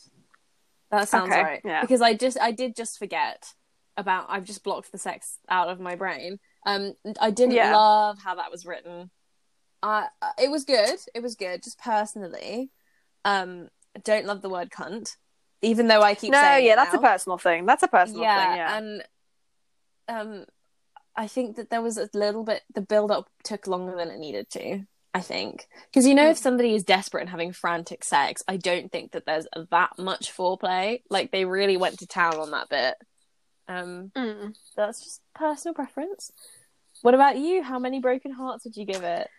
[0.91, 1.61] That sounds Okay, right.
[1.64, 1.81] yeah.
[1.81, 3.53] Because I just I did just forget
[4.00, 6.40] about I've just blocked the sex out of my brain.
[6.66, 7.76] Um I didn't Yeah.
[7.76, 9.12] love how that was written.
[9.84, 10.08] Uh
[10.42, 11.00] it was good.
[11.14, 12.72] It was good, just personally.
[13.26, 13.70] Um
[14.04, 15.16] don't love the word cunt.
[15.62, 17.00] Even though I keep saying No, saying yeah, that's now.
[17.00, 17.66] a personal thing.
[17.66, 18.58] That's a personal yeah, thing.
[18.58, 18.78] Yeah.
[18.78, 19.04] and
[20.08, 20.46] um
[21.16, 24.20] I think that there was a little bit the build up took longer than it
[24.20, 24.86] needed to.
[25.14, 26.42] I think because you know if Mm.
[26.42, 31.02] somebody is desperate and having frantic sex, I don't think that there's that much foreplay.
[31.10, 32.96] Like they really went to town on that bit.
[33.70, 34.56] Um, Mm.
[34.76, 36.32] that's just personal preference.
[37.02, 37.64] What about you?
[37.64, 39.30] How many broken hearts would you give it?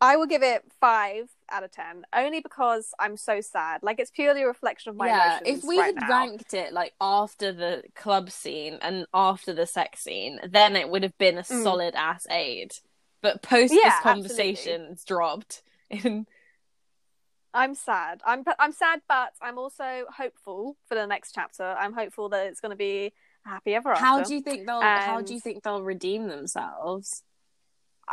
[0.00, 3.82] I will give it five out of ten, only because I'm so sad.
[3.82, 5.58] Like it's purely a reflection of my yeah, emotions.
[5.62, 6.08] if we right had now.
[6.08, 11.02] ranked it like after the club scene and after the sex scene, then it would
[11.04, 11.62] have been a Mm.
[11.62, 12.74] solid ass aid.
[13.22, 14.12] But post Yeah, this absolutely.
[14.12, 15.62] conversation, it's dropped.
[15.90, 16.26] In
[17.54, 18.22] I'm sad.
[18.24, 21.76] I'm I'm sad, but I'm also hopeful for the next chapter.
[21.78, 23.12] I'm hopeful that it's going to be
[23.44, 24.04] happy ever after.
[24.04, 24.80] how do you think they'll?
[24.80, 27.22] How do you think they'll redeem themselves?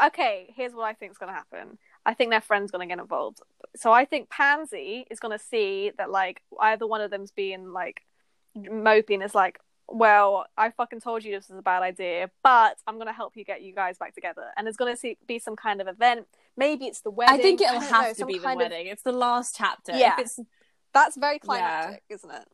[0.05, 1.77] okay, here's what I think is going to happen.
[2.05, 3.39] I think their friend's going to get involved.
[3.75, 7.73] So I think Pansy is going to see that like either one of them's being
[7.73, 8.01] like
[8.55, 12.95] moping is like, well, I fucking told you this was a bad idea, but I'm
[12.95, 14.45] going to help you get you guys back together.
[14.55, 16.27] And there's going to see, be some kind of event.
[16.55, 17.39] Maybe it's the wedding.
[17.39, 18.87] I think it'll don't have know, to be the kind of- wedding.
[18.87, 19.97] It's the last chapter.
[19.97, 20.15] Yeah.
[20.19, 20.39] It's
[20.93, 22.45] That's very climactic, isn't it?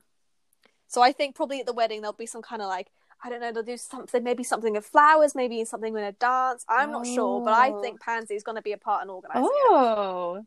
[0.87, 2.87] So I think probably at the wedding there'll be some kind of like
[3.23, 6.63] I don't know they'll do something maybe something of flowers maybe something with a dance
[6.69, 7.81] I'm not sure but I Oh.
[7.81, 9.49] think Pansy's going to be a part in organising it.
[9.69, 10.45] oh.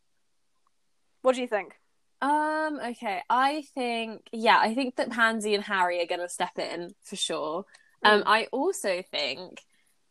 [1.22, 1.74] What do you think?
[2.20, 3.22] Um, okay.
[3.28, 7.64] I think yeah, I think that Pansy and Harry are gonna step in for sure.
[8.04, 8.24] Um, Mm.
[8.26, 9.60] I also think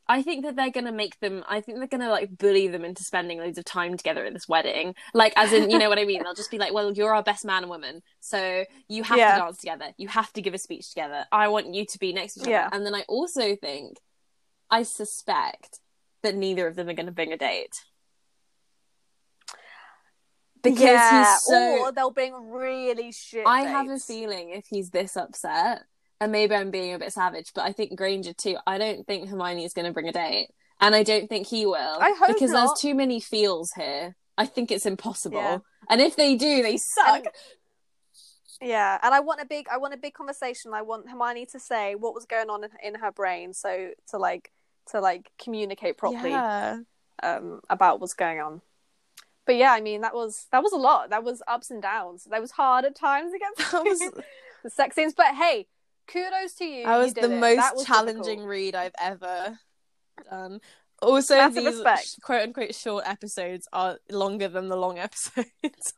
[0.10, 3.04] I think that they're gonna make them I think they're gonna like bully them into
[3.04, 4.96] spending loads of time together at this wedding.
[5.14, 6.24] Like as in, you know what I mean?
[6.24, 9.34] They'll just be like, Well, you're our best man and woman, so you have Yeah.
[9.36, 11.26] to dance together, you have to give a speech together.
[11.32, 12.68] I want you to be next to each Yeah.
[12.68, 12.76] other.
[12.78, 13.98] And then I also think
[14.70, 15.80] I suspect
[16.24, 17.76] that neither of them are gonna bring a date.
[20.64, 23.46] Because yeah, he's so or they'll bring really shit.
[23.46, 25.84] I have a feeling if he's this upset,
[26.19, 28.57] and maybe I'm being a bit savage, but I think Granger too.
[28.65, 30.49] I don't think Hermione is going to bring a date,
[30.81, 31.76] and I don't think he will.
[31.99, 32.60] I hope because not.
[32.68, 34.15] there's too many feels here.
[34.38, 35.38] I think it's impossible.
[35.38, 35.57] Yeah.
[35.89, 37.18] And if they do, they suck.
[37.26, 37.27] And-
[38.61, 40.73] Yeah, and I want a big, I want a big conversation.
[40.73, 44.18] I want Hermione to say what was going on in, in her brain, so to
[44.18, 44.52] like
[44.91, 46.77] to like communicate properly Yeah.
[47.22, 48.61] um, about what's going on.
[49.45, 51.11] But yeah, I mean that was that was a lot.
[51.11, 52.26] That was ups and downs.
[52.30, 53.99] That was hard at times to get That was
[54.64, 55.14] the sex scenes.
[55.15, 55.68] But hey,
[56.08, 56.86] kudos to you.
[56.86, 57.40] I was did the it.
[57.40, 58.48] most was challenging difficult.
[58.50, 59.60] read I've ever
[60.30, 60.62] done.
[61.02, 62.22] Also, Massive these respect.
[62.24, 65.94] quote unquote short episodes are longer than the long episodes.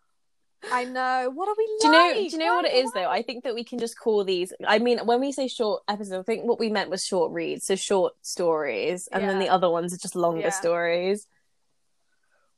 [0.71, 1.31] I know.
[1.33, 2.13] What are we Do you know?
[2.15, 3.07] Do you know Why what it is is though?
[3.09, 4.51] I think that we can just call these.
[4.67, 7.65] I mean, when we say short episodes, I think what we meant was short reads,
[7.65, 10.49] so short stories, and then the other ones are just longer Yeah.
[10.49, 11.27] stories.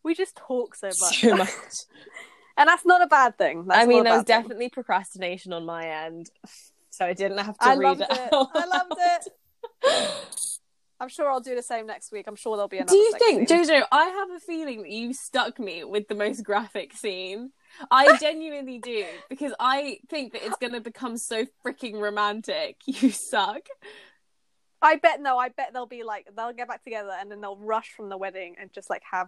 [0.03, 1.51] We just talk so much, So much.
[2.57, 3.65] and that's not a bad thing.
[3.67, 4.41] That's I mean, there was thing.
[4.41, 6.31] definitely procrastination on my end,
[6.91, 8.11] so I didn't have to I read loved it.
[8.11, 8.33] it.
[8.33, 9.27] out I loved it.
[10.99, 12.25] I'm sure I'll do the same next week.
[12.27, 12.91] I'm sure there'll be another.
[12.93, 13.63] Do you think, scene.
[13.65, 13.81] Jojo?
[13.91, 17.51] I have a feeling that you stuck me with the most graphic scene.
[17.89, 22.75] I genuinely do because I think that it's going to become so freaking romantic.
[22.85, 23.61] You suck.
[24.83, 25.39] I bet no.
[25.39, 28.17] I bet they'll be like they'll get back together and then they'll rush from the
[28.17, 29.27] wedding and just like have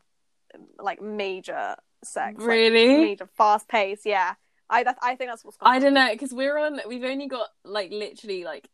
[0.78, 2.98] like major sex, really like, Really?
[3.06, 4.02] major fast pace.
[4.06, 4.34] Yeah,
[4.74, 5.58] I that, I think that's what's.
[5.58, 5.76] Going on.
[5.76, 6.80] I don't know because we're on.
[6.88, 8.70] We've only got like literally like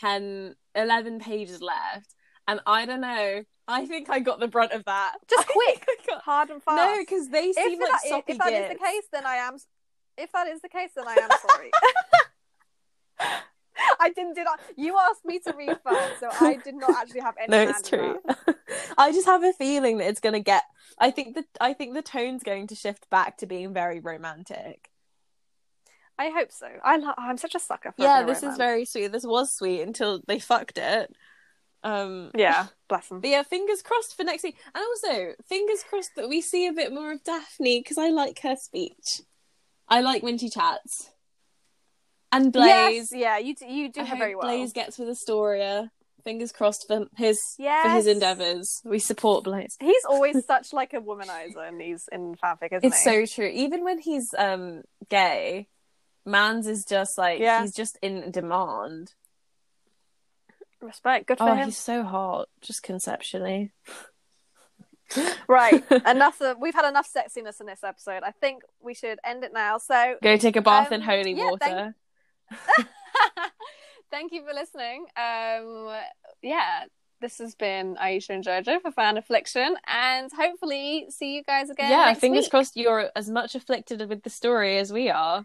[0.00, 2.14] 10, 11 pages left,
[2.48, 3.42] and I don't know.
[3.66, 5.16] I think I got the brunt of that.
[5.30, 5.86] Just quick.
[6.06, 6.76] got- hard and fast.
[6.76, 9.36] No, because they if seem that, like soppy if that is the case, then I
[9.36, 9.56] am.
[10.16, 11.70] If that is the case, then I am sorry.
[14.00, 14.58] I didn't do that.
[14.76, 17.48] You asked me to read first, so I did not actually have any.
[17.50, 18.20] No, it's true.
[18.98, 20.62] I just have a feeling that it's gonna get.
[20.98, 24.90] I think that I think the tone's going to shift back to being very romantic.
[26.18, 26.68] I hope so.
[26.84, 28.02] I lo- I'm such a sucker for.
[28.02, 29.08] yeah, a bit of this is very sweet.
[29.12, 31.14] This was sweet until they fucked it.
[31.82, 33.20] Um, Yeah, bless them.
[33.20, 34.56] But yeah, fingers crossed for next week.
[34.74, 38.40] And also, fingers crossed that we see a bit more of Daphne because I like
[38.42, 39.20] her speech.
[39.88, 41.10] I like when she chats.
[42.32, 43.10] And Blaise.
[43.12, 44.48] Yes, yeah, you do, you do I her very well.
[44.48, 45.90] Blaise gets with Astoria.
[46.24, 48.80] Fingers crossed for his for his endeavors.
[48.82, 49.76] We support Blaise.
[49.78, 53.04] He's always such like a womanizer in these in fanfic, isn't It's he?
[53.04, 53.46] so true.
[53.52, 55.68] Even when he's um gay,
[56.24, 57.62] Mans is just like Yeah.
[57.62, 59.12] he's just in demand.
[60.80, 61.26] respect.
[61.26, 61.64] Good for Oh, him.
[61.66, 63.72] he's so hot, just conceptually.
[65.46, 66.40] Right, enough.
[66.40, 68.22] Of, we've had enough sexiness in this episode.
[68.24, 69.76] I think we should end it now.
[69.78, 71.94] So Go take a bath in Um, holy yeah, water.
[74.10, 75.06] Thank you for listening.
[75.16, 75.94] Um,
[76.40, 76.84] yeah,
[77.20, 81.90] this has been Aisha and Jojo for Fan Affliction, and hopefully see you guys again.
[81.90, 82.50] yeah, next fingers week.
[82.50, 85.44] crossed you're as much afflicted with the story as we are.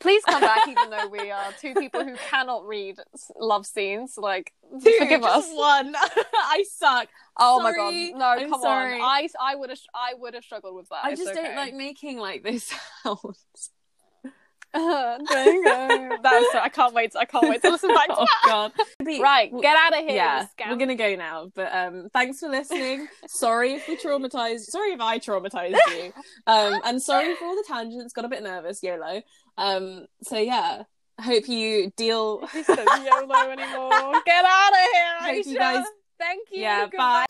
[0.00, 2.96] Please come back, even though we are two people who cannot read
[3.38, 4.14] love scenes.
[4.16, 4.52] Like,
[4.82, 5.46] Dude, forgive us.
[5.52, 5.94] one.
[6.34, 7.08] I suck.
[7.38, 7.72] Oh Sorry.
[7.72, 7.76] my
[8.12, 8.94] god, no, I'm come sorry.
[8.94, 9.00] on.
[9.02, 11.04] I I would have I would have struggled with that.
[11.04, 11.42] I It's just okay.
[11.48, 12.72] don't like making like this
[13.04, 13.20] sounds.
[14.72, 16.16] Uh, Dingo.
[16.22, 17.16] That's I can't wait.
[17.16, 18.72] I can't wait to listen back to oh god.
[19.04, 20.14] Right, get out of here.
[20.14, 21.50] Yeah, we're gonna go now.
[21.52, 23.08] But um, thanks for listening.
[23.26, 24.60] sorry if we traumatized.
[24.66, 26.12] Sorry if I traumatized you.
[26.46, 28.12] Um, and sorry for all the tangents.
[28.12, 28.80] Got a bit nervous.
[28.80, 29.22] YOLO.
[29.60, 30.84] Um, so yeah,
[31.20, 32.48] hope you deal.
[32.56, 34.22] YOLO anymore.
[34.26, 35.84] Get out of here, Hope you guys-
[36.18, 36.60] Thank you.
[36.60, 37.24] Yeah, Goodbye.